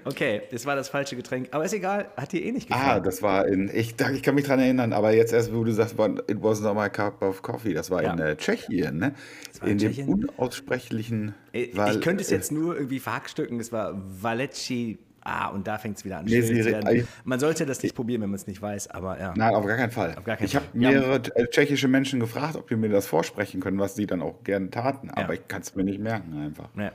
okay, 0.04 0.42
das 0.50 0.66
war 0.66 0.76
das 0.76 0.88
falsche 0.88 1.16
Getränk, 1.16 1.48
aber 1.50 1.64
ist 1.64 1.72
egal, 1.74 2.06
hat 2.16 2.32
dir 2.32 2.42
eh 2.44 2.52
nicht 2.52 2.70
Ah, 2.70 2.76
gefallen. 2.76 3.02
das 3.04 3.22
war 3.22 3.46
in, 3.46 3.70
ich, 3.72 3.94
ich 4.12 4.22
kann 4.22 4.34
mich 4.34 4.44
dran 4.46 4.60
erinnern, 4.60 4.92
aber 4.92 5.12
jetzt 5.12 5.32
erst, 5.32 5.54
wo 5.54 5.64
du 5.64 5.72
sagst, 5.72 5.94
it 6.28 6.42
was 6.42 6.60
not 6.60 6.76
my 6.76 6.88
cup 6.88 7.22
of 7.22 7.42
coffee, 7.42 7.74
das 7.74 7.90
war 7.90 8.02
in 8.02 8.18
Ja. 8.18 8.26
äh, 8.28 8.36
Tschechien, 8.36 8.98
ne? 8.98 9.14
war 9.60 9.68
in 9.68 9.72
in 9.72 9.78
dem 9.78 9.92
Tschechien. 9.92 10.08
unaussprechlichen. 10.08 11.34
ich 11.52 11.76
Val- 11.76 11.94
ich 11.94 12.00
könnte 12.00 12.22
es 12.22 12.30
jetzt 12.30 12.52
nur 12.52 12.76
irgendwie 12.76 13.00
verhackstücken, 13.00 13.60
es 13.60 13.72
war 13.72 13.92
Valeci, 13.94 14.98
ah, 15.22 15.48
und 15.48 15.66
da 15.66 15.78
fängt 15.78 15.98
es 15.98 16.04
wieder 16.04 16.18
an. 16.18 16.24
Nee, 16.24 16.40
sie- 16.42 16.60
ich- 16.60 17.04
Man 17.24 17.38
sollte 17.40 17.66
das 17.66 17.82
nicht 17.82 17.94
probieren, 17.94 18.22
wenn 18.22 18.30
man 18.30 18.36
es 18.36 18.46
nicht 18.46 18.60
weiß, 18.62 18.88
aber 18.90 19.18
ja. 19.20 19.34
Nein, 19.36 19.54
auf 19.54 19.66
gar 19.66 19.76
keinen 19.76 19.92
Fall. 19.92 20.14
gar 20.24 20.36
keinen 20.36 20.46
ich 20.46 20.56
habe 20.56 20.66
mehrere 20.72 21.16
äh, 21.36 21.46
tschechische 21.48 21.88
Menschen 21.88 22.20
gefragt, 22.20 22.56
ob 22.56 22.68
die 22.68 22.76
mir 22.76 22.88
das 22.88 23.06
vorsprechen 23.06 23.60
können, 23.60 23.78
was 23.78 23.94
sie 23.94 24.06
dann 24.06 24.22
auch 24.22 24.42
gerne 24.44 24.70
taten, 24.70 25.10
aber 25.10 25.34
ich 25.34 25.46
kann 25.48 25.62
es 25.62 25.74
mir 25.74 25.84
nicht 25.84 26.00
merken 26.00 26.38
einfach. 26.40 26.68
Ja. 26.76 26.92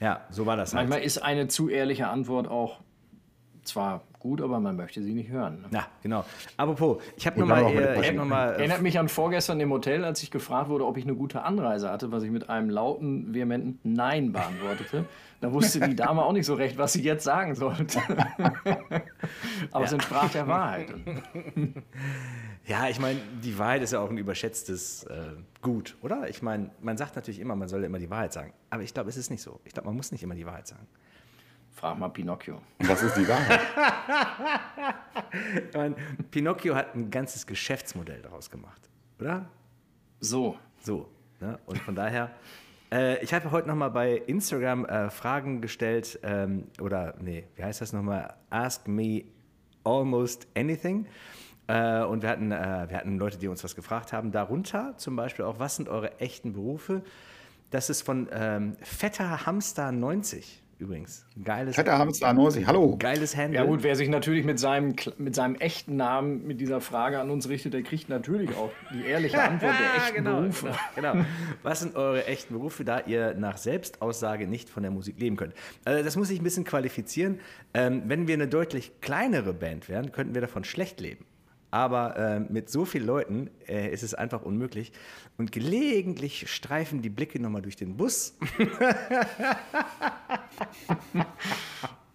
Ja, 0.00 0.24
so 0.30 0.46
war 0.46 0.56
das 0.56 0.74
halt. 0.74 0.88
Manchmal 0.88 1.04
ist 1.04 1.18
eine 1.18 1.48
zu 1.48 1.68
ehrliche 1.68 2.08
Antwort 2.08 2.48
auch 2.48 2.80
zwar 3.66 4.02
gut, 4.18 4.40
aber 4.40 4.60
man 4.60 4.76
möchte 4.76 5.02
sie 5.02 5.14
nicht 5.14 5.30
hören. 5.30 5.62
ne? 5.62 5.68
Ja, 5.70 5.86
genau. 6.02 6.24
Apropos, 6.56 7.02
ich 7.16 7.26
habe 7.26 7.38
nochmal, 7.40 7.62
noch 7.62 7.74
mit 7.74 7.84
äh, 7.84 8.12
noch 8.12 8.24
mal, 8.24 8.50
äh, 8.50 8.58
Erinnert 8.58 8.82
mich 8.82 8.98
an 8.98 9.08
vorgestern 9.08 9.60
im 9.60 9.70
Hotel, 9.70 10.04
als 10.04 10.22
ich 10.22 10.30
gefragt 10.30 10.68
wurde, 10.68 10.84
ob 10.86 10.96
ich 10.96 11.04
eine 11.04 11.14
gute 11.14 11.42
Anreise 11.42 11.90
hatte, 11.90 12.10
was 12.12 12.22
ich 12.22 12.30
mit 12.30 12.48
einem 12.48 12.70
lauten, 12.70 13.34
vehementen 13.34 13.92
Nein 13.92 14.32
beantwortete. 14.32 15.04
Da 15.40 15.52
wusste 15.52 15.80
die 15.80 15.94
Dame 15.94 16.22
auch 16.22 16.32
nicht 16.32 16.46
so 16.46 16.54
recht, 16.54 16.78
was 16.78 16.94
sie 16.94 17.02
jetzt 17.02 17.24
sagen 17.24 17.54
sollte. 17.54 18.00
Aber 19.70 19.84
es 19.84 19.92
entsprach 19.92 20.30
der 20.30 20.46
Wahrheit. 20.48 20.88
Ja, 22.68 22.88
ich 22.88 22.98
meine, 22.98 23.20
die 23.44 23.56
Wahrheit 23.58 23.82
ist 23.82 23.92
ja 23.92 24.00
auch 24.00 24.10
ein 24.10 24.18
überschätztes 24.18 25.04
äh, 25.04 25.36
Gut, 25.62 25.96
oder? 26.02 26.28
Ich 26.28 26.42
meine, 26.42 26.70
man 26.80 26.96
sagt 26.96 27.14
natürlich 27.14 27.38
immer, 27.38 27.54
man 27.54 27.68
soll 27.68 27.84
immer 27.84 28.00
die 28.00 28.10
Wahrheit 28.10 28.32
sagen. 28.32 28.52
Aber 28.70 28.82
ich 28.82 28.92
glaube, 28.92 29.08
es 29.08 29.16
ist 29.16 29.30
nicht 29.30 29.42
so. 29.42 29.60
Ich 29.64 29.72
glaube, 29.72 29.86
man 29.86 29.96
muss 29.96 30.10
nicht 30.10 30.24
immer 30.24 30.34
die 30.34 30.46
Wahrheit 30.46 30.66
sagen. 30.66 30.86
Frag 31.76 31.98
mal 31.98 32.08
Pinocchio. 32.08 32.62
Was 32.78 33.02
ist 33.02 33.18
die 33.18 33.28
Wahrheit? 33.28 33.60
Meine, 35.74 35.94
Pinocchio 36.30 36.74
hat 36.74 36.94
ein 36.94 37.10
ganzes 37.10 37.46
Geschäftsmodell 37.46 38.22
daraus 38.22 38.50
gemacht, 38.50 38.88
oder? 39.20 39.44
So, 40.20 40.56
So. 40.80 41.10
Ne? 41.38 41.58
Und 41.66 41.78
von 41.80 41.94
daher, 41.94 42.30
äh, 42.90 43.22
ich 43.22 43.34
habe 43.34 43.50
heute 43.50 43.68
nochmal 43.68 43.90
bei 43.90 44.16
Instagram 44.16 44.86
äh, 44.86 45.10
Fragen 45.10 45.60
gestellt, 45.60 46.18
ähm, 46.22 46.68
oder, 46.80 47.14
nee, 47.20 47.44
wie 47.56 47.62
heißt 47.62 47.82
das 47.82 47.92
nochmal? 47.92 48.32
Ask 48.48 48.88
me 48.88 49.24
almost 49.84 50.46
anything. 50.56 51.06
Äh, 51.66 52.04
und 52.04 52.22
wir 52.22 52.30
hatten, 52.30 52.52
äh, 52.52 52.86
wir 52.88 52.96
hatten 52.96 53.18
Leute, 53.18 53.36
die 53.36 53.48
uns 53.48 53.62
was 53.62 53.76
gefragt 53.76 54.14
haben. 54.14 54.32
Darunter 54.32 54.96
zum 54.96 55.14
Beispiel 55.14 55.44
auch, 55.44 55.58
was 55.58 55.76
sind 55.76 55.90
eure 55.90 56.20
echten 56.20 56.54
Berufe? 56.54 57.02
Das 57.70 57.90
ist 57.90 58.00
von 58.00 58.30
ähm, 58.32 58.78
Fetter 58.80 59.44
Hamster 59.44 59.92
90 59.92 60.62
übrigens. 60.78 61.26
Geiles, 61.42 61.76
Fetter 61.76 61.98
Hamster 61.98 62.32
90, 62.32 62.66
hallo. 62.66 62.96
geiles 62.98 63.36
Handle. 63.36 63.60
ja 63.60 63.64
gut, 63.64 63.82
wer 63.82 63.96
sich 63.96 64.08
natürlich 64.08 64.44
mit 64.44 64.58
seinem, 64.58 64.94
mit 65.18 65.34
seinem 65.34 65.54
echten 65.56 65.96
Namen 65.96 66.46
mit 66.46 66.60
dieser 66.60 66.80
Frage 66.80 67.18
an 67.20 67.30
uns 67.30 67.48
richtet, 67.48 67.74
der 67.74 67.82
kriegt 67.82 68.08
natürlich 68.08 68.54
auch 68.56 68.70
die 68.92 69.04
ehrliche 69.04 69.42
Antwort 69.42 69.74
der 69.78 69.96
echten 70.02 70.16
genau, 70.16 70.40
Berufe. 70.40 70.74
Genau, 70.94 71.12
genau. 71.12 71.24
Was 71.62 71.80
sind 71.80 71.96
eure 71.96 72.26
echten 72.26 72.54
Berufe, 72.54 72.84
da 72.84 73.00
ihr 73.00 73.34
nach 73.34 73.56
Selbstaussage 73.56 74.46
nicht 74.46 74.68
von 74.68 74.82
der 74.82 74.92
Musik 74.92 75.18
leben 75.18 75.36
könnt? 75.36 75.54
Äh, 75.84 76.02
das 76.02 76.16
muss 76.16 76.30
ich 76.30 76.40
ein 76.40 76.44
bisschen 76.44 76.64
qualifizieren. 76.64 77.40
Ähm, 77.74 78.02
wenn 78.06 78.28
wir 78.28 78.34
eine 78.34 78.48
deutlich 78.48 79.00
kleinere 79.00 79.52
Band 79.52 79.88
wären, 79.88 80.12
könnten 80.12 80.34
wir 80.34 80.40
davon 80.40 80.64
schlecht 80.64 81.00
leben. 81.00 81.24
Aber 81.70 82.16
äh, 82.16 82.40
mit 82.40 82.70
so 82.70 82.84
vielen 82.84 83.06
Leuten 83.06 83.50
äh, 83.68 83.92
ist 83.92 84.02
es 84.02 84.14
einfach 84.14 84.42
unmöglich. 84.42 84.92
Und 85.36 85.52
gelegentlich 85.52 86.50
streifen 86.50 87.02
die 87.02 87.10
Blicke 87.10 87.40
nochmal 87.40 87.62
durch 87.62 87.76
den 87.76 87.96
Bus. 87.96 88.36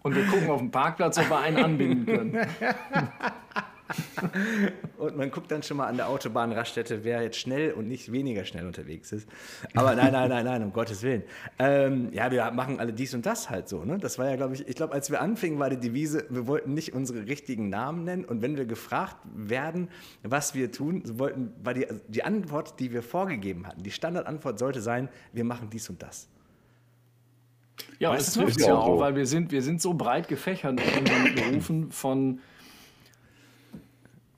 Und 0.04 0.16
wir 0.16 0.26
gucken 0.26 0.50
auf 0.50 0.60
dem 0.60 0.72
Parkplatz, 0.72 1.18
ob 1.20 1.30
wir 1.30 1.40
einen 1.40 1.58
anbinden 1.58 2.06
können. 2.06 2.48
Und 4.98 5.18
man 5.18 5.32
guckt 5.32 5.52
dann 5.52 5.64
schon 5.64 5.78
mal 5.78 5.88
an 5.88 5.98
der 5.98 6.10
Autobahnraststätte, 6.10 7.04
wer 7.04 7.22
jetzt 7.22 7.38
schnell 7.38 7.74
und 7.74 7.88
nicht 7.88 8.12
weniger 8.12 8.46
schnell 8.46 8.66
unterwegs 8.66 9.12
ist. 9.12 9.28
Aber 9.74 9.96
nein, 9.96 10.12
nein, 10.12 10.30
nein, 10.30 10.46
nein, 10.46 10.64
um 10.64 10.74
Gottes 10.74 11.02
Willen. 11.04 11.24
Ähm, 11.60 12.10
ja, 12.14 12.32
wir 12.32 12.52
machen 12.52 12.80
alle 12.80 12.94
dies 12.94 13.14
und 13.14 13.26
das 13.26 13.50
halt 13.50 13.70
so. 13.70 13.84
Ne? 13.84 13.98
Das 13.98 14.20
war 14.20 14.30
ja, 14.30 14.36
glaube 14.36 14.54
ich, 14.54 14.68
ich 14.68 14.76
glaube, 14.76 14.94
als 14.94 15.10
wir 15.10 15.22
anfingen, 15.22 15.60
war 15.60 15.70
die 15.70 15.80
Devise, 15.80 16.26
wir 16.30 16.48
wollten 16.48 16.74
nicht 16.74 16.94
unsere 16.94 17.26
richtigen 17.28 17.70
Namen 17.70 18.04
nennen. 18.04 18.26
Und 18.26 18.42
wenn 18.42 18.58
wir 18.58 18.66
gefragt 18.66 19.18
werden, 19.34 19.90
was 20.24 20.54
wir 20.54 20.72
tun, 20.72 21.02
so 21.06 21.20
wollten, 21.20 21.54
war 21.64 21.74
die, 21.74 21.88
die 22.08 22.24
Antwort, 22.24 22.80
die 22.80 22.92
wir 22.92 23.04
vorgegeben 23.04 23.68
hatten, 23.68 23.84
die 23.84 23.92
Standardantwort 23.92 24.60
sollte 24.60 24.82
sein, 24.82 25.10
wir 25.34 25.44
machen 25.44 25.70
dies 25.72 25.90
und 25.90 26.02
das. 26.02 26.28
Ja, 28.00 28.12
Weißt 28.12 28.38
noch? 28.38 28.46
trifft 28.46 28.62
ja 28.62 28.76
auch, 28.76 28.96
so. 28.96 29.00
weil 29.00 29.16
wir 29.16 29.26
sind, 29.26 29.52
wir 29.52 29.62
sind 29.62 29.82
so 29.82 29.94
breit 29.94 30.28
gefächert 30.28 30.80
in 30.80 31.00
unseren 31.00 31.36
Berufen 31.36 31.92
von. 31.92 32.40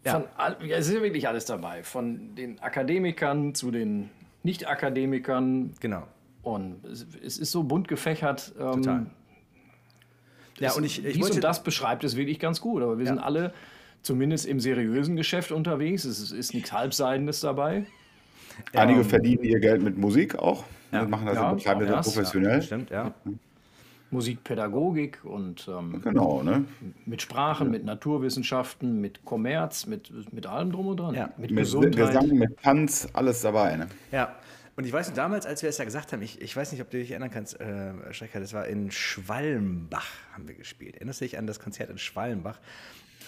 Ja. 0.05 0.13
von 0.13 0.23
all, 0.37 0.57
ja, 0.65 0.77
es 0.77 0.87
ist 0.87 0.95
ja 0.95 1.01
wirklich 1.01 1.27
alles 1.27 1.45
dabei. 1.45 1.83
Von 1.83 2.35
den 2.35 2.59
Akademikern 2.59 3.55
zu 3.55 3.71
den 3.71 4.09
Nicht-Akademikern. 4.43 5.71
Genau. 5.79 6.03
Und 6.41 6.83
es, 6.85 7.05
es 7.23 7.37
ist 7.37 7.51
so 7.51 7.63
bunt 7.63 7.87
gefächert. 7.87 8.53
Ähm, 8.59 8.71
Total. 8.73 9.05
Ja, 10.59 10.69
es- 10.69 10.77
und 10.77 10.83
ich, 10.83 11.05
ich 11.05 11.13
dies 11.13 11.21
wollte, 11.23 11.35
und 11.35 11.43
das 11.43 11.63
beschreibt 11.63 12.03
es 12.03 12.15
wirklich 12.15 12.39
ganz 12.39 12.59
gut. 12.61 12.81
Aber 12.83 12.99
wir 12.99 13.05
sind 13.05 13.19
alle 13.19 13.53
zumindest 14.01 14.45
im 14.45 14.59
seriösen 14.59 15.15
Geschäft 15.15 15.51
unterwegs. 15.51 16.03
Es 16.03 16.19
ist, 16.19 16.31
ist 16.31 16.53
nichts 16.53 16.71
Halbseidendes 16.73 17.39
dabei. 17.39 17.85
Einige 18.73 19.03
verdienen 19.03 19.43
ihr 19.43 19.59
Geld 19.59 19.81
mit 19.81 19.97
Musik 19.97 20.35
auch. 20.35 20.65
Ja. 20.91 21.01
und 21.03 21.09
machen 21.09 21.25
das, 21.25 21.35
Ja, 21.35 21.53
betreiben 21.53 21.79
das 21.87 22.05
das, 22.05 22.13
professionell. 22.13 22.61
Stimmt, 22.61 22.89
ja. 22.91 23.13
Musikpädagogik 24.13 25.25
und 25.25 25.67
ähm, 25.67 26.01
Genau, 26.01 26.43
ne? 26.43 26.65
mit 27.05 27.21
Sprachen, 27.21 27.71
mit 27.71 27.83
Naturwissenschaften, 27.83 29.01
mit 29.01 29.25
Kommerz, 29.25 29.85
mit, 29.85 30.11
mit 30.33 30.45
allem 30.47 30.71
drum 30.71 30.87
und 30.87 30.99
dran. 30.99 31.15
Ja. 31.15 31.29
Mit, 31.37 31.51
Mit 31.51 31.59
Gesundheit. 31.59 32.07
Gesang, 32.13 32.29
mit 32.37 32.57
Tanz, 32.61 33.07
alles 33.13 33.41
dabei, 33.41 33.75
ne? 33.75 33.87
Ja. 34.11 34.35
Und 34.75 34.85
ich 34.85 34.93
weiß 34.93 35.09
noch, 35.09 35.15
damals, 35.15 35.45
als 35.45 35.61
wir 35.61 35.69
es 35.69 35.77
ja 35.77 35.85
gesagt 35.85 36.13
haben, 36.13 36.23
ich, 36.23 36.41
ich 36.41 36.55
weiß 36.55 36.71
nicht, 36.71 36.81
ob 36.81 36.89
du 36.89 36.97
dich 36.97 37.11
erinnern 37.11 37.29
kannst, 37.29 37.59
äh, 37.59 37.91
Strecker, 38.11 38.39
das 38.39 38.53
war 38.53 38.65
in 38.65 38.89
Schwalmbach, 38.89 40.07
haben 40.33 40.47
wir 40.47 40.55
gespielt. 40.55 40.95
Erinnerst 40.95 41.21
du 41.21 41.25
dich 41.25 41.37
an 41.37 41.45
das 41.45 41.59
Konzert 41.59 41.91
in 41.91 41.99
Schwalmbach? 41.99 42.59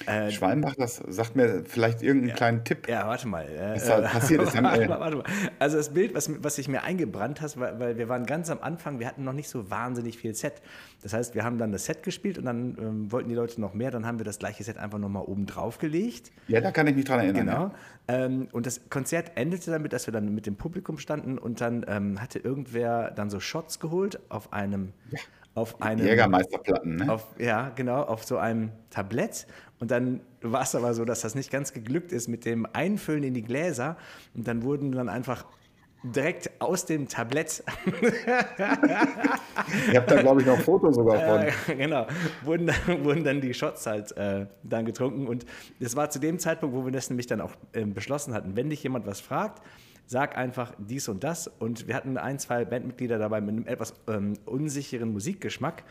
Äh, 0.05 0.31
Schwalmbach, 0.31 0.75
das 0.75 0.97
sagt 1.07 1.35
mir 1.35 1.63
vielleicht 1.65 2.01
irgendeinen 2.01 2.35
kleinen 2.35 2.63
Tipp. 2.63 2.87
Ja, 2.87 3.07
warte 3.07 3.27
mal. 3.27 3.45
Äh, 3.45 3.75
Was 3.75 3.85
da 3.85 4.01
passiert 4.01 4.41
ist. 4.41 4.53
Dann, 4.55 4.63
warte, 4.63 4.83
äh, 4.83 4.87
mal, 4.87 4.99
warte 4.99 5.17
mal. 5.17 5.25
Also 5.59 5.77
das 5.77 5.93
Bild, 5.93 6.13
was, 6.13 6.29
was 6.43 6.55
sich 6.55 6.67
mir 6.67 6.83
eingebrannt 6.83 7.41
hat, 7.41 7.59
weil, 7.59 7.79
weil 7.79 7.97
wir 7.97 8.09
waren 8.09 8.25
ganz 8.25 8.49
am 8.49 8.59
Anfang, 8.61 8.99
wir 8.99 9.07
hatten 9.07 9.23
noch 9.23 9.33
nicht 9.33 9.49
so 9.49 9.69
wahnsinnig 9.69 10.17
viel 10.17 10.35
Set. 10.35 10.61
Das 11.01 11.13
heißt, 11.13 11.35
wir 11.35 11.43
haben 11.43 11.57
dann 11.57 11.71
das 11.71 11.85
Set 11.85 12.03
gespielt 12.03 12.37
und 12.37 12.45
dann 12.45 12.77
ähm, 12.79 13.11
wollten 13.11 13.29
die 13.29 13.35
Leute 13.35 13.61
noch 13.61 13.73
mehr, 13.73 13.91
dann 13.91 14.05
haben 14.05 14.19
wir 14.19 14.25
das 14.25 14.39
gleiche 14.39 14.63
Set 14.63 14.77
einfach 14.77 14.97
nochmal 14.97 15.23
oben 15.23 15.45
drauf 15.45 15.77
gelegt. 15.77 16.31
ja, 16.47 16.61
da 16.61 16.71
kann 16.71 16.87
ich 16.87 16.95
mich 16.95 17.05
dran 17.05 17.19
erinnern. 17.19 17.45
Genau. 17.45 17.61
Ja. 17.61 17.71
Ähm, 18.07 18.47
und 18.51 18.65
das 18.65 18.89
Konzert 18.89 19.31
endete 19.35 19.71
damit, 19.71 19.93
dass 19.93 20.07
wir 20.07 20.11
dann 20.11 20.33
mit 20.33 20.45
dem 20.45 20.55
Publikum 20.55 20.97
standen 20.97 21.37
und 21.37 21.61
dann 21.61 21.85
ähm, 21.87 22.21
hatte 22.21 22.39
irgendwer 22.39 23.11
dann 23.11 23.29
so 23.29 23.39
Shots 23.39 23.79
geholt 23.79 24.19
auf 24.29 24.53
einem, 24.53 24.93
auf 25.55 25.81
einem 25.81 26.05
Jägermeisterplatten, 26.05 26.97
ne? 26.97 27.11
auf, 27.11 27.25
ja, 27.39 27.71
genau, 27.75 28.03
auf 28.03 28.23
so 28.23 28.37
einem 28.37 28.71
Tablett. 28.91 29.47
Und 29.79 29.91
dann 29.91 30.21
war 30.41 30.61
es 30.61 30.73
aber 30.75 30.93
so, 30.93 31.03
dass 31.05 31.21
das 31.21 31.35
nicht 31.35 31.51
ganz 31.51 31.73
geglückt 31.73 32.11
ist 32.11 32.27
mit 32.27 32.45
dem 32.45 32.65
Einfüllen 32.73 33.23
in 33.23 33.33
die 33.33 33.43
Gläser. 33.43 33.97
Und 34.33 34.47
dann 34.47 34.63
wurden 34.63 34.91
dann 34.91 35.09
einfach 35.09 35.45
direkt 36.03 36.49
aus 36.61 36.85
dem 36.85 37.07
Tablett, 37.07 37.63
Ich 39.89 39.95
habe 39.95 40.05
da, 40.07 40.21
glaube 40.21 40.41
ich, 40.41 40.47
noch 40.47 40.59
Fotos 40.59 40.95
sogar 40.95 41.19
von. 41.19 41.41
äh, 41.73 41.75
genau, 41.75 42.07
wurden, 42.43 42.67
dann- 42.67 43.03
wurden 43.03 43.23
dann 43.23 43.41
die 43.41 43.53
Shots 43.53 43.85
halt 43.85 44.15
äh, 44.17 44.45
dann 44.63 44.85
getrunken. 44.85 45.27
Und 45.27 45.45
das 45.79 45.95
war 45.95 46.09
zu 46.09 46.19
dem 46.19 46.39
Zeitpunkt, 46.39 46.75
wo 46.75 46.85
wir 46.85 46.91
das 46.91 47.09
nämlich 47.09 47.27
dann 47.27 47.41
auch 47.41 47.51
ähm, 47.73 47.93
beschlossen 47.93 48.33
hatten. 48.33 48.55
Wenn 48.55 48.69
dich 48.69 48.83
jemand 48.83 49.05
was 49.07 49.19
fragt, 49.19 49.61
sag 50.05 50.37
einfach 50.37 50.73
dies 50.77 51.07
und 51.09 51.23
das. 51.23 51.47
Und 51.47 51.87
wir 51.87 51.95
hatten 51.95 52.17
ein, 52.17 52.37
zwei 52.39 52.65
Bandmitglieder 52.65 53.17
dabei 53.17 53.41
mit 53.41 53.55
einem 53.55 53.67
etwas 53.67 53.93
ähm, 54.07 54.33
unsicheren 54.45 55.11
Musikgeschmack. 55.11 55.83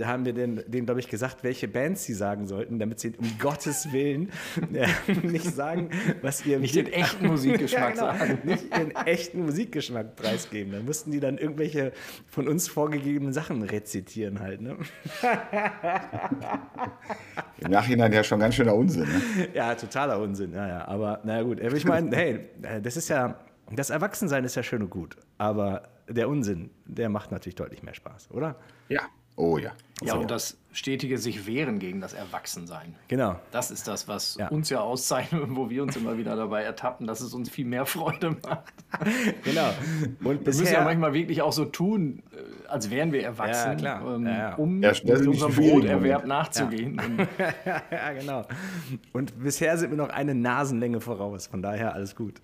Da 0.00 0.06
haben 0.06 0.24
wir 0.24 0.32
denen, 0.32 0.62
denen 0.66 0.86
glaube 0.86 1.00
ich, 1.00 1.08
gesagt, 1.08 1.44
welche 1.44 1.68
Bands 1.68 2.04
sie 2.04 2.14
sagen 2.14 2.46
sollten, 2.46 2.78
damit 2.78 3.00
sie 3.00 3.12
um 3.18 3.38
Gottes 3.38 3.92
Willen 3.92 4.30
äh, 4.72 4.88
nicht 5.26 5.44
sagen, 5.44 5.90
was 6.22 6.46
ihr 6.46 6.58
Nicht 6.58 6.74
den 6.74 6.90
echten 6.90 7.26
Musikgeschmack 7.26 7.96
ja, 7.96 8.12
genau, 8.12 8.18
sagen. 8.18 8.38
nicht 8.44 8.64
ihren 8.70 8.96
echten 9.04 9.44
Musikgeschmack 9.44 10.16
preisgeben. 10.16 10.72
Da 10.72 10.80
mussten 10.80 11.10
die 11.10 11.20
dann 11.20 11.36
irgendwelche 11.36 11.92
von 12.28 12.48
uns 12.48 12.66
vorgegebenen 12.66 13.34
Sachen 13.34 13.60
rezitieren 13.60 14.40
halt. 14.40 14.62
Ne? 14.62 14.78
Im 17.58 17.70
Nachhinein 17.70 18.10
ja 18.10 18.24
schon 18.24 18.40
ganz 18.40 18.54
schöner 18.54 18.74
Unsinn. 18.74 19.02
Ne? 19.02 19.48
Ja, 19.52 19.74
totaler 19.74 20.18
Unsinn. 20.18 20.54
Ja, 20.54 20.66
ja. 20.66 20.88
Aber 20.88 21.20
naja 21.24 21.42
gut. 21.42 21.60
Ich 21.60 21.84
meine, 21.84 22.16
hey, 22.16 22.48
äh, 22.62 22.80
das 22.80 22.96
ist 22.96 23.10
ja, 23.10 23.38
das 23.70 23.90
Erwachsensein 23.90 24.44
ist 24.44 24.54
ja 24.54 24.62
schön 24.62 24.80
und 24.80 24.88
gut. 24.88 25.18
Aber 25.36 25.82
der 26.08 26.30
Unsinn, 26.30 26.70
der 26.86 27.10
macht 27.10 27.32
natürlich 27.32 27.56
deutlich 27.56 27.82
mehr 27.82 27.92
Spaß, 27.92 28.30
oder? 28.30 28.56
Ja. 28.88 29.02
Oh 29.36 29.56
ja. 29.56 29.72
Ja, 30.02 30.14
und 30.14 30.30
das 30.30 30.56
stetige 30.72 31.18
sich 31.18 31.46
wehren 31.46 31.80
gegen 31.80 32.00
das 32.00 32.12
Erwachsensein. 32.12 32.94
Genau. 33.08 33.34
Das 33.50 33.72
ist 33.72 33.88
das, 33.88 34.06
was 34.06 34.36
Ja. 34.36 34.48
uns 34.48 34.70
ja 34.70 34.80
auszeichnet 34.80 35.42
und 35.42 35.56
wo 35.56 35.68
wir 35.68 35.82
uns 35.82 35.96
immer 35.96 36.16
wieder 36.16 36.36
dabei 36.36 36.62
ertappen, 36.62 37.08
dass 37.08 37.20
es 37.20 37.34
uns 37.34 37.50
viel 37.50 37.64
mehr 37.66 37.86
Freude 37.86 38.36
macht. 38.42 38.72
Genau. 39.44 39.70
Und 40.24 40.40
Wir 40.46 40.54
müssen 40.54 40.66
ja 40.72 40.84
manchmal 40.84 41.12
wirklich 41.12 41.42
auch 41.42 41.52
so 41.52 41.64
tun, 41.64 42.22
äh, 42.32 42.68
als 42.68 42.90
wären 42.90 43.12
wir 43.12 43.22
erwachsen, 43.24 43.78
Ja, 43.80 44.00
ähm, 44.14 44.26
Ja, 44.26 44.32
ja. 44.32 44.54
um 44.56 44.82
unserem 44.82 45.54
Broterwerb 45.54 46.26
nachzugehen. 46.26 47.00
Ja, 47.66 48.12
genau. 48.12 48.44
Und 49.12 49.42
bisher 49.42 49.76
sind 49.76 49.90
wir 49.90 49.96
noch 49.96 50.08
eine 50.10 50.34
Nasenlänge 50.34 51.00
voraus. 51.00 51.46
Von 51.46 51.62
daher 51.62 51.94
alles 51.94 52.14
gut. 52.14 52.40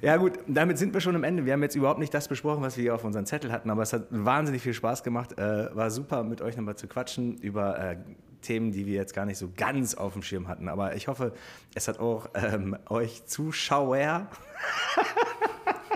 Ja, 0.00 0.16
gut, 0.16 0.38
damit 0.46 0.78
sind 0.78 0.94
wir 0.94 1.00
schon 1.00 1.14
am 1.14 1.24
Ende. 1.24 1.44
Wir 1.44 1.52
haben 1.52 1.62
jetzt 1.62 1.74
überhaupt 1.76 1.98
nicht 2.00 2.12
das 2.14 2.28
besprochen, 2.28 2.62
was 2.62 2.76
wir 2.76 2.82
hier 2.82 2.94
auf 2.94 3.04
unseren 3.04 3.26
Zettel 3.26 3.52
hatten, 3.52 3.68
aber 3.70 3.82
es 3.82 3.92
hat 3.92 4.06
wahnsinnig 4.10 4.62
viel 4.62 4.74
Spaß 4.74 5.02
gemacht. 5.02 5.38
Äh, 5.38 5.74
war 5.74 5.90
super, 5.90 6.24
mit 6.24 6.40
euch 6.42 6.56
nochmal 6.56 6.76
zu 6.80 6.88
quatschen 6.88 7.36
über 7.38 7.78
äh, 7.78 7.96
Themen, 8.42 8.72
die 8.72 8.86
wir 8.86 8.94
jetzt 8.94 9.14
gar 9.14 9.26
nicht 9.26 9.38
so 9.38 9.50
ganz 9.54 9.94
auf 9.94 10.14
dem 10.14 10.22
Schirm 10.22 10.48
hatten. 10.48 10.68
Aber 10.68 10.96
ich 10.96 11.08
hoffe, 11.08 11.32
es 11.74 11.88
hat 11.88 12.00
auch 12.00 12.28
ähm, 12.34 12.76
euch 12.88 13.26
Zuschauer 13.26 14.28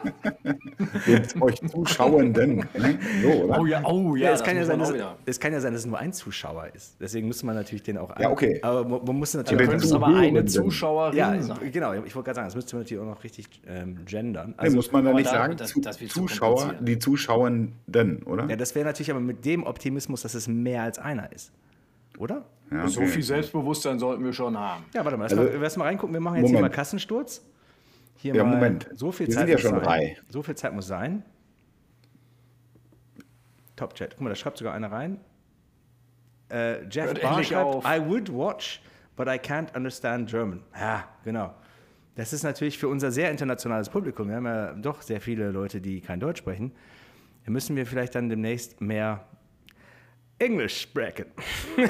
Jetzt 1.07 1.41
euch 1.41 1.61
Zuschauenden. 1.69 2.57
Ne? 2.75 2.99
So, 3.23 3.29
oder? 3.45 3.61
oh 3.61 3.67
ja, 3.67 3.83
oh 3.85 4.17
ja, 4.17 4.29
Ja, 4.29 4.33
es, 4.35 4.43
kann 4.43 4.57
ja 4.57 4.65
sein, 4.65 4.79
dass, 4.79 4.93
es 5.27 5.41
kann 5.41 5.53
ja 5.53 5.61
sein, 5.61 5.73
dass 5.73 5.81
es 5.83 5.87
nur 5.87 5.99
ein 5.99 6.13
Zuschauer 6.13 6.69
ist. 6.75 6.97
Deswegen 7.01 7.27
muss 7.27 7.43
man 7.43 7.55
natürlich 7.55 7.83
den 7.83 7.99
auch 7.99 8.19
Ja, 8.19 8.31
okay. 8.31 8.59
Aber 8.63 8.85
man, 8.87 9.05
man 9.05 9.17
muss 9.17 9.35
natürlich. 9.35 9.69
du 9.89 9.95
aber 9.97 10.07
eine 10.09 10.45
Zuschauerin 10.45 11.17
ja, 11.17 11.41
sein. 11.43 11.59
genau. 11.73 11.93
Ich 11.93 12.15
wollte 12.15 12.27
gerade 12.27 12.35
sagen, 12.37 12.47
das 12.49 12.55
müsste 12.55 12.77
man 12.77 12.83
natürlich 12.85 13.03
auch 13.03 13.07
noch 13.09 13.25
richtig 13.25 13.49
ähm, 13.67 13.99
gendern. 14.05 14.49
Nee, 14.51 14.55
Also, 14.59 14.77
muss 14.77 14.93
man 14.93 15.05
da 15.05 15.13
nicht 15.13 15.27
da- 15.27 15.31
sagen? 15.33 15.57
das- 15.57 15.75
das 15.81 15.99
Zuschauer, 16.09 16.75
die 16.81 16.99
Zuschauenden, 16.99 18.23
oder? 18.25 18.47
ja, 18.49 18.57
das 18.57 18.75
wäre 18.75 18.87
natürlich 18.87 19.11
aber 19.11 19.21
mit 19.21 19.45
dem 19.45 19.65
Optimismus, 19.65 20.23
dass 20.23 20.35
es 20.35 20.49
mehr 20.49 20.83
als 20.83 20.99
einer 20.99 21.31
ist. 21.33 21.53
Oder? 22.19 22.45
Ja, 22.71 22.89
So 22.89 23.01
okay. 23.01 23.09
viel 23.11 23.23
Selbstbewusstern 23.23 23.99
sollten 23.99 24.25
wir 24.25 24.33
schon 24.33 24.57
haben. 24.59 24.85
Ja, 24.95 25.05
warte 25.05 25.17
mal, 25.19 25.25
lass, 25.25 25.33
Also- 25.39 25.51
mal, 25.53 25.59
lass 25.61 25.77
mal 25.77 25.85
reingucken. 25.85 26.15
Wir 26.15 26.21
machen 26.21 26.37
jetzt 26.37 26.47
hier 26.47 26.55
mal 26.55 26.61
Moment. 26.61 26.75
Kassensturz. 26.75 27.45
Hier 28.25 28.35
Ja, 28.35 28.43
mal 28.43 28.55
Moment. 28.55 28.89
So 28.95 29.13
viel 29.13 29.27
Wir 29.27 29.35
Zeit 29.35 29.41
sind 29.41 29.49
ja 29.51 29.55
muss 29.57 29.63
schon 29.63 29.71
sein. 29.73 29.83
drei. 29.83 30.17
So 30.31 30.43
viel 30.43 30.55
Zeit 30.55 30.73
muss 30.73 30.87
sein. 30.87 31.23
Top 33.77 33.95
Chat. 33.95 34.13
Guck 34.13 34.23
mal, 34.23 34.31
da 34.31 34.35
schreibt 34.35 34.57
sogar 34.57 34.73
einer 34.73 34.91
rein. 34.91 35.21
Äh, 36.51 36.85
Jeff 36.89 37.09
Hört 37.09 37.21
Barr 37.21 37.45
schreibt, 37.45 37.63
auf. 37.67 37.85
I 37.85 38.01
would 38.01 38.33
watch, 38.33 38.81
but 39.15 39.27
I 39.29 39.33
can't 39.33 39.77
understand 39.77 40.31
German. 40.31 40.63
Ja, 40.75 41.05
genau. 41.23 41.53
Das 42.15 42.33
ist 42.33 42.45
natürlich 42.45 42.79
für 42.79 42.89
unser 42.89 43.11
sehr 43.13 43.31
internationales 43.31 43.91
Publikum. 43.91 44.29
Wir 44.29 44.37
haben 44.37 44.47
ja 44.47 44.73
doch 44.73 45.03
sehr 45.03 45.21
viele 45.21 45.51
Leute, 45.51 45.83
die 45.83 46.01
kein 46.01 46.19
Deutsch 46.19 46.39
sprechen. 46.39 46.73
Da 47.45 47.51
müssen 47.51 47.77
wir 47.77 47.85
vielleicht 47.85 48.15
dann 48.15 48.31
demnächst 48.31 48.81
mehr 48.81 49.27
Englisch 50.39 50.81
sprechen. 50.83 51.27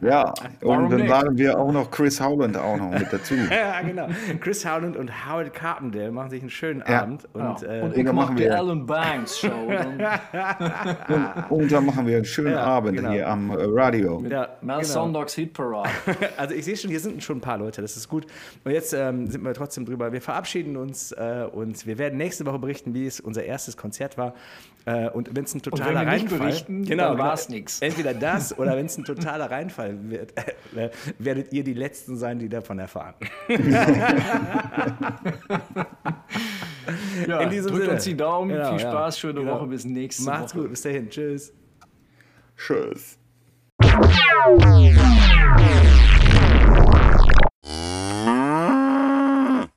Ja, 0.00 0.32
Warum 0.60 0.84
und 0.84 0.90
dann 0.90 1.00
nicht? 1.00 1.08
laden 1.10 1.38
wir 1.38 1.58
auch 1.58 1.72
noch 1.72 1.90
Chris 1.90 2.20
Howland 2.20 2.56
auch 2.56 2.76
noch 2.76 2.90
mit 2.90 3.12
dazu. 3.12 3.34
ja, 3.50 3.80
genau. 3.82 4.08
Chris 4.40 4.64
Howland 4.64 4.96
und 4.96 5.10
Howard 5.26 5.52
Carpendale 5.52 6.10
machen 6.12 6.30
sich 6.30 6.40
einen 6.40 6.50
schönen 6.50 6.82
Ja. 6.86 7.02
Abend. 7.02 7.26
Und, 7.32 7.62
Ja. 7.62 7.72
äh, 7.74 7.80
und 7.82 7.96
dann 8.06 8.14
machen 8.14 8.36
die 8.36 8.44
wir- 8.44 8.56
Alan 8.56 8.86
Banks 8.86 9.38
Show. 9.40 9.48
Und 9.68 10.04
Und, 11.08 11.50
und 11.50 11.72
dann 11.72 11.86
machen 11.86 12.06
wir 12.06 12.16
einen 12.16 12.24
schönen 12.24 12.52
Ja, 12.52 12.64
Abend 12.64 12.96
genau. 12.96 13.10
hier 13.10 13.28
am 13.28 13.50
äh, 13.50 13.54
Radio. 13.58 14.22
ja, 14.28 14.48
Mel 14.60 14.76
genau. 14.78 14.82
Sondogs 14.82 15.34
Hit 15.34 15.52
Parade. 15.52 15.88
Also 16.36 16.54
ich 16.54 16.64
sehe 16.64 16.76
schon, 16.76 16.90
hier 16.90 17.00
sind 17.00 17.22
schon 17.22 17.38
ein 17.38 17.40
paar 17.40 17.58
Leute, 17.58 17.82
das 17.82 17.96
ist 17.96 18.08
gut. 18.08 18.26
Und 18.64 18.72
jetzt 18.72 18.92
ähm, 18.92 19.26
sind 19.28 19.42
wir 19.42 19.54
trotzdem 19.54 19.84
drüber. 19.84 20.12
Wir 20.12 20.20
verabschieden 20.20 20.76
uns 20.76 21.12
äh, 21.12 21.46
und 21.50 21.86
wir 21.86 21.98
werden 21.98 22.16
nächste 22.18 22.44
Woche 22.46 22.58
berichten, 22.58 22.94
wie 22.94 23.06
es 23.06 23.20
unser 23.20 23.44
erstes 23.44 23.76
Konzert 23.76 24.16
war. 24.18 24.34
Äh, 24.86 25.08
und 25.10 25.34
wenn 25.34 25.44
es 25.44 25.54
ein 25.54 25.62
totaler 25.62 26.00
wenn 26.00 26.06
wir 26.06 26.12
nicht 26.12 26.22
Reinfall 26.24 26.38
berichten, 26.38 26.84
genau, 26.84 27.04
dann 27.04 27.12
genau. 27.16 27.24
war's 27.28 27.48
nix. 27.48 27.80
Entweder 27.80 28.12
das 28.12 28.56
oder 28.58 28.76
wenn 28.76 28.86
es 28.86 28.98
ein 28.98 29.04
totaler 29.04 29.50
Reinfall 29.50 29.96
wird, 30.10 30.34
äh, 30.76 30.90
werdet 31.18 31.52
ihr 31.52 31.64
die 31.64 31.72
Letzten 31.74 32.16
sein, 32.16 32.38
die 32.38 32.48
davon 32.48 32.78
erfahren. 32.78 33.14
Ja, 37.26 37.40
In 37.40 37.50
diesem 37.50 37.70
drückt 37.70 37.82
Sinne. 37.82 37.94
uns 37.94 38.04
die 38.04 38.16
Daumen. 38.16 38.50
Genau, 38.50 38.70
Viel 38.76 38.80
ja. 38.80 38.90
Spaß, 38.90 39.18
schöne 39.18 39.40
Genau. 39.40 39.58
Woche. 39.60 39.68
Bis 39.68 39.84
nächste 39.86 40.24
Macht's 40.24 40.54
Woche. 40.54 40.62
gut, 40.62 40.70
bis 40.70 40.82
dahin, 40.82 41.08
tschüss. 41.08 41.52
Tschüss. 42.56 43.18